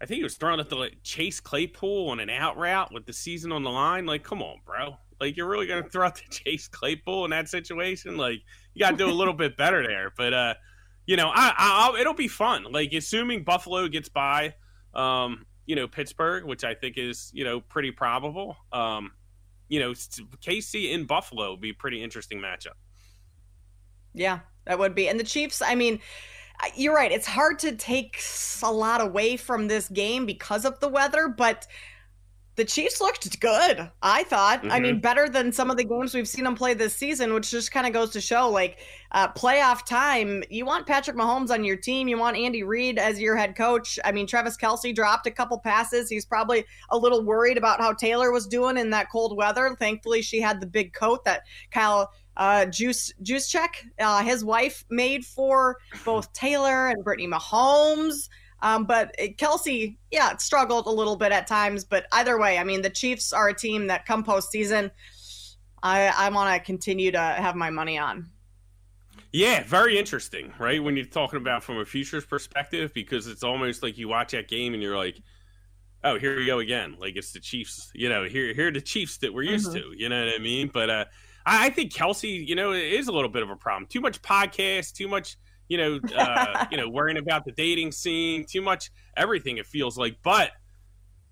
I 0.00 0.06
think 0.06 0.18
he 0.18 0.22
was 0.22 0.36
throwing 0.36 0.60
at 0.60 0.70
the 0.70 0.76
like, 0.76 0.96
Chase 1.02 1.40
Claypool 1.40 2.08
on 2.08 2.20
an 2.20 2.30
out 2.30 2.56
route 2.56 2.92
with 2.92 3.04
the 3.04 3.12
season 3.12 3.52
on 3.52 3.62
the 3.62 3.70
line. 3.70 4.06
Like, 4.06 4.22
come 4.22 4.42
on, 4.42 4.58
bro. 4.64 4.96
Like, 5.20 5.36
you're 5.36 5.48
really 5.48 5.66
going 5.66 5.82
to 5.82 5.88
throw 5.90 6.06
out 6.06 6.14
the 6.14 6.22
Chase 6.30 6.68
Claypool 6.68 7.26
in 7.26 7.30
that 7.32 7.48
situation? 7.48 8.16
Like, 8.16 8.40
you 8.74 8.80
got 8.80 8.92
to 8.92 8.96
do 8.96 9.10
a 9.10 9.12
little 9.12 9.34
bit 9.34 9.56
better 9.58 9.86
there. 9.86 10.10
But, 10.16 10.32
uh, 10.32 10.54
you 11.06 11.16
know, 11.16 11.28
I, 11.28 11.48
I, 11.48 11.54
I'll, 11.58 11.96
it'll 11.96 12.14
be 12.14 12.28
fun. 12.28 12.64
Like, 12.70 12.94
assuming 12.94 13.44
Buffalo 13.44 13.88
gets 13.88 14.08
by, 14.08 14.54
um, 14.94 15.44
you 15.66 15.76
know, 15.76 15.86
Pittsburgh, 15.86 16.44
which 16.44 16.64
I 16.64 16.74
think 16.74 16.96
is, 16.96 17.30
you 17.34 17.44
know, 17.44 17.60
pretty 17.60 17.90
probable. 17.90 18.56
Um, 18.72 19.12
you 19.68 19.80
know, 19.80 19.90
KC 19.92 20.92
in 20.92 21.04
Buffalo 21.04 21.50
would 21.50 21.60
be 21.60 21.74
pretty 21.74 22.02
interesting 22.02 22.40
matchup. 22.40 22.78
Yeah, 24.14 24.40
that 24.64 24.78
would 24.78 24.94
be. 24.94 25.08
And 25.08 25.20
the 25.20 25.24
Chiefs, 25.24 25.62
I 25.62 25.74
mean, 25.74 26.00
you're 26.74 26.94
right. 26.94 27.12
It's 27.12 27.26
hard 27.26 27.58
to 27.60 27.76
take 27.76 28.22
a 28.62 28.72
lot 28.72 29.00
away 29.00 29.36
from 29.36 29.68
this 29.68 29.88
game 29.88 30.26
because 30.26 30.64
of 30.64 30.78
the 30.80 30.88
weather, 30.88 31.28
but 31.28 31.66
the 32.56 32.64
Chiefs 32.66 33.00
looked 33.00 33.40
good, 33.40 33.88
I 34.02 34.24
thought. 34.24 34.60
Mm-hmm. 34.60 34.72
I 34.72 34.80
mean, 34.80 35.00
better 35.00 35.30
than 35.30 35.50
some 35.50 35.70
of 35.70 35.78
the 35.78 35.84
games 35.84 36.14
we've 36.14 36.28
seen 36.28 36.44
them 36.44 36.54
play 36.54 36.74
this 36.74 36.94
season, 36.94 37.32
which 37.32 37.50
just 37.50 37.72
kind 37.72 37.86
of 37.86 37.94
goes 37.94 38.10
to 38.10 38.20
show 38.20 38.50
like 38.50 38.80
uh, 39.12 39.28
playoff 39.32 39.86
time. 39.86 40.42
You 40.50 40.66
want 40.66 40.86
Patrick 40.86 41.16
Mahomes 41.16 41.50
on 41.50 41.64
your 41.64 41.76
team, 41.76 42.06
you 42.06 42.18
want 42.18 42.36
Andy 42.36 42.62
Reid 42.62 42.98
as 42.98 43.18
your 43.18 43.34
head 43.34 43.56
coach. 43.56 43.98
I 44.04 44.12
mean, 44.12 44.26
Travis 44.26 44.58
Kelce 44.58 44.94
dropped 44.94 45.26
a 45.26 45.30
couple 45.30 45.58
passes. 45.58 46.10
He's 46.10 46.26
probably 46.26 46.66
a 46.90 46.98
little 46.98 47.24
worried 47.24 47.56
about 47.56 47.80
how 47.80 47.94
Taylor 47.94 48.30
was 48.30 48.46
doing 48.46 48.76
in 48.76 48.90
that 48.90 49.10
cold 49.10 49.36
weather. 49.36 49.74
Thankfully, 49.78 50.20
she 50.20 50.40
had 50.40 50.60
the 50.60 50.66
big 50.66 50.92
coat 50.92 51.24
that 51.24 51.44
Kyle 51.70 52.10
uh, 52.40 52.64
Juice 52.64 53.12
check. 53.48 53.86
uh, 54.00 54.22
his 54.22 54.42
wife, 54.42 54.82
made 54.90 55.24
for 55.26 55.76
both 56.06 56.32
Taylor 56.32 56.88
and 56.88 57.04
Brittany 57.04 57.28
Mahomes. 57.28 58.28
Um, 58.62 58.86
but 58.86 59.14
Kelce, 59.18 59.96
yeah, 60.10 60.36
struggled 60.38 60.86
a 60.86 60.90
little 60.90 61.16
bit 61.16 61.32
at 61.32 61.46
times. 61.46 61.84
But 61.84 62.06
either 62.12 62.38
way, 62.38 62.56
I 62.58 62.64
mean, 62.64 62.80
the 62.80 62.90
Chiefs 62.90 63.34
are 63.34 63.48
a 63.48 63.54
team 63.54 63.88
that 63.88 64.06
come 64.06 64.24
postseason, 64.24 64.90
I, 65.82 66.08
I 66.08 66.30
want 66.30 66.54
to 66.54 66.64
continue 66.64 67.12
to 67.12 67.18
have 67.18 67.56
my 67.56 67.68
money 67.68 67.98
on. 67.98 68.30
Yeah, 69.32 69.62
very 69.62 69.98
interesting, 69.98 70.52
right? 70.58 70.82
When 70.82 70.96
you're 70.96 71.04
talking 71.04 71.36
about 71.36 71.62
from 71.62 71.78
a 71.78 71.84
futures 71.84 72.24
perspective, 72.24 72.92
because 72.94 73.26
it's 73.26 73.44
almost 73.44 73.82
like 73.82 73.98
you 73.98 74.08
watch 74.08 74.32
that 74.32 74.48
game 74.48 74.72
and 74.72 74.82
you're 74.82 74.96
like, 74.96 75.20
oh, 76.02 76.18
here 76.18 76.36
we 76.36 76.46
go 76.46 76.58
again. 76.58 76.96
Like 76.98 77.16
it's 77.16 77.32
the 77.32 77.40
Chiefs, 77.40 77.90
you 77.94 78.08
know, 78.08 78.24
here 78.24 78.52
here 78.54 78.68
are 78.68 78.72
the 78.72 78.80
Chiefs 78.80 79.18
that 79.18 79.32
we're 79.32 79.42
used 79.42 79.68
mm-hmm. 79.68 79.90
to, 79.90 79.96
you 79.96 80.08
know 80.08 80.24
what 80.24 80.34
I 80.34 80.38
mean? 80.38 80.70
But 80.72 80.90
uh, 80.90 81.04
I, 81.46 81.66
I 81.66 81.70
think 81.70 81.92
Kelce, 81.92 82.46
you 82.46 82.54
know, 82.54 82.72
is 82.72 83.08
a 83.08 83.12
little 83.12 83.30
bit 83.30 83.42
of 83.42 83.50
a 83.50 83.56
problem. 83.56 83.86
Too 83.88 84.00
much 84.00 84.20
podcast, 84.22 84.92
too 84.92 85.08
much 85.08 85.36
you 85.70 85.78
know, 85.78 86.00
uh, 86.16 86.66
you 86.70 86.76
know, 86.76 86.90
worrying 86.90 87.16
about 87.16 87.46
the 87.46 87.52
dating 87.52 87.92
scene, 87.92 88.44
too 88.44 88.60
much 88.60 88.90
everything. 89.16 89.56
It 89.56 89.66
feels 89.66 89.96
like, 89.96 90.18
but 90.22 90.50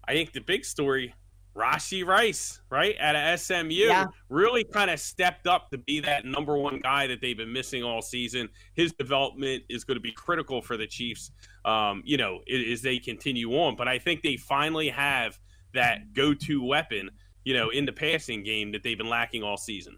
I 0.07 0.15
think 0.15 0.33
the 0.33 0.41
big 0.41 0.65
story, 0.65 1.15
Rashee 1.55 2.07
Rice, 2.07 2.61
right 2.71 2.97
at 2.97 3.37
SMU, 3.37 3.75
yeah. 3.75 4.07
really 4.31 4.65
kind 4.65 4.91
of 4.91 5.01
stepped 5.01 5.47
up 5.47 5.71
to 5.71 5.79
be 5.79 6.01
that 6.01 6.25
number 6.25 6.57
one 6.57 6.79
guy 6.79 7.09
that 7.09 7.21
they've 7.21 7.37
been 7.37 7.53
missing 7.53 7.83
all 7.83 8.01
season. 8.01 8.49
His 8.75 8.93
development 8.93 9.65
is 9.69 9.85
going 9.85 9.97
to 9.97 10.01
be 10.01 10.13
critical 10.13 10.63
for 10.63 10.77
the 10.77 10.87
Chiefs, 10.87 11.33
um, 11.65 12.03
you 12.07 12.17
know, 12.17 12.39
as 12.49 12.81
they 12.81 12.99
continue 12.99 13.51
on. 13.55 13.75
But 13.77 13.89
I 13.89 13.99
think 13.99 14.23
they 14.23 14.37
finally 14.37 14.89
have 14.89 15.37
that 15.75 16.15
go-to 16.15 16.65
weapon, 16.65 17.11
you 17.49 17.55
know, 17.55 17.71
in 17.71 17.87
the 17.87 17.93
passing 17.93 18.43
game 18.43 18.73
that 18.73 18.83
they've 18.83 18.99
been 18.99 19.09
lacking 19.09 19.43
all 19.43 19.57
season. 19.57 19.97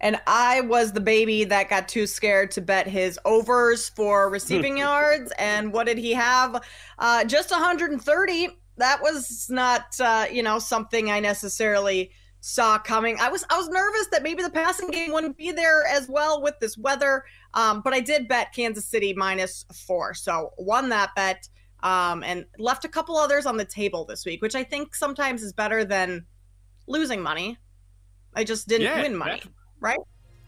And 0.00 0.20
I 0.26 0.62
was 0.62 0.92
the 0.92 1.00
baby 1.00 1.44
that 1.44 1.70
got 1.70 1.86
too 1.86 2.08
scared 2.08 2.50
to 2.52 2.60
bet 2.60 2.88
his 2.88 3.20
overs 3.24 3.88
for 3.90 4.28
receiving 4.28 4.78
yards. 4.78 5.32
And 5.38 5.72
what 5.72 5.86
did 5.86 5.96
he 5.96 6.12
have? 6.14 6.60
Uh, 6.98 7.24
just 7.24 7.52
130. 7.52 8.48
That 8.78 9.00
was 9.00 9.48
not, 9.48 9.94
uh, 10.00 10.26
you 10.28 10.42
know, 10.42 10.58
something 10.58 11.08
I 11.08 11.20
necessarily 11.20 12.10
saw 12.40 12.78
coming. 12.78 13.16
I 13.20 13.28
was 13.28 13.44
I 13.48 13.56
was 13.56 13.68
nervous 13.68 14.08
that 14.10 14.24
maybe 14.24 14.42
the 14.42 14.50
passing 14.50 14.90
game 14.90 15.12
wouldn't 15.12 15.36
be 15.36 15.52
there 15.52 15.86
as 15.86 16.08
well 16.08 16.42
with 16.42 16.54
this 16.60 16.76
weather. 16.76 17.22
Um, 17.54 17.80
but 17.80 17.92
I 17.92 18.00
did 18.00 18.26
bet 18.26 18.52
Kansas 18.52 18.86
City 18.86 19.14
minus 19.14 19.64
four, 19.72 20.14
so 20.14 20.50
won 20.58 20.88
that 20.88 21.10
bet. 21.14 21.48
Um, 21.80 22.24
and 22.24 22.44
left 22.58 22.84
a 22.84 22.88
couple 22.88 23.16
others 23.16 23.46
on 23.46 23.56
the 23.56 23.64
table 23.64 24.04
this 24.04 24.26
week, 24.26 24.42
which 24.42 24.56
I 24.56 24.64
think 24.64 24.96
sometimes 24.96 25.42
is 25.44 25.52
better 25.52 25.84
than 25.84 26.26
losing 26.88 27.22
money. 27.22 27.56
I 28.34 28.42
just 28.42 28.66
didn't 28.66 28.86
yeah, 28.86 29.02
win 29.02 29.16
money, 29.16 29.42
right? 29.80 29.98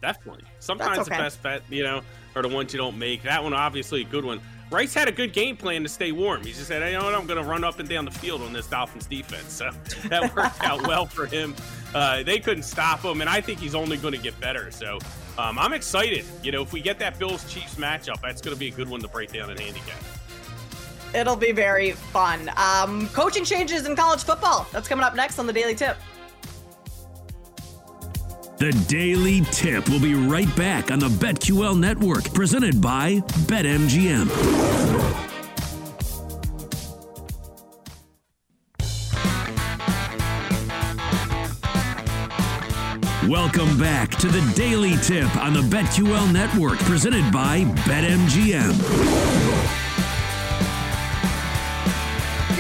Definitely. 0.03 0.45
Sometimes 0.59 0.99
okay. 0.99 1.17
the 1.17 1.23
best 1.23 1.43
bet, 1.43 1.63
you 1.69 1.83
know, 1.83 2.01
are 2.35 2.43
the 2.43 2.49
ones 2.49 2.73
you 2.73 2.79
don't 2.79 2.99
make. 2.99 3.23
That 3.23 3.43
one, 3.43 3.53
obviously, 3.53 4.01
a 4.01 4.05
good 4.05 4.25
one. 4.25 4.41
Rice 4.71 4.95
had 4.95 5.09
a 5.09 5.13
good 5.13 5.33
game 5.33 5.57
plan 5.57 5.83
to 5.83 5.89
stay 5.89 6.13
warm. 6.13 6.45
He 6.45 6.53
just 6.53 6.69
said, 6.69 6.81
hey, 6.81 6.93
you 6.93 6.99
know 6.99 7.05
what? 7.05 7.15
I'm 7.15 7.27
going 7.27 7.43
to 7.43 7.49
run 7.49 7.65
up 7.65 7.81
and 7.81 7.89
down 7.89 8.05
the 8.05 8.11
field 8.13 8.41
on 8.41 8.53
this 8.53 8.69
Dolphins 8.69 9.07
defense. 9.07 9.53
So 9.53 9.71
that 10.09 10.35
worked 10.35 10.63
out 10.63 10.87
well 10.87 11.07
for 11.07 11.27
him. 11.27 11.57
Uh, 11.93 12.23
they 12.23 12.39
couldn't 12.39 12.63
stop 12.63 13.01
him, 13.01 13.21
and 13.21 13.29
I 13.29 13.41
think 13.41 13.59
he's 13.59 13.75
only 13.75 13.97
going 13.97 14.15
to 14.15 14.21
get 14.21 14.39
better. 14.41 14.71
So 14.71 14.99
um, 15.39 15.59
I'm 15.59 15.73
excited. 15.73 16.25
You 16.43 16.53
know, 16.53 16.63
if 16.63 16.73
we 16.73 16.81
get 16.81 17.01
that 17.01 17.19
Bills 17.19 17.51
Chiefs 17.53 17.75
matchup, 17.75 18.21
that's 18.21 18.41
going 18.41 18.55
to 18.55 18.61
be 18.61 18.69
a 18.69 18.73
good 18.73 18.89
one 18.89 19.01
to 19.01 19.09
break 19.09 19.33
down 19.33 19.51
and 19.51 19.59
handicap. 19.59 19.99
It'll 21.15 21.37
be 21.37 21.53
very 21.53 21.93
fun. 21.93 22.51
Um, 22.57 23.09
coaching 23.09 23.45
changes 23.45 23.87
in 23.87 23.97
college 23.97 24.23
football. 24.23 24.67
That's 24.73 24.89
coming 24.89 25.05
up 25.05 25.15
next 25.15 25.39
on 25.39 25.47
the 25.47 25.53
Daily 25.53 25.75
Tip. 25.75 25.97
The 28.59 28.73
Daily 28.89 29.41
Tip 29.53 29.89
will 29.89 30.01
be 30.01 30.15
right 30.15 30.55
back 30.55 30.91
on 30.91 30.99
the 30.99 31.09
BetQL 31.09 31.79
Network, 31.79 32.33
presented 32.35 32.81
by 32.81 33.21
BetMGM. 33.47 34.29
Welcome 43.31 43.79
back 43.79 44.11
to 44.17 44.29
the 44.29 44.53
Daily 44.55 44.97
Tip 44.97 45.35
on 45.37 45.55
the 45.55 45.61
BetQL 45.61 46.33
Network, 46.33 46.79
presented 46.81 47.33
by 47.33 47.65
BetMGM. 47.87 49.60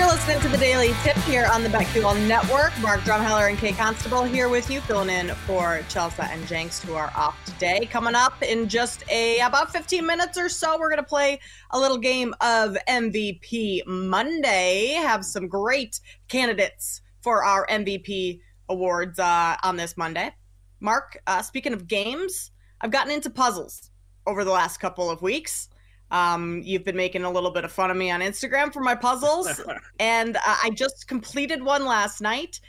You're 0.00 0.08
listening 0.08 0.40
to 0.40 0.48
the 0.48 0.56
Daily 0.56 0.94
Tip 1.02 1.14
here 1.24 1.46
on 1.52 1.62
the 1.62 1.68
BetQL 1.68 2.26
Network. 2.26 2.72
Mark 2.80 3.00
Drumheller 3.00 3.50
and 3.50 3.58
Kate 3.58 3.76
Constable 3.76 4.24
here 4.24 4.48
with 4.48 4.70
you, 4.70 4.80
filling 4.80 5.10
in 5.10 5.28
for 5.44 5.82
Chelsea 5.90 6.22
and 6.22 6.46
Jenks, 6.46 6.82
who 6.82 6.94
are 6.94 7.12
off 7.14 7.38
today. 7.44 7.84
Coming 7.84 8.14
up 8.14 8.42
in 8.42 8.66
just 8.66 9.04
a 9.10 9.40
about 9.40 9.70
15 9.70 10.06
minutes 10.06 10.38
or 10.38 10.48
so, 10.48 10.78
we're 10.78 10.88
going 10.88 11.02
to 11.02 11.06
play 11.06 11.38
a 11.72 11.78
little 11.78 11.98
game 11.98 12.34
of 12.40 12.78
MVP 12.88 13.86
Monday. 13.86 14.94
Have 14.94 15.22
some 15.22 15.46
great 15.48 16.00
candidates 16.28 17.02
for 17.20 17.44
our 17.44 17.66
MVP 17.66 18.40
awards 18.70 19.18
uh, 19.18 19.56
on 19.62 19.76
this 19.76 19.98
Monday. 19.98 20.34
Mark, 20.80 21.20
uh, 21.26 21.42
speaking 21.42 21.74
of 21.74 21.86
games, 21.86 22.52
I've 22.80 22.90
gotten 22.90 23.12
into 23.12 23.28
puzzles. 23.28 23.90
over 24.26 24.44
the 24.44 24.50
last 24.50 24.78
couple 24.78 25.10
of 25.10 25.20
weeks. 25.20 25.68
Um, 26.10 26.62
you've 26.64 26.84
been 26.84 26.96
making 26.96 27.24
a 27.24 27.30
little 27.30 27.50
bit 27.50 27.64
of 27.64 27.72
fun 27.72 27.90
of 27.90 27.96
me 27.96 28.10
on 28.10 28.20
Instagram 28.20 28.72
for 28.72 28.80
my 28.80 28.94
puzzles, 28.94 29.60
and 30.00 30.36
uh, 30.36 30.40
I 30.46 30.70
just 30.70 31.06
completed 31.06 31.62
one 31.62 31.84
last 31.84 32.20
night. 32.20 32.60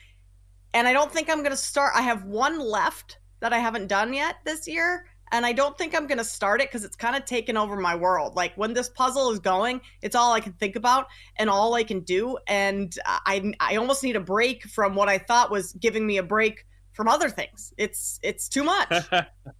And 0.73 0.87
I 0.87 0.93
don't 0.93 1.11
think 1.11 1.29
I'm 1.29 1.39
going 1.39 1.51
to 1.51 1.57
start. 1.57 1.93
I 1.95 2.01
have 2.01 2.23
one 2.23 2.59
left 2.59 3.17
that 3.41 3.51
I 3.51 3.57
haven't 3.57 3.87
done 3.87 4.13
yet 4.13 4.37
this 4.45 4.67
year, 4.67 5.05
and 5.31 5.45
I 5.45 5.53
don't 5.53 5.77
think 5.77 5.95
I'm 5.95 6.07
going 6.07 6.17
to 6.17 6.23
start 6.23 6.61
it 6.61 6.69
because 6.69 6.83
it's 6.83 6.95
kind 6.95 7.15
of 7.15 7.25
taken 7.25 7.57
over 7.57 7.75
my 7.75 7.95
world. 7.95 8.35
Like 8.35 8.55
when 8.55 8.73
this 8.73 8.89
puzzle 8.89 9.31
is 9.31 9.39
going, 9.39 9.81
it's 10.01 10.15
all 10.15 10.33
I 10.33 10.39
can 10.39 10.53
think 10.53 10.75
about 10.75 11.07
and 11.37 11.49
all 11.49 11.73
I 11.73 11.83
can 11.83 12.01
do, 12.01 12.37
and 12.47 12.95
I 13.05 13.53
I 13.59 13.77
almost 13.77 14.03
need 14.03 14.15
a 14.15 14.21
break 14.21 14.63
from 14.63 14.95
what 14.95 15.09
I 15.09 15.17
thought 15.17 15.51
was 15.51 15.73
giving 15.73 16.05
me 16.05 16.17
a 16.17 16.23
break 16.23 16.65
from 16.93 17.07
other 17.07 17.29
things. 17.29 17.73
It's 17.77 18.19
it's 18.21 18.47
too 18.47 18.63
much. 18.63 19.05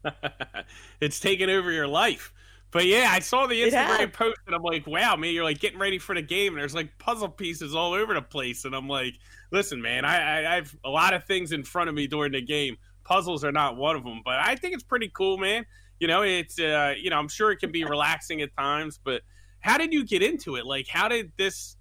it's 1.02 1.20
taken 1.20 1.50
over 1.50 1.72
your 1.72 1.88
life. 1.88 2.34
But 2.72 2.86
yeah, 2.86 3.10
I 3.12 3.20
saw 3.20 3.48
the 3.48 3.62
Instagram 3.62 4.14
post 4.14 4.40
and 4.48 4.56
I'm 4.56 4.64
like, 4.64 4.88
wow, 4.88 5.18
man, 5.18 5.34
you're 5.34 5.44
like 5.44 5.60
getting 5.60 5.78
ready 5.78 6.00
for 6.00 6.16
the 6.16 6.22
game 6.22 6.54
and 6.54 6.62
there's 6.62 6.74
like 6.74 6.98
puzzle 7.00 7.28
pieces 7.28 7.76
all 7.76 7.94
over 7.94 8.14
the 8.14 8.22
place. 8.22 8.64
And 8.64 8.74
I'm 8.74 8.88
like, 8.88 9.16
listen, 9.52 9.82
man, 9.82 10.06
I, 10.06 10.16
I, 10.44 10.52
I 10.52 10.56
have 10.56 10.74
a 10.86 10.90
lot 10.90 11.14
of 11.14 11.26
things 11.26 11.52
in 11.52 11.64
front 11.64 11.90
of 11.90 11.96
me 11.96 12.08
during 12.08 12.32
the 12.32 12.42
game. 12.42 12.78
Puzzles 13.04 13.44
are 13.44 13.52
not 13.52 13.76
one 13.76 13.98
of 13.98 14.06
them, 14.06 14.22
but 14.24 14.36
I 14.36 14.56
think 14.56 14.74
it's 14.74 14.84
pretty 14.84 15.12
cool, 15.14 15.38
man. 15.38 15.66
You 16.00 16.08
know, 16.08 16.22
it's, 16.22 16.60
uh, 16.60 16.94
you 16.98 17.10
know, 17.10 17.18
I'm 17.18 17.28
sure 17.28 17.52
it 17.52 17.58
can 17.58 17.74
be 17.74 17.84
relaxing 17.84 18.42
at 18.42 18.56
times, 18.56 18.98
but 19.04 19.22
how 19.60 19.78
did 19.78 19.92
you 19.92 20.06
get 20.06 20.24
into 20.24 20.56
it? 20.56 20.66
Like, 20.66 20.88
how 20.88 21.10
did 21.10 21.34
this 21.38 21.76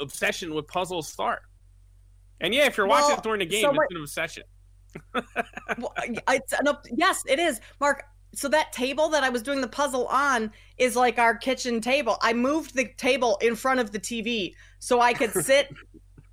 obsession 0.00 0.54
with 0.54 0.66
puzzles 0.66 1.08
start? 1.08 1.42
And 2.40 2.54
yeah, 2.54 2.64
if 2.64 2.76
you're 2.78 2.88
well, 2.88 3.02
watching 3.02 3.18
it 3.18 3.22
during 3.22 3.38
the 3.40 3.46
game, 3.46 3.62
so 3.62 3.70
it's 3.74 3.94
an 3.94 4.00
obsession. 4.00 4.42
well, 5.78 5.92
it's 6.28 6.52
an, 6.54 6.68
yes, 6.96 7.22
it 7.28 7.38
is, 7.38 7.60
Mark 7.80 8.04
so 8.34 8.48
that 8.48 8.72
table 8.72 9.08
that 9.10 9.22
I 9.22 9.28
was 9.28 9.42
doing 9.42 9.60
the 9.60 9.68
puzzle 9.68 10.06
on 10.06 10.50
is 10.78 10.96
like 10.96 11.18
our 11.18 11.36
kitchen 11.36 11.80
table. 11.80 12.16
I 12.22 12.32
moved 12.32 12.74
the 12.74 12.88
table 12.96 13.38
in 13.42 13.56
front 13.56 13.80
of 13.80 13.92
the 13.92 13.98
TV 13.98 14.54
so 14.78 15.00
I 15.00 15.12
could 15.12 15.32
sit 15.44 15.68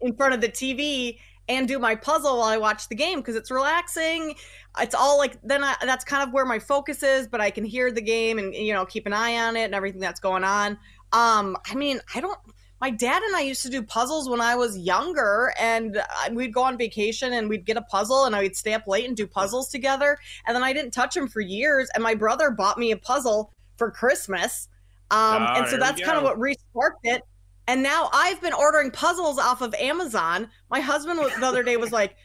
in 0.02 0.16
front 0.16 0.34
of 0.34 0.42
the 0.42 0.50
TV 0.50 1.18
and 1.50 1.68
do 1.68 1.80
my 1.80 1.96
puzzle 1.96 2.38
while 2.38 2.48
I 2.48 2.58
watch 2.58 2.88
the 2.88 2.96
game 2.96 3.20
because 3.20 3.36
it's 3.36 3.52
relaxing. 3.52 4.36
It's 4.80 4.96
all 4.96 5.18
like 5.18 5.42
then 5.42 5.64
I, 5.64 5.76
that's 5.82 6.06
kind 6.06 6.26
of 6.26 6.32
where 6.34 6.46
my 6.46 6.60
focus 6.60 7.04
is, 7.04 7.28
but 7.28 7.42
I 7.42 7.50
can 7.50 7.66
hear 7.66 7.92
the 7.92 8.02
game 8.02 8.38
and 8.38 8.54
you 8.54 8.74
know 8.74 8.86
keep 8.86 9.06
an 9.08 9.14
eye 9.14 9.36
on 9.38 9.58
it 9.58 9.64
and 9.64 9.76
everything 9.76 10.00
that's 10.00 10.20
going 10.20 10.44
on. 10.44 10.78
Um, 11.12 11.58
I 11.66 11.76
mean, 11.76 12.00
I 12.16 12.22
don't 12.22 12.40
my 12.82 12.90
dad 12.90 13.22
and 13.24 13.36
I 13.36 13.42
used 13.42 13.62
to 13.64 13.70
do 13.70 13.84
puzzles 13.84 14.30
when 14.30 14.42
I 14.42 14.56
was 14.56 14.78
younger, 14.78 15.54
and 15.60 16.02
we'd 16.32 16.54
go 16.54 16.64
on 16.64 16.78
vacation 16.78 17.34
and 17.34 17.50
we'd 17.50 17.66
get 17.66 17.78
a 17.78 17.82
puzzle, 17.82 18.26
and 18.26 18.36
I 18.36 18.44
would 18.44 18.56
stay 18.56 18.74
up 18.74 18.88
late 18.88 19.06
and 19.06 19.18
do 19.18 19.28
puzzles 19.28 19.70
together. 19.70 20.18
And 20.48 20.56
then 20.56 20.64
I 20.64 20.74
didn't 20.74 20.92
touch 20.92 21.16
him 21.16 21.28
for 21.28 21.42
years, 21.42 21.90
and 21.94 22.04
my 22.04 22.16
brother 22.16 22.52
bought 22.52 22.78
me 22.78 22.92
a 22.92 22.98
puzzle 22.98 23.52
for 23.78 23.92
Christmas, 23.92 24.70
um, 25.12 25.44
oh, 25.44 25.54
and 25.56 25.68
so 25.68 25.78
that's 25.78 26.02
kind 26.02 26.18
of 26.18 26.24
what 26.24 26.38
resparked 26.38 27.04
it. 27.04 27.24
And 27.68 27.84
now 27.84 28.10
I've 28.14 28.42
been 28.42 28.54
ordering 28.54 28.92
puzzles 28.92 29.38
off 29.38 29.62
of 29.62 29.74
Amazon. 29.76 30.50
My 30.70 30.80
husband 30.80 31.20
the 31.20 31.46
other 31.46 31.64
day 31.64 31.78
was 31.78 31.92
like, 31.92 32.16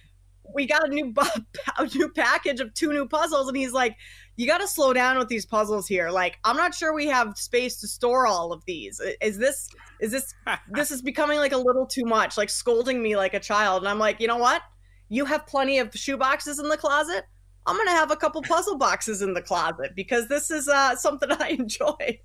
"We 0.55 0.67
got 0.67 0.87
a 0.87 0.89
new 0.89 1.15
a 1.79 1.87
new 1.87 2.09
package 2.11 2.61
of 2.61 2.73
two 2.75 2.93
new 2.93 3.07
puzzles," 3.07 3.49
and 3.49 3.57
he's 3.57 3.73
like 3.73 3.97
you 4.37 4.47
got 4.47 4.59
to 4.59 4.69
slow 4.69 4.93
down 4.93 5.19
with 5.19 5.29
these 5.29 5.47
puzzles 5.47 5.87
here. 5.87 6.11
Like, 6.11 6.39
I'm 6.45 6.57
not 6.57 6.75
sure 6.75 6.93
we 6.93 7.07
have 7.07 7.37
space 7.37 7.81
to 7.81 7.89
store 7.89 8.27
all 8.27 8.53
of 8.53 8.65
these. 8.67 9.01
Is 9.21 9.39
this, 9.39 9.69
is 10.01 10.11
this, 10.11 10.35
this 10.71 10.91
is 10.91 11.03
becoming 11.03 11.39
like 11.39 11.53
a 11.53 11.59
little 11.59 11.87
too 11.87 12.05
much, 12.05 12.37
like 12.37 12.51
scolding 12.51 13.03
me 13.03 13.17
like 13.17 13.35
a 13.35 13.41
child. 13.41 13.83
And 13.83 13.89
I'm 13.89 13.99
like, 13.99 14.21
you 14.21 14.27
know 14.27 14.39
what? 14.39 14.63
You 15.09 15.25
have 15.25 15.47
plenty 15.47 15.79
of 15.79 15.95
shoe 15.95 16.17
boxes 16.17 16.59
in 16.59 16.69
the 16.69 16.77
closet. 16.77 17.25
I'm 17.67 17.77
going 17.77 17.89
to 17.89 17.93
have 17.93 18.11
a 18.11 18.17
couple 18.17 18.43
puzzle 18.43 18.77
boxes 18.77 19.23
in 19.23 19.33
the 19.33 19.43
closet 19.43 19.93
because 19.95 20.29
this 20.29 20.51
is 20.51 20.69
uh, 20.69 20.97
something 20.97 21.31
I 21.39 21.51
enjoy. 21.51 22.21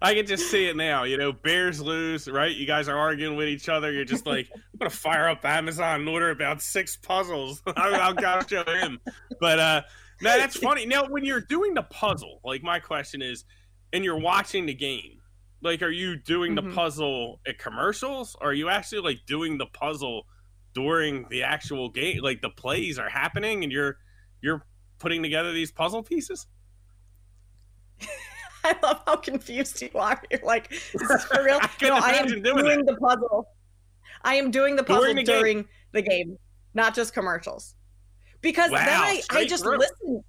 I 0.00 0.14
can 0.14 0.26
just 0.26 0.50
see 0.50 0.66
it 0.68 0.76
now. 0.76 1.04
You 1.04 1.16
know, 1.16 1.32
Bears 1.32 1.80
lose, 1.80 2.28
right? 2.28 2.54
You 2.54 2.66
guys 2.66 2.88
are 2.88 2.96
arguing 2.96 3.36
with 3.36 3.48
each 3.48 3.68
other. 3.68 3.90
You're 3.90 4.04
just 4.04 4.26
like, 4.26 4.48
I'm 4.54 4.78
gonna 4.78 4.90
fire 4.90 5.28
up 5.28 5.44
Amazon 5.44 6.00
and 6.00 6.08
order 6.08 6.30
about 6.30 6.62
six 6.62 6.96
puzzles. 6.96 7.62
I'll, 7.76 8.16
I'll 8.24 8.46
show 8.46 8.64
him. 8.64 9.00
But 9.40 9.58
uh, 9.58 9.82
now 10.20 10.36
that's 10.36 10.56
funny. 10.56 10.86
Now, 10.86 11.06
when 11.06 11.24
you're 11.24 11.40
doing 11.40 11.74
the 11.74 11.82
puzzle, 11.82 12.40
like 12.44 12.62
my 12.62 12.78
question 12.78 13.22
is, 13.22 13.44
and 13.92 14.04
you're 14.04 14.18
watching 14.18 14.66
the 14.66 14.74
game, 14.74 15.20
like, 15.62 15.82
are 15.82 15.90
you 15.90 16.16
doing 16.16 16.54
mm-hmm. 16.54 16.68
the 16.68 16.74
puzzle 16.74 17.40
at 17.46 17.58
commercials? 17.58 18.36
Or 18.40 18.50
are 18.50 18.54
you 18.54 18.68
actually 18.68 19.00
like 19.00 19.20
doing 19.26 19.58
the 19.58 19.66
puzzle 19.66 20.26
during 20.74 21.26
the 21.30 21.42
actual 21.42 21.88
game? 21.88 22.20
Like 22.22 22.42
the 22.42 22.50
plays 22.50 22.98
are 22.98 23.08
happening, 23.08 23.62
and 23.64 23.72
you're 23.72 23.98
you're 24.40 24.64
putting 24.98 25.22
together 25.22 25.52
these 25.52 25.70
puzzle 25.70 26.02
pieces. 26.02 26.46
I 28.64 28.76
love 28.82 29.02
how 29.06 29.16
confused 29.16 29.80
you 29.80 29.90
are. 29.94 30.20
You're 30.30 30.40
like, 30.42 30.72
is 30.72 31.08
this 31.08 31.24
for 31.24 31.44
real? 31.44 31.58
I 31.62 31.70
no, 31.82 31.94
I 31.94 32.10
am 32.12 32.26
doing, 32.26 32.42
doing 32.42 32.84
the 32.84 32.96
puzzle. 32.96 33.48
I 34.22 34.34
am 34.34 34.50
doing 34.50 34.74
the 34.74 34.82
puzzle 34.82 35.02
during, 35.02 35.16
the, 35.16 35.22
during 35.22 35.56
game. 35.58 35.68
the 35.92 36.02
game, 36.02 36.38
not 36.74 36.92
just 36.94 37.14
commercials 37.14 37.76
because 38.40 38.70
wow, 38.70 38.78
then 38.78 38.88
I, 38.88 39.22
I 39.30 39.46
just 39.46 39.64
through. 39.64 39.78
listen 39.78 40.24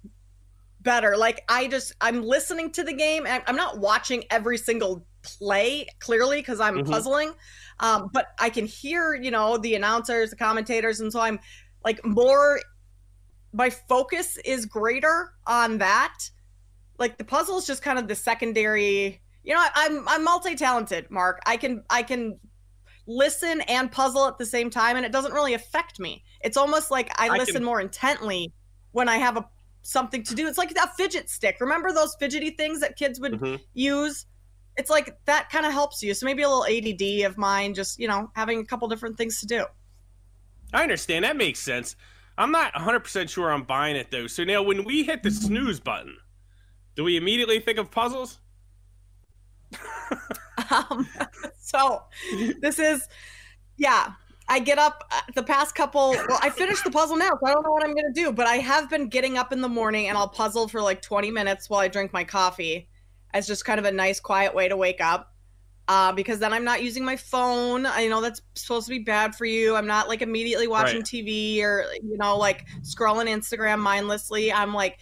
better. 0.82 1.16
Like 1.16 1.44
I 1.48 1.68
just 1.68 1.94
I'm 2.00 2.22
listening 2.22 2.70
to 2.72 2.84
the 2.84 2.92
game. 2.92 3.26
I'm 3.26 3.56
not 3.56 3.78
watching 3.78 4.24
every 4.30 4.58
single 4.58 5.06
play 5.22 5.86
clearly 5.98 6.38
because 6.38 6.60
I'm 6.60 6.76
mm-hmm. 6.78 6.90
puzzling, 6.90 7.32
um, 7.80 8.10
but 8.12 8.28
I 8.38 8.50
can 8.50 8.66
hear 8.66 9.14
you 9.14 9.30
know 9.30 9.58
the 9.58 9.74
announcers, 9.74 10.30
the 10.30 10.36
commentators, 10.36 11.00
and 11.00 11.12
so 11.12 11.20
I'm 11.20 11.38
like 11.84 12.04
more. 12.04 12.60
My 13.52 13.70
focus 13.70 14.38
is 14.44 14.64
greater 14.64 15.32
on 15.46 15.78
that. 15.78 16.18
Like 16.98 17.18
the 17.18 17.24
puzzle 17.24 17.58
is 17.58 17.66
just 17.66 17.82
kind 17.82 17.98
of 17.98 18.06
the 18.08 18.14
secondary. 18.14 19.20
You 19.42 19.54
know, 19.54 19.66
I'm 19.74 20.08
I'm 20.08 20.24
multi 20.24 20.54
talented, 20.54 21.10
Mark. 21.10 21.40
I 21.46 21.56
can 21.56 21.82
I 21.90 22.02
can 22.02 22.38
listen 23.06 23.60
and 23.62 23.90
puzzle 23.90 24.26
at 24.26 24.38
the 24.38 24.46
same 24.46 24.70
time 24.70 24.96
and 24.96 25.04
it 25.04 25.12
doesn't 25.12 25.32
really 25.32 25.54
affect 25.54 25.98
me. 25.98 26.24
It's 26.42 26.56
almost 26.56 26.90
like 26.90 27.10
I, 27.20 27.28
I 27.28 27.38
listen 27.38 27.54
can... 27.54 27.64
more 27.64 27.80
intently 27.80 28.52
when 28.92 29.08
I 29.08 29.16
have 29.16 29.36
a 29.36 29.48
something 29.82 30.22
to 30.24 30.34
do. 30.34 30.46
It's 30.46 30.58
like 30.58 30.74
that 30.74 30.96
fidget 30.96 31.30
stick. 31.30 31.56
Remember 31.60 31.92
those 31.92 32.14
fidgety 32.18 32.50
things 32.50 32.80
that 32.80 32.96
kids 32.96 33.20
would 33.20 33.32
mm-hmm. 33.32 33.56
use? 33.74 34.26
It's 34.76 34.90
like 34.90 35.18
that 35.26 35.50
kind 35.50 35.66
of 35.66 35.72
helps 35.72 36.02
you. 36.02 36.14
So 36.14 36.26
maybe 36.26 36.42
a 36.42 36.48
little 36.48 36.64
ADD 36.64 37.30
of 37.30 37.36
mine, 37.36 37.74
just, 37.74 37.98
you 37.98 38.08
know, 38.08 38.30
having 38.34 38.60
a 38.60 38.64
couple 38.64 38.88
different 38.88 39.16
things 39.16 39.40
to 39.40 39.46
do. 39.46 39.64
I 40.72 40.82
understand. 40.82 41.24
That 41.24 41.36
makes 41.36 41.58
sense. 41.58 41.96
I'm 42.38 42.52
not 42.52 42.72
100% 42.74 43.28
sure 43.28 43.52
I'm 43.52 43.64
buying 43.64 43.96
it 43.96 44.10
though. 44.10 44.26
So 44.26 44.44
now 44.44 44.62
when 44.62 44.84
we 44.84 45.02
hit 45.02 45.22
the 45.22 45.30
snooze 45.30 45.80
button, 45.80 46.16
do 46.94 47.04
we 47.04 47.16
immediately 47.16 47.60
think 47.60 47.78
of 47.78 47.90
puzzles? 47.90 48.40
um, 50.70 51.08
so 51.58 52.02
this 52.60 52.78
is, 52.78 53.08
yeah. 53.76 54.12
I 54.50 54.58
get 54.58 54.78
up 54.78 55.04
uh, 55.12 55.20
the 55.36 55.44
past 55.44 55.76
couple. 55.76 56.10
Well, 56.10 56.40
I 56.42 56.50
finished 56.50 56.82
the 56.82 56.90
puzzle 56.90 57.16
now, 57.16 57.30
so 57.30 57.46
I 57.46 57.52
don't 57.52 57.62
know 57.62 57.70
what 57.70 57.84
I'm 57.84 57.94
gonna 57.94 58.12
do. 58.12 58.32
But 58.32 58.48
I 58.48 58.56
have 58.56 58.90
been 58.90 59.08
getting 59.08 59.38
up 59.38 59.52
in 59.52 59.60
the 59.60 59.68
morning 59.68 60.08
and 60.08 60.18
I'll 60.18 60.28
puzzle 60.28 60.66
for 60.66 60.82
like 60.82 61.00
20 61.00 61.30
minutes 61.30 61.70
while 61.70 61.78
I 61.78 61.86
drink 61.86 62.12
my 62.12 62.24
coffee, 62.24 62.88
as 63.32 63.46
just 63.46 63.64
kind 63.64 63.78
of 63.78 63.84
a 63.84 63.92
nice, 63.92 64.18
quiet 64.18 64.52
way 64.52 64.66
to 64.68 64.76
wake 64.76 65.00
up. 65.00 65.32
Uh, 65.86 66.12
because 66.12 66.40
then 66.40 66.52
I'm 66.52 66.64
not 66.64 66.82
using 66.82 67.04
my 67.04 67.16
phone. 67.16 67.86
I 67.86 68.06
know 68.06 68.20
that's 68.20 68.42
supposed 68.54 68.86
to 68.86 68.90
be 68.90 69.00
bad 69.00 69.34
for 69.34 69.44
you. 69.44 69.74
I'm 69.76 69.86
not 69.86 70.08
like 70.08 70.22
immediately 70.22 70.68
watching 70.68 70.98
right. 70.98 71.04
TV 71.04 71.62
or 71.62 71.84
you 72.02 72.16
know 72.16 72.36
like 72.36 72.66
scrolling 72.82 73.26
Instagram 73.26 73.78
mindlessly. 73.78 74.52
I'm 74.52 74.74
like, 74.74 74.98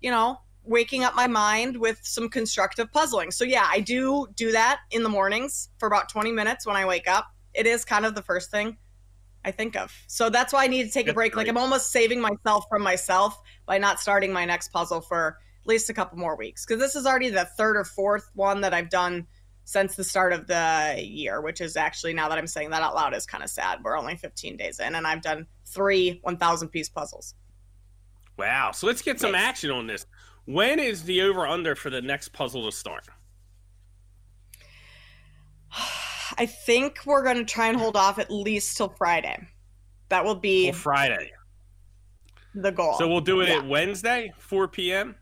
you 0.00 0.10
know, 0.12 0.38
waking 0.64 1.04
up 1.04 1.14
my 1.14 1.26
mind 1.26 1.76
with 1.76 1.98
some 2.02 2.28
constructive 2.28 2.90
puzzling. 2.92 3.30
So 3.30 3.44
yeah, 3.44 3.66
I 3.70 3.80
do 3.80 4.28
do 4.34 4.52
that 4.52 4.80
in 4.90 5.02
the 5.02 5.08
mornings 5.08 5.70
for 5.78 5.86
about 5.86 6.08
20 6.08 6.32
minutes 6.32 6.66
when 6.66 6.76
I 6.76 6.84
wake 6.84 7.08
up. 7.08 7.26
It 7.54 7.66
is 7.66 7.84
kind 7.84 8.06
of 8.06 8.14
the 8.14 8.22
first 8.22 8.50
thing 8.50 8.76
I 9.44 9.50
think 9.50 9.76
of. 9.76 9.92
So 10.06 10.30
that's 10.30 10.52
why 10.52 10.64
I 10.64 10.68
need 10.68 10.84
to 10.84 10.90
take 10.90 11.08
a 11.08 11.12
break. 11.12 11.36
Like 11.36 11.48
I'm 11.48 11.58
almost 11.58 11.90
saving 11.90 12.20
myself 12.20 12.64
from 12.70 12.82
myself 12.82 13.38
by 13.66 13.78
not 13.78 14.00
starting 14.00 14.32
my 14.32 14.44
next 14.44 14.68
puzzle 14.68 15.00
for 15.00 15.38
at 15.62 15.66
least 15.66 15.90
a 15.90 15.94
couple 15.94 16.18
more 16.18 16.36
weeks 16.36 16.64
because 16.64 16.80
this 16.80 16.96
is 16.96 17.06
already 17.06 17.30
the 17.30 17.44
third 17.44 17.76
or 17.76 17.84
fourth 17.84 18.30
one 18.34 18.60
that 18.60 18.74
I've 18.74 18.90
done 18.90 19.26
since 19.64 19.94
the 19.94 20.04
start 20.04 20.32
of 20.32 20.46
the 20.46 21.00
year, 21.00 21.40
which 21.40 21.60
is 21.60 21.76
actually 21.76 22.14
now 22.14 22.28
that 22.28 22.38
I'm 22.38 22.46
saying 22.46 22.70
that 22.70 22.82
out 22.82 22.94
loud 22.94 23.14
is 23.14 23.26
kind 23.26 23.44
of 23.44 23.50
sad. 23.50 23.80
We're 23.82 23.96
only 23.96 24.16
15 24.16 24.56
days 24.56 24.80
in 24.80 24.94
and 24.94 25.06
I've 25.06 25.22
done 25.22 25.46
three 25.66 26.20
1,000 26.22 26.68
piece 26.68 26.88
puzzles. 26.88 27.34
Wow. 28.38 28.72
So 28.72 28.86
let's 28.86 29.02
get 29.02 29.20
some 29.20 29.34
action 29.34 29.70
on 29.70 29.86
this. 29.86 30.06
When 30.44 30.78
is 30.78 31.04
the 31.04 31.22
over 31.22 31.46
under 31.46 31.74
for 31.74 31.90
the 31.90 32.02
next 32.02 32.32
puzzle 32.32 32.64
to 32.64 32.72
start? 32.76 33.04
I 36.38 36.46
think 36.46 37.00
we're 37.06 37.22
going 37.22 37.36
to 37.36 37.44
try 37.44 37.68
and 37.68 37.76
hold 37.76 37.96
off 37.96 38.18
at 38.18 38.30
least 38.30 38.76
till 38.76 38.88
Friday. 38.88 39.46
That 40.08 40.24
will 40.24 40.34
be 40.34 40.66
till 40.66 40.74
Friday. 40.74 41.30
The 42.54 42.72
goal. 42.72 42.94
So 42.98 43.08
we'll 43.08 43.20
do 43.20 43.40
it 43.40 43.48
yeah. 43.48 43.58
at 43.58 43.66
Wednesday, 43.66 44.32
4 44.38 44.68
p.m. 44.68 45.14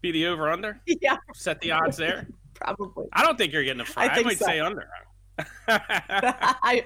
Be 0.00 0.12
the 0.12 0.26
over 0.26 0.50
under. 0.50 0.80
Yeah. 0.86 1.16
Set 1.34 1.60
the 1.60 1.72
odds 1.72 1.96
there. 1.96 2.28
Probably. 2.54 3.06
I 3.12 3.22
don't 3.22 3.36
think 3.36 3.52
you're 3.52 3.64
getting 3.64 3.80
a 3.80 3.84
Friday. 3.84 4.14
I, 4.14 4.20
I 4.20 4.22
might 4.22 4.38
so. 4.38 4.44
say 4.46 4.60
under. 4.60 4.88
I, 5.68 6.54
I, 6.62 6.84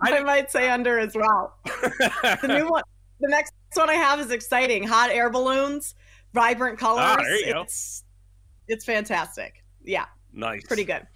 I 0.00 0.22
might 0.22 0.50
say 0.50 0.70
under 0.70 0.98
as 0.98 1.14
well. 1.14 1.58
the 1.64 2.48
new 2.48 2.70
one, 2.70 2.82
the 3.20 3.28
next 3.28 3.52
one 3.74 3.90
I 3.90 3.94
have 3.94 4.20
is 4.20 4.30
exciting. 4.30 4.84
Hot 4.84 5.10
air 5.10 5.28
balloons 5.28 5.94
vibrant 6.32 6.78
colors. 6.78 7.04
Ah, 7.04 7.16
there 7.16 7.48
you 7.48 7.60
it's, 7.60 8.04
It's 8.68 8.84
fantastic. 8.84 9.64
Yeah. 9.82 10.06
Nice. 10.32 10.64
Pretty 10.64 10.84
good. 10.84 11.06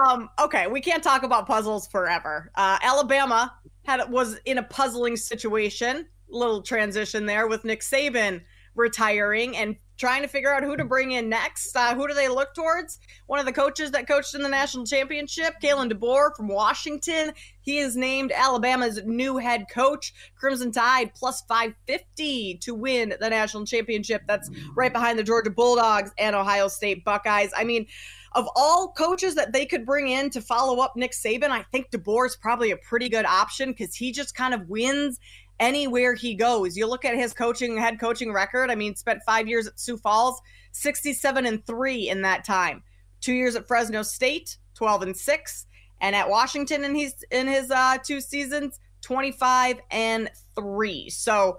Um, 0.00 0.30
okay, 0.40 0.66
we 0.66 0.80
can't 0.80 1.02
talk 1.02 1.24
about 1.24 1.46
puzzles 1.46 1.86
forever. 1.88 2.50
Uh, 2.54 2.78
Alabama 2.82 3.54
had 3.84 4.10
was 4.10 4.38
in 4.44 4.58
a 4.58 4.62
puzzling 4.62 5.16
situation. 5.16 6.06
Little 6.28 6.62
transition 6.62 7.26
there 7.26 7.46
with 7.46 7.64
Nick 7.64 7.80
Saban 7.80 8.40
retiring 8.74 9.56
and 9.56 9.76
trying 9.96 10.22
to 10.22 10.28
figure 10.28 10.52
out 10.52 10.62
who 10.62 10.76
to 10.76 10.84
bring 10.84 11.12
in 11.12 11.28
next. 11.28 11.76
Uh, 11.76 11.94
who 11.94 12.08
do 12.08 12.14
they 12.14 12.28
look 12.28 12.54
towards? 12.54 12.98
One 13.26 13.38
of 13.38 13.46
the 13.46 13.52
coaches 13.52 13.90
that 13.92 14.08
coached 14.08 14.34
in 14.34 14.42
the 14.42 14.48
national 14.48 14.84
championship, 14.84 15.54
Kalen 15.62 15.92
DeBoer 15.92 16.36
from 16.36 16.48
Washington. 16.48 17.32
He 17.60 17.78
is 17.78 17.96
named 17.96 18.32
Alabama's 18.32 19.00
new 19.04 19.38
head 19.38 19.66
coach. 19.72 20.12
Crimson 20.36 20.72
Tide 20.72 21.14
plus 21.14 21.42
550 21.42 22.58
to 22.58 22.74
win 22.74 23.14
the 23.20 23.30
national 23.30 23.64
championship. 23.64 24.22
That's 24.26 24.50
right 24.74 24.92
behind 24.92 25.18
the 25.18 25.24
Georgia 25.24 25.50
Bulldogs 25.50 26.10
and 26.18 26.34
Ohio 26.34 26.68
State 26.68 27.04
Buckeyes. 27.04 27.50
I 27.56 27.64
mean, 27.64 27.86
of 28.34 28.48
all 28.56 28.92
coaches 28.92 29.34
that 29.34 29.52
they 29.52 29.66
could 29.66 29.84
bring 29.84 30.08
in 30.08 30.30
to 30.30 30.40
follow 30.40 30.80
up 30.80 30.96
Nick 30.96 31.12
Saban, 31.12 31.50
I 31.50 31.64
think 31.70 31.90
DeBoer 31.90 32.26
is 32.26 32.36
probably 32.36 32.70
a 32.70 32.76
pretty 32.76 33.08
good 33.08 33.26
option 33.26 33.70
because 33.70 33.94
he 33.94 34.10
just 34.10 34.34
kind 34.34 34.54
of 34.54 34.68
wins 34.68 35.20
anywhere 35.60 36.14
he 36.14 36.34
goes. 36.34 36.76
You 36.76 36.86
look 36.86 37.04
at 37.04 37.14
his 37.14 37.32
coaching 37.32 37.76
head 37.76 38.00
coaching 38.00 38.32
record. 38.32 38.70
I 38.70 38.74
mean, 38.74 38.94
spent 38.94 39.22
five 39.24 39.48
years 39.48 39.66
at 39.66 39.78
Sioux 39.78 39.96
Falls, 39.96 40.40
67 40.72 41.46
and 41.46 41.64
three 41.66 42.08
in 42.08 42.22
that 42.22 42.44
time. 42.44 42.82
Two 43.20 43.34
years 43.34 43.54
at 43.54 43.68
Fresno 43.68 44.02
State, 44.02 44.56
12 44.74 45.02
and 45.02 45.16
six, 45.16 45.66
and 46.00 46.16
at 46.16 46.28
Washington 46.28 46.84
in 46.84 46.94
his 46.94 47.14
in 47.30 47.46
his 47.46 47.70
uh, 47.70 47.98
two 48.04 48.20
seasons, 48.20 48.80
25 49.02 49.80
and 49.90 50.30
three. 50.54 51.08
So 51.10 51.58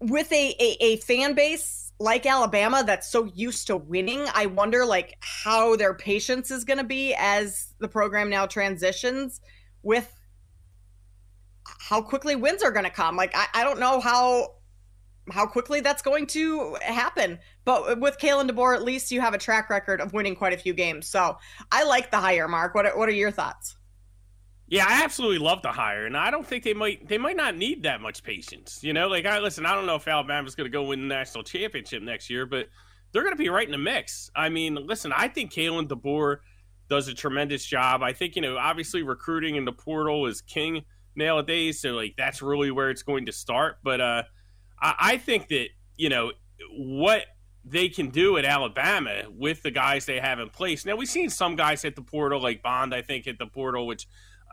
with 0.00 0.32
a, 0.32 0.54
a, 0.58 0.76
a 0.80 0.96
fan 0.98 1.34
base 1.34 1.92
like 1.98 2.24
Alabama 2.24 2.82
that's 2.84 3.12
so 3.12 3.24
used 3.34 3.66
to 3.66 3.76
winning, 3.76 4.24
I 4.34 4.46
wonder 4.46 4.86
like 4.86 5.18
how 5.20 5.76
their 5.76 5.92
patience 5.92 6.50
is 6.50 6.64
going 6.64 6.78
to 6.78 6.84
be 6.84 7.14
as 7.18 7.74
the 7.78 7.88
program 7.88 8.30
now 8.30 8.46
transitions 8.46 9.40
with 9.82 10.10
how 11.90 12.00
quickly 12.00 12.36
wins 12.36 12.62
are 12.62 12.70
going 12.70 12.84
to 12.84 12.90
come. 12.90 13.16
Like 13.16 13.32
I, 13.34 13.46
I 13.52 13.64
don't 13.64 13.80
know 13.80 13.98
how 13.98 14.54
how 15.32 15.44
quickly 15.44 15.80
that's 15.80 16.02
going 16.02 16.26
to 16.28 16.76
happen. 16.80 17.38
But 17.64 18.00
with 18.00 18.16
Kalen 18.18 18.48
DeBoer, 18.48 18.76
at 18.76 18.84
least 18.84 19.10
you 19.10 19.20
have 19.20 19.34
a 19.34 19.38
track 19.38 19.68
record 19.68 20.00
of 20.00 20.12
winning 20.12 20.36
quite 20.36 20.52
a 20.52 20.56
few 20.56 20.72
games. 20.72 21.08
So 21.08 21.36
I 21.70 21.84
like 21.84 22.12
the 22.12 22.18
hire, 22.18 22.46
Mark. 22.46 22.76
What 22.76 22.86
are, 22.86 22.96
what 22.96 23.08
are 23.08 23.12
your 23.12 23.32
thoughts? 23.32 23.76
Yeah, 24.68 24.86
I 24.88 25.02
absolutely 25.02 25.38
love 25.38 25.62
the 25.62 25.72
hire, 25.72 26.06
and 26.06 26.16
I 26.16 26.30
don't 26.30 26.46
think 26.46 26.62
they 26.62 26.74
might 26.74 27.08
they 27.08 27.18
might 27.18 27.36
not 27.36 27.56
need 27.56 27.82
that 27.82 28.00
much 28.00 28.22
patience. 28.22 28.78
You 28.84 28.92
know, 28.92 29.08
like 29.08 29.26
I 29.26 29.40
listen, 29.40 29.66
I 29.66 29.74
don't 29.74 29.86
know 29.86 29.96
if 29.96 30.06
Alabama's 30.06 30.54
going 30.54 30.70
to 30.70 30.72
go 30.72 30.84
win 30.84 31.00
the 31.00 31.12
national 31.12 31.42
championship 31.42 32.04
next 32.04 32.30
year, 32.30 32.46
but 32.46 32.68
they're 33.10 33.22
going 33.22 33.34
to 33.34 33.42
be 33.42 33.48
right 33.48 33.66
in 33.66 33.72
the 33.72 33.78
mix. 33.78 34.30
I 34.36 34.48
mean, 34.48 34.76
listen, 34.86 35.12
I 35.12 35.26
think 35.26 35.52
Kalen 35.52 35.88
DeBoer 35.88 36.36
does 36.88 37.08
a 37.08 37.14
tremendous 37.14 37.64
job. 37.64 38.04
I 38.04 38.12
think 38.12 38.36
you 38.36 38.42
know, 38.42 38.56
obviously, 38.58 39.02
recruiting 39.02 39.56
in 39.56 39.64
the 39.64 39.72
portal 39.72 40.26
is 40.26 40.40
king 40.40 40.84
nowadays, 41.14 41.80
so 41.80 41.90
like 41.90 42.14
that's 42.16 42.42
really 42.42 42.70
where 42.70 42.90
it's 42.90 43.02
going 43.02 43.26
to 43.26 43.32
start. 43.32 43.76
But 43.82 44.00
uh, 44.00 44.22
I, 44.80 44.94
I 44.98 45.16
think 45.18 45.48
that 45.48 45.68
you 45.96 46.08
know 46.08 46.32
what 46.76 47.24
they 47.64 47.88
can 47.88 48.10
do 48.10 48.36
at 48.38 48.44
Alabama 48.44 49.24
with 49.30 49.62
the 49.62 49.70
guys 49.70 50.06
they 50.06 50.18
have 50.18 50.38
in 50.38 50.48
place. 50.48 50.84
Now 50.84 50.96
we've 50.96 51.08
seen 51.08 51.30
some 51.30 51.56
guys 51.56 51.82
hit 51.82 51.94
the 51.94 52.02
portal, 52.02 52.40
like 52.40 52.62
Bond, 52.62 52.94
I 52.94 53.02
think 53.02 53.26
hit 53.26 53.38
the 53.38 53.46
portal, 53.46 53.86
which 53.86 54.06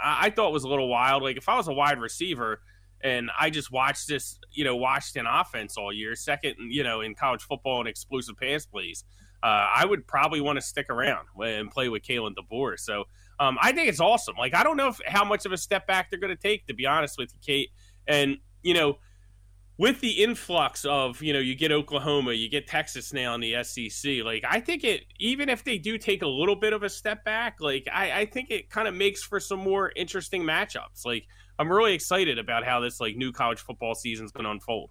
I 0.04 0.30
thought 0.30 0.52
was 0.52 0.64
a 0.64 0.68
little 0.68 0.90
wild. 0.90 1.24
Like 1.24 1.38
if 1.38 1.48
I 1.48 1.56
was 1.56 1.68
a 1.68 1.74
wide 1.74 2.00
receiver 2.00 2.62
and 3.02 3.30
I 3.40 3.50
just 3.50 3.72
watched 3.72 4.08
this, 4.08 4.40
you 4.52 4.64
know, 4.64 4.76
Washington 4.76 5.26
offense 5.26 5.78
all 5.78 5.94
year, 5.94 6.16
second, 6.16 6.56
you 6.70 6.84
know, 6.84 7.02
in 7.02 7.16
college 7.16 7.44
football 7.44 7.80
and 7.80 7.88
explosive 7.88 8.36
pass 8.38 8.66
plays, 8.66 9.04
uh, 9.42 9.68
I 9.74 9.86
would 9.86 10.08
probably 10.08 10.42
want 10.42 10.58
to 10.58 10.62
stick 10.62 10.90
around 10.90 11.28
and 11.40 11.72
play 11.72 11.90
with 11.90 12.04
Kalen 12.04 12.34
DeBoer. 12.36 12.80
So 12.80 13.06
um, 13.40 13.58
I 13.62 13.72
think 13.72 13.90
it's 13.90 14.00
awesome. 14.00 14.36
Like 14.38 14.56
I 14.56 14.64
don't 14.64 14.78
know 14.78 14.90
if, 14.90 15.00
how 15.06 15.24
much 15.24 15.46
of 15.46 15.52
a 15.52 15.58
step 15.58 15.88
back 15.88 16.10
they're 16.10 16.20
going 16.20 16.36
to 16.36 16.42
take, 16.42 16.66
to 16.68 16.74
be 16.74 16.86
honest 16.86 17.18
with 17.18 17.32
you, 17.34 17.40
Kate. 17.46 17.70
And 18.08 18.38
you 18.64 18.74
know, 18.74 18.98
with 19.78 20.02
the 20.02 20.24
influx 20.24 20.86
of 20.86 21.22
you 21.22 21.34
know 21.34 21.40
you 21.40 21.56
get 21.56 21.72
Oklahoma, 21.72 22.34
you 22.34 22.50
get 22.50 22.68
Texas 22.68 23.14
now 23.14 23.36
in 23.36 23.42
the 23.42 23.64
SEC. 23.64 24.24
Like 24.24 24.44
I 24.48 24.60
think 24.60 24.84
it, 24.84 25.06
even 25.20 25.50
if 25.50 25.64
they 25.64 25.78
do 25.78 25.98
take 25.98 26.24
a 26.24 26.28
little 26.28 26.56
bit 26.56 26.74
of 26.74 26.84
a 26.84 26.90
step 26.90 27.24
back, 27.24 27.58
like 27.60 27.88
I, 27.94 28.22
I 28.22 28.26
think 28.26 28.50
it 28.50 28.70
kind 28.70 28.88
of 28.88 28.96
makes 28.96 29.24
for 29.24 29.40
some 29.40 29.60
more 29.60 29.92
interesting 29.96 30.42
matchups. 30.42 31.06
Like 31.06 31.28
I'm 31.60 31.72
really 31.72 31.94
excited 31.94 32.40
about 32.40 32.66
how 32.66 32.80
this 32.80 33.00
like 33.00 33.16
new 33.16 33.32
college 33.32 33.60
football 33.60 33.94
season 33.94 34.26
is 34.26 34.32
going 34.32 34.46
to 34.46 34.52
unfold. 34.52 34.90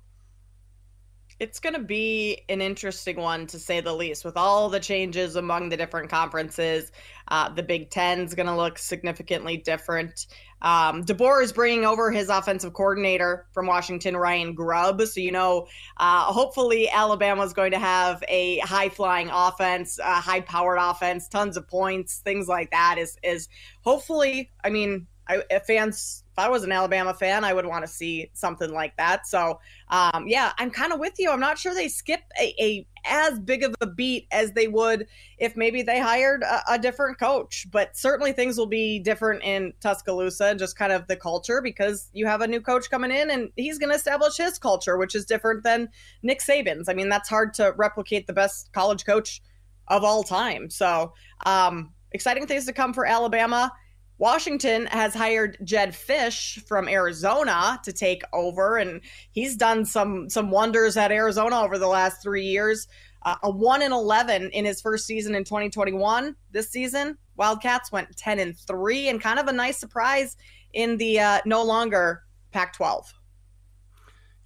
It's 1.38 1.60
going 1.60 1.74
to 1.74 1.82
be 1.82 2.42
an 2.48 2.62
interesting 2.62 3.16
one 3.16 3.46
to 3.48 3.58
say 3.58 3.80
the 3.80 3.92
least, 3.92 4.24
with 4.24 4.38
all 4.38 4.70
the 4.70 4.80
changes 4.80 5.36
among 5.36 5.68
the 5.68 5.76
different 5.76 6.08
conferences. 6.08 6.90
Uh, 7.28 7.50
the 7.50 7.62
Big 7.62 7.90
Ten 7.90 8.20
is 8.20 8.34
going 8.34 8.46
to 8.46 8.56
look 8.56 8.78
significantly 8.78 9.58
different. 9.58 10.28
Um, 10.62 11.04
DeBoer 11.04 11.42
is 11.42 11.52
bringing 11.52 11.84
over 11.84 12.10
his 12.10 12.30
offensive 12.30 12.72
coordinator 12.72 13.46
from 13.52 13.66
Washington, 13.66 14.16
Ryan 14.16 14.54
Grubb. 14.54 15.02
So, 15.02 15.20
you 15.20 15.32
know, 15.32 15.66
uh, 15.98 16.24
hopefully 16.32 16.88
Alabama 16.88 17.42
is 17.42 17.52
going 17.52 17.72
to 17.72 17.78
have 17.78 18.24
a 18.28 18.58
high 18.60 18.88
flying 18.88 19.28
offense, 19.30 19.98
a 19.98 20.14
high 20.14 20.40
powered 20.40 20.78
offense, 20.80 21.28
tons 21.28 21.58
of 21.58 21.68
points, 21.68 22.20
things 22.20 22.48
like 22.48 22.70
that. 22.70 22.96
Is, 22.98 23.18
is 23.22 23.48
hopefully, 23.82 24.50
I 24.64 24.70
mean, 24.70 25.06
I, 25.28 25.42
fans 25.66 26.24
if 26.36 26.44
I 26.44 26.50
was 26.50 26.64
an 26.64 26.72
Alabama 26.72 27.14
fan, 27.14 27.44
I 27.44 27.54
would 27.54 27.64
want 27.64 27.86
to 27.86 27.90
see 27.90 28.28
something 28.34 28.70
like 28.70 28.94
that. 28.98 29.26
So, 29.26 29.58
um, 29.88 30.26
yeah, 30.28 30.52
I'm 30.58 30.70
kind 30.70 30.92
of 30.92 31.00
with 31.00 31.14
you. 31.18 31.30
I'm 31.30 31.40
not 31.40 31.56
sure 31.56 31.72
they 31.72 31.88
skip 31.88 32.20
a, 32.38 32.54
a, 32.62 32.86
as 33.06 33.40
big 33.40 33.62
of 33.62 33.74
a 33.80 33.86
beat 33.86 34.26
as 34.30 34.52
they 34.52 34.68
would 34.68 35.06
if 35.38 35.56
maybe 35.56 35.80
they 35.80 35.98
hired 35.98 36.42
a, 36.42 36.74
a, 36.74 36.78
different 36.78 37.18
coach. 37.18 37.66
But 37.70 37.96
certainly 37.96 38.32
things 38.32 38.58
will 38.58 38.66
be 38.66 38.98
different 38.98 39.44
in 39.44 39.72
Tuscaloosa 39.80 40.54
just 40.56 40.76
kind 40.76 40.92
of 40.92 41.06
the 41.06 41.16
culture 41.16 41.62
because 41.62 42.10
you 42.12 42.26
have 42.26 42.42
a 42.42 42.46
new 42.46 42.60
coach 42.60 42.90
coming 42.90 43.10
in 43.10 43.30
and 43.30 43.50
he's 43.56 43.78
going 43.78 43.90
to 43.90 43.96
establish 43.96 44.36
his 44.36 44.58
culture, 44.58 44.98
which 44.98 45.14
is 45.14 45.24
different 45.24 45.62
than 45.62 45.88
Nick 46.22 46.40
Saban's. 46.40 46.90
I 46.90 46.92
mean, 46.92 47.08
that's 47.08 47.30
hard 47.30 47.54
to 47.54 47.72
replicate 47.78 48.26
the 48.26 48.34
best 48.34 48.70
college 48.74 49.06
coach 49.06 49.40
of 49.88 50.04
all 50.04 50.22
time. 50.22 50.68
So, 50.68 51.14
um, 51.46 51.94
exciting 52.12 52.46
things 52.46 52.66
to 52.66 52.74
come 52.74 52.92
for 52.92 53.06
Alabama. 53.06 53.72
Washington 54.18 54.86
has 54.86 55.14
hired 55.14 55.58
Jedd 55.62 55.90
Fisch 55.90 56.62
from 56.66 56.88
Arizona 56.88 57.80
to 57.84 57.92
take 57.92 58.22
over, 58.32 58.78
and 58.78 59.00
he's 59.32 59.56
done 59.56 59.84
some 59.84 60.30
some 60.30 60.50
wonders 60.50 60.96
at 60.96 61.12
Arizona 61.12 61.60
over 61.60 61.78
the 61.78 61.86
last 61.86 62.22
three 62.22 62.46
years. 62.46 62.88
Uh, 63.22 63.36
a 63.42 63.50
one 63.50 63.82
in 63.82 63.92
eleven 63.92 64.50
in 64.50 64.64
his 64.64 64.80
first 64.80 65.06
season 65.06 65.34
in 65.34 65.44
2021. 65.44 66.34
This 66.50 66.70
season, 66.70 67.18
Wildcats 67.36 67.92
went 67.92 68.16
10 68.16 68.38
and 68.38 68.58
three, 68.58 69.08
and 69.08 69.20
kind 69.20 69.38
of 69.38 69.48
a 69.48 69.52
nice 69.52 69.78
surprise 69.78 70.36
in 70.72 70.96
the 70.96 71.20
uh, 71.20 71.40
no 71.44 71.62
longer 71.62 72.22
Pac-12. 72.52 73.04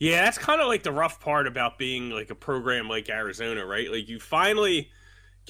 Yeah, 0.00 0.24
that's 0.24 0.38
kind 0.38 0.60
of 0.62 0.66
like 0.66 0.82
the 0.82 0.92
rough 0.92 1.20
part 1.20 1.46
about 1.46 1.78
being 1.78 2.10
like 2.10 2.30
a 2.30 2.34
program 2.34 2.88
like 2.88 3.10
Arizona, 3.10 3.66
right? 3.66 3.90
Like 3.90 4.08
you 4.08 4.18
finally 4.18 4.90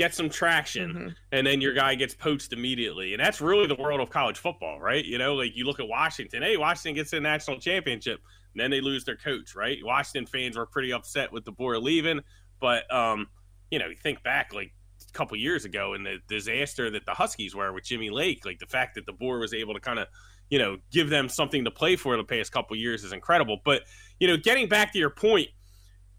get 0.00 0.14
some 0.14 0.30
traction, 0.30 0.90
mm-hmm. 0.94 1.08
and 1.30 1.46
then 1.46 1.60
your 1.60 1.74
guy 1.74 1.94
gets 1.94 2.14
poached 2.14 2.54
immediately. 2.54 3.12
And 3.12 3.22
that's 3.22 3.38
really 3.38 3.66
the 3.66 3.74
world 3.74 4.00
of 4.00 4.08
college 4.08 4.38
football, 4.38 4.80
right? 4.80 5.04
You 5.04 5.18
know, 5.18 5.34
like 5.34 5.54
you 5.54 5.66
look 5.66 5.78
at 5.78 5.86
Washington. 5.86 6.42
Hey, 6.42 6.56
Washington 6.56 6.94
gets 6.94 7.12
a 7.12 7.20
national 7.20 7.60
championship, 7.60 8.18
then 8.54 8.70
they 8.70 8.80
lose 8.80 9.04
their 9.04 9.16
coach, 9.16 9.54
right? 9.54 9.76
Washington 9.84 10.24
fans 10.24 10.56
were 10.56 10.64
pretty 10.64 10.90
upset 10.90 11.30
with 11.30 11.44
the 11.44 11.52
DeBoer 11.52 11.82
leaving, 11.82 12.20
but 12.60 12.90
um, 12.90 13.26
you 13.70 13.78
know, 13.78 13.88
you 13.88 13.96
think 14.02 14.22
back 14.22 14.54
like 14.54 14.72
a 15.06 15.12
couple 15.12 15.36
years 15.36 15.66
ago 15.66 15.92
and 15.92 16.06
the 16.06 16.16
disaster 16.28 16.90
that 16.90 17.04
the 17.04 17.12
Huskies 17.12 17.54
were 17.54 17.70
with 17.70 17.84
Jimmy 17.84 18.08
Lake, 18.08 18.46
like 18.46 18.58
the 18.58 18.66
fact 18.66 18.94
that 18.94 19.04
the 19.04 19.12
DeBoer 19.12 19.38
was 19.38 19.52
able 19.52 19.74
to 19.74 19.80
kind 19.80 19.98
of 19.98 20.08
you 20.48 20.58
know 20.58 20.78
give 20.90 21.10
them 21.10 21.28
something 21.28 21.62
to 21.66 21.70
play 21.70 21.96
for 21.96 22.16
the 22.16 22.24
past 22.24 22.52
couple 22.52 22.74
years 22.74 23.04
is 23.04 23.12
incredible. 23.12 23.58
But 23.66 23.82
you 24.18 24.28
know, 24.28 24.38
getting 24.38 24.66
back 24.66 24.94
to 24.94 24.98
your 24.98 25.10
point 25.10 25.48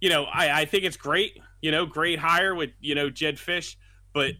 you 0.02 0.10
know, 0.10 0.26
I, 0.26 0.62
I 0.62 0.66
think 0.66 0.84
it's 0.84 0.98
great, 0.98 1.40
you 1.62 1.72
know, 1.72 1.86
great 1.86 2.20
hire 2.20 2.56
with, 2.56 2.72
you 2.80 2.96
know, 2.96 3.10
Jedd 3.10 3.38
Fisch. 3.38 3.76
but 4.14 4.34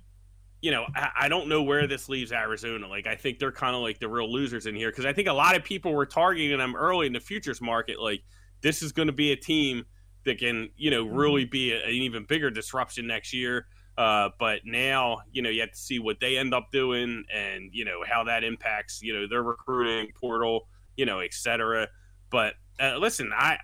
you 0.62 0.70
know, 0.70 0.86
I, 0.96 1.10
I, 1.22 1.28
don't 1.28 1.48
know 1.48 1.64
where 1.64 1.88
this 1.88 2.08
leaves 2.08 2.32
Arizona. 2.32 2.88
Like, 2.88 3.08
I 3.08 3.16
think 3.16 3.40
they're 3.40 3.52
kind 3.52 3.76
of 3.76 3.82
like 3.82 4.00
the 4.00 4.08
real 4.08 4.32
losers 4.32 4.68
in 4.68 4.76
here 4.76 4.92
because 4.92 5.06
I 5.06 5.14
think 5.14 5.28
a 5.28 5.34
lot 5.34 5.56
of 5.56 5.64
people 5.64 5.92
were 5.92 6.06
targeting 6.06 6.56
them 6.58 6.76
early 6.76 7.08
in 7.08 7.14
the 7.14 7.20
futures 7.20 7.62
market. 7.62 8.00
Like, 8.00 8.22
this 8.62 8.84
is 8.84 8.92
going 8.92 9.08
to 9.08 9.14
be 9.14 9.32
a 9.32 9.36
team 9.36 9.84
that 10.24 10.38
can, 10.38 10.70
you 10.78 10.92
know, 10.92 11.04
really 11.04 11.46
be 11.46 11.72
a, 11.72 11.84
an 11.84 11.92
even 11.92 12.26
bigger 12.26 12.52
disruption 12.52 13.08
next 13.08 13.34
year. 13.34 13.66
Uh, 13.98 14.30
but 14.40 14.60
now, 14.64 15.18
you 15.32 15.42
know, 15.42 15.50
you 15.50 15.62
have 15.62 15.72
to 15.72 15.78
see 15.78 16.00
what 16.00 16.20
they 16.20 16.38
end 16.38 16.54
up 16.54 16.68
doing 16.72 17.24
and, 17.34 17.70
you 17.74 17.84
know, 17.84 18.04
how 18.08 18.24
that 18.24 18.44
impacts, 18.44 19.02
you 19.02 19.14
know, 19.14 19.28
their 19.28 19.44
recruiting 19.44 20.12
portal, 20.20 20.68
you 20.96 21.06
know, 21.06 21.20
et 21.20 21.34
cetera. 21.34 21.88
But 22.30 22.54
uh, 22.80 22.98
listen, 22.98 23.32
I, 23.36 23.58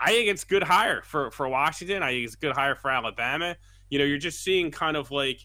I 0.00 0.12
think 0.12 0.28
it's 0.28 0.44
good 0.44 0.62
hire 0.62 1.02
for 1.02 1.30
for 1.30 1.48
Washington. 1.48 2.02
I 2.02 2.12
think 2.12 2.26
it's 2.26 2.36
good 2.36 2.54
hire 2.54 2.74
for 2.74 2.90
Alabama. 2.90 3.56
You 3.90 3.98
know, 3.98 4.04
you're 4.04 4.18
just 4.18 4.42
seeing 4.42 4.70
kind 4.70 4.96
of 4.96 5.10
like, 5.10 5.40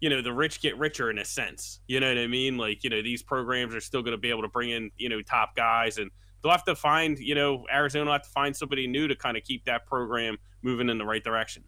you 0.00 0.08
know, 0.08 0.22
the 0.22 0.32
rich 0.32 0.62
get 0.62 0.78
richer 0.78 1.10
in 1.10 1.18
a 1.18 1.24
sense. 1.24 1.80
You 1.86 2.00
know 2.00 2.08
what 2.08 2.18
I 2.18 2.26
mean? 2.26 2.56
Like, 2.56 2.82
you 2.84 2.90
know, 2.90 3.02
these 3.02 3.22
programs 3.22 3.74
are 3.74 3.80
still 3.80 4.02
going 4.02 4.12
to 4.12 4.18
be 4.18 4.30
able 4.30 4.42
to 4.42 4.48
bring 4.48 4.70
in, 4.70 4.90
you 4.96 5.08
know, 5.08 5.20
top 5.22 5.54
guys 5.54 5.98
and 5.98 6.10
they'll 6.42 6.52
have 6.52 6.64
to 6.64 6.74
find, 6.74 7.18
you 7.18 7.34
know, 7.34 7.66
Arizona 7.72 8.06
will 8.06 8.12
have 8.12 8.22
to 8.22 8.30
find 8.30 8.56
somebody 8.56 8.86
new 8.86 9.08
to 9.08 9.16
kind 9.16 9.36
of 9.36 9.42
keep 9.44 9.64
that 9.66 9.86
program 9.86 10.38
moving 10.62 10.88
in 10.88 10.98
the 10.98 11.04
right 11.04 11.22
direction. 11.22 11.64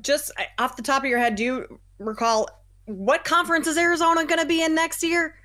just 0.00 0.30
uh, 0.38 0.44
off 0.58 0.76
the 0.76 0.82
top 0.82 1.02
of 1.02 1.08
your 1.08 1.18
head, 1.18 1.34
do 1.34 1.44
you 1.44 1.80
recall 1.98 2.48
what 2.86 3.24
conference 3.24 3.66
is 3.66 3.76
Arizona 3.76 4.24
going 4.24 4.40
to 4.40 4.46
be 4.46 4.62
in 4.62 4.74
next 4.74 5.02
year? 5.02 5.36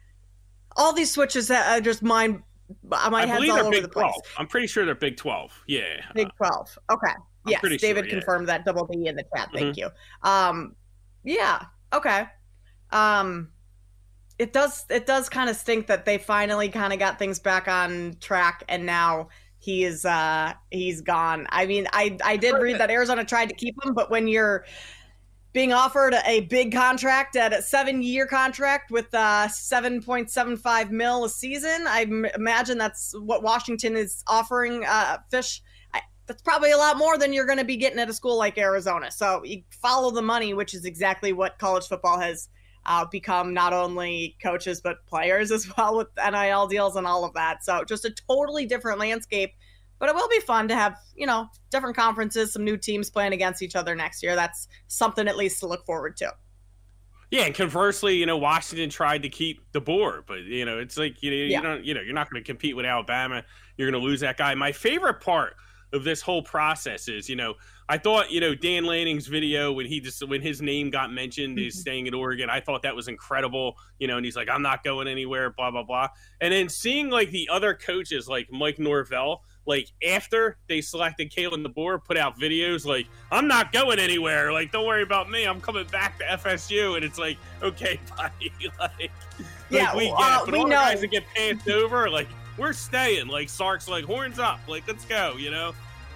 All 0.77 0.93
these 0.93 1.11
switches 1.11 1.47
that 1.47 1.77
are 1.77 1.81
just 1.81 2.03
mind. 2.03 2.41
My 2.83 2.97
I 2.97 3.25
head's 3.25 3.37
believe 3.39 3.51
all 3.51 3.55
they're 3.57 3.65
over 3.65 3.71
Big 3.71 3.83
the 3.83 3.89
place. 3.89 4.03
12. 4.03 4.15
I'm 4.37 4.47
pretty 4.47 4.67
sure 4.67 4.85
they're 4.85 4.95
Big 4.95 5.17
12. 5.17 5.63
Yeah. 5.67 5.83
Big 6.13 6.27
Uh, 6.27 6.47
12. 6.47 6.79
Okay. 6.91 7.11
I'm 7.11 7.51
yes, 7.51 7.59
pretty 7.59 7.77
sure, 7.77 7.89
David 7.89 8.05
yeah. 8.05 8.11
confirmed 8.11 8.47
that 8.49 8.65
double 8.65 8.87
B 8.87 9.07
in 9.07 9.15
the 9.15 9.23
chat. 9.35 9.49
Thank 9.53 9.77
you. 9.77 9.89
Um 10.23 10.75
yeah, 11.23 11.65
okay. 11.93 12.25
Um 12.91 13.49
it 14.39 14.51
does 14.51 14.85
it 14.89 15.05
does 15.05 15.29
kind 15.29 15.49
of 15.49 15.55
stink 15.55 15.87
that 15.87 16.05
they 16.05 16.17
finally 16.17 16.69
kind 16.69 16.91
of 16.91 16.99
got 16.99 17.19
things 17.19 17.39
back 17.39 17.67
on 17.67 18.17
track 18.19 18.63
and 18.67 18.85
now 18.85 19.29
he 19.59 19.83
is 19.83 20.05
uh 20.05 20.53
he's 20.71 21.01
gone. 21.01 21.47
I 21.49 21.65
mean, 21.65 21.87
I 21.93 22.17
I 22.23 22.37
did 22.37 22.53
read 22.53 22.79
that 22.79 22.89
Arizona 22.91 23.23
tried 23.25 23.49
to 23.49 23.55
keep 23.55 23.75
him, 23.83 23.93
but 23.93 24.11
when 24.11 24.27
you're 24.27 24.65
being 25.55 25.71
offered 25.71 26.13
a 26.25 26.41
big 26.41 26.73
contract 26.73 27.37
at 27.37 27.53
a 27.53 27.61
seven 27.61 28.03
year 28.03 28.27
contract 28.27 28.91
with 28.91 29.07
uh 29.13 29.47
7.75 29.47 30.91
mil 30.91 31.23
a 31.23 31.29
season. 31.29 31.85
I 31.87 32.01
m- 32.01 32.25
imagine 32.35 32.77
that's 32.77 33.15
what 33.17 33.41
washington 33.41 33.95
is 33.95 34.21
offering 34.27 34.83
uh 34.85 35.19
Fisch. 35.31 35.61
I, 35.93 36.01
that's 36.27 36.41
probably 36.41 36.71
a 36.71 36.77
lot 36.77 36.97
more 36.97 37.17
than 37.17 37.31
you're 37.31 37.45
going 37.45 37.57
to 37.57 37.63
be 37.63 37.77
getting 37.77 37.99
at 37.99 38.09
a 38.09 38.13
school 38.13 38.37
like 38.37 38.57
arizona. 38.57 39.09
So 39.11 39.45
you 39.45 39.63
follow 39.81 40.11
the 40.11 40.21
money 40.21 40.53
which 40.53 40.73
is 40.73 40.83
exactly 40.83 41.31
what 41.31 41.57
college 41.57 41.87
football 41.87 42.19
has 42.19 42.49
uh, 42.85 43.05
become 43.05 43.53
not 43.53 43.71
only 43.71 44.35
coaches 44.43 44.81
but 44.81 45.05
players 45.07 45.51
as 45.51 45.71
well 45.77 45.95
with 45.95 46.09
nil 46.17 46.67
deals 46.67 46.97
and 46.97 47.07
all 47.07 47.23
of 47.23 47.33
that. 47.33 47.63
So 47.63 47.85
just 47.85 48.03
a 48.03 48.13
totally 48.27 48.65
different 48.65 48.99
landscape 48.99 49.53
but 49.99 50.09
it 50.09 50.15
will 50.15 50.29
be 50.29 50.39
fun 50.39 50.67
to 50.67 50.75
have 50.75 50.97
you 51.15 51.25
know 51.25 51.47
different 51.69 51.95
conferences 51.95 52.53
some 52.53 52.63
new 52.63 52.77
teams 52.77 53.09
playing 53.09 53.33
against 53.33 53.61
each 53.61 53.75
other 53.75 53.95
next 53.95 54.21
year 54.23 54.35
that's 54.35 54.67
something 54.87 55.27
at 55.27 55.37
least 55.37 55.59
to 55.59 55.67
look 55.67 55.85
forward 55.85 56.15
to 56.17 56.31
Yeah, 57.31 57.45
and 57.45 57.55
conversely, 57.55 58.15
you 58.15 58.25
know, 58.25 58.37
Washington 58.37 58.89
tried 58.89 59.23
to 59.23 59.29
keep 59.29 59.59
DeBoer, 59.73 60.23
but 60.27 60.41
you 60.43 60.63
know, 60.63 60.77
it's 60.79 60.97
like 60.97 61.21
you 61.23 61.31
know, 61.31 61.37
Yeah. 61.37 61.57
you 61.57 61.63
don't, 61.63 61.83
you 61.83 61.93
know, 61.93 62.01
you're 62.01 62.13
not 62.13 62.29
going 62.29 62.41
to 62.41 62.45
compete 62.45 62.75
with 62.75 62.85
Alabama. 62.85 63.43
You're 63.77 63.89
going 63.89 63.99
to 63.99 64.07
lose 64.07 64.19
that 64.21 64.37
guy. 64.37 64.53
My 64.55 64.71
favorite 64.71 65.21
part 65.21 65.55
of 65.91 66.03
this 66.03 66.21
whole 66.21 66.43
process 66.43 67.07
is, 67.07 67.27
you 67.27 67.35
know, 67.35 67.55
I 67.87 67.97
thought, 67.97 68.31
you 68.31 68.39
know, 68.39 68.55
Dan 68.55 68.85
Lanning's 68.85 69.27
video 69.27 69.71
when 69.71 69.85
he 69.85 69.99
just 69.99 70.27
when 70.27 70.41
his 70.41 70.61
name 70.61 70.89
got 70.89 71.11
mentioned, 71.11 71.57
he's 71.59 71.75
mm-hmm. 71.75 71.81
staying 71.81 72.07
at 72.07 72.13
Oregon. 72.13 72.49
I 72.49 72.59
thought 72.59 72.81
that 72.81 72.95
was 72.95 73.07
incredible, 73.07 73.77
you 73.99 74.07
know, 74.07 74.17
and 74.17 74.25
he's 74.25 74.35
like, 74.35 74.49
I'm 74.49 74.63
not 74.63 74.83
going 74.83 75.07
anywhere, 75.07 75.51
blah 75.51 75.71
blah 75.71 75.83
blah. 75.83 76.09
And 76.41 76.51
then 76.51 76.67
seeing 76.67 77.09
like 77.09 77.29
the 77.29 77.47
other 77.51 77.75
coaches, 77.75 78.27
like 78.27 78.47
Mike 78.51 78.79
Norvell, 78.79 79.43
like 79.65 79.87
after 80.07 80.57
they 80.67 80.81
selected 80.81 81.31
Kalen 81.31 81.65
DeBoer, 81.65 82.03
put 82.03 82.17
out 82.17 82.39
videos 82.39 82.85
like, 82.85 83.07
I'm 83.31 83.47
not 83.47 83.71
going 83.73 83.99
anywhere. 83.99 84.51
Like, 84.53 84.71
don't 84.71 84.85
worry 84.85 85.01
about 85.03 85.29
me. 85.29 85.45
I'm 85.45 85.59
coming 85.61 85.87
back 85.87 86.17
to 86.19 86.23
FSU. 86.25 86.95
And 86.95 87.03
it's 87.03 87.17
like, 87.17 87.37
okay, 87.63 87.99
buddy. 88.17 88.51
like, 88.79 89.11
Yeah, 89.69 89.91
like 89.93 89.95
we 89.97 90.05
get 90.05 90.13
uh, 90.13 90.39
it. 90.43 90.45
But 90.45 90.53
we 90.53 90.59
all 90.59 90.67
know. 90.67 90.69
the 90.69 90.75
guys 90.75 91.01
that 91.01 91.07
get 91.07 91.23
passed 91.35 91.67
over, 91.69 92.09
like, 92.09 92.27
we're 92.57 92.73
staying. 92.73 93.27
Like, 93.27 93.49
Sark's 93.49 93.87
like, 93.89 94.05
horns 94.05 94.39
up. 94.39 94.59
Like, 94.67 94.87
let's 94.87 95.05
go, 95.05 95.33
you 95.37 95.51
know? 95.51 95.73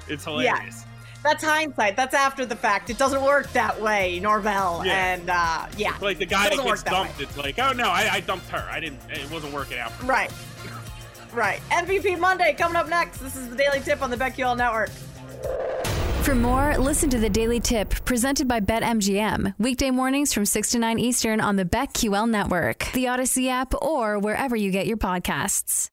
It's 0.07 0.23
hilarious. 0.25 0.85
that's 1.23 1.43
hindsight 1.43 1.95
that's 1.97 2.13
after 2.15 2.45
the 2.45 2.55
fact 2.55 2.89
it 2.89 2.97
doesn't 2.97 3.21
work 3.21 3.51
that 3.51 3.79
way 3.81 4.19
norvell 4.21 4.81
Yeah. 4.85 5.13
and 5.13 5.29
uh 5.29 5.67
yeah 5.77 5.95
Like 6.01 6.17
the 6.17 6.25
guy 6.25 6.47
that 6.49 6.63
gets 6.63 6.81
that 6.83 6.91
dumped, 6.91 7.19
it's 7.21 7.35
like, 7.37 7.59
oh 7.59 7.73
no, 7.73 7.89
I, 7.89 8.09
I 8.13 8.19
dumped 8.21 8.47
her. 8.49 8.65
I 8.71 8.79
didn't. 8.79 9.01
It 9.11 9.29
wasn't 9.29 9.53
working 9.53 9.77
out. 9.79 9.91
For 9.91 10.05
me. 10.05 10.09
Right 11.33 11.61
mvp 11.71 12.19
monday 12.19 12.53
coming 12.57 12.75
up 12.75 12.87
next 12.87 13.19
this 13.19 13.35
is 13.35 13.49
the 13.49 13.55
daily 13.55 13.79
tip 13.79 14.01
on 14.01 14.09
the 14.09 14.17
BetQL 14.17 14.57
network 14.57 14.89
For 16.23 16.35
more, 16.35 16.77
listen 16.77 17.09
to 17.11 17.17
the 17.17 17.29
Daily 17.29 17.59
Tip 17.59 17.89
presented 18.05 18.47
by 18.47 18.59
BetMGM. 18.59 19.55
Weekday 19.57 19.89
mornings 19.89 20.31
from 20.31 20.45
6 20.45 20.69
to 20.71 20.77
9 20.77 20.99
Eastern 20.99 21.41
on 21.41 21.55
the 21.55 21.65
BetQL 21.65 22.29
network, 22.29 22.91
the 22.93 23.07
Odyssey 23.07 23.49
app, 23.49 23.73
or 23.81 24.19
wherever 24.19 24.55
you 24.55 24.69
get 24.69 24.85
your 24.85 24.97
podcasts. 24.97 25.89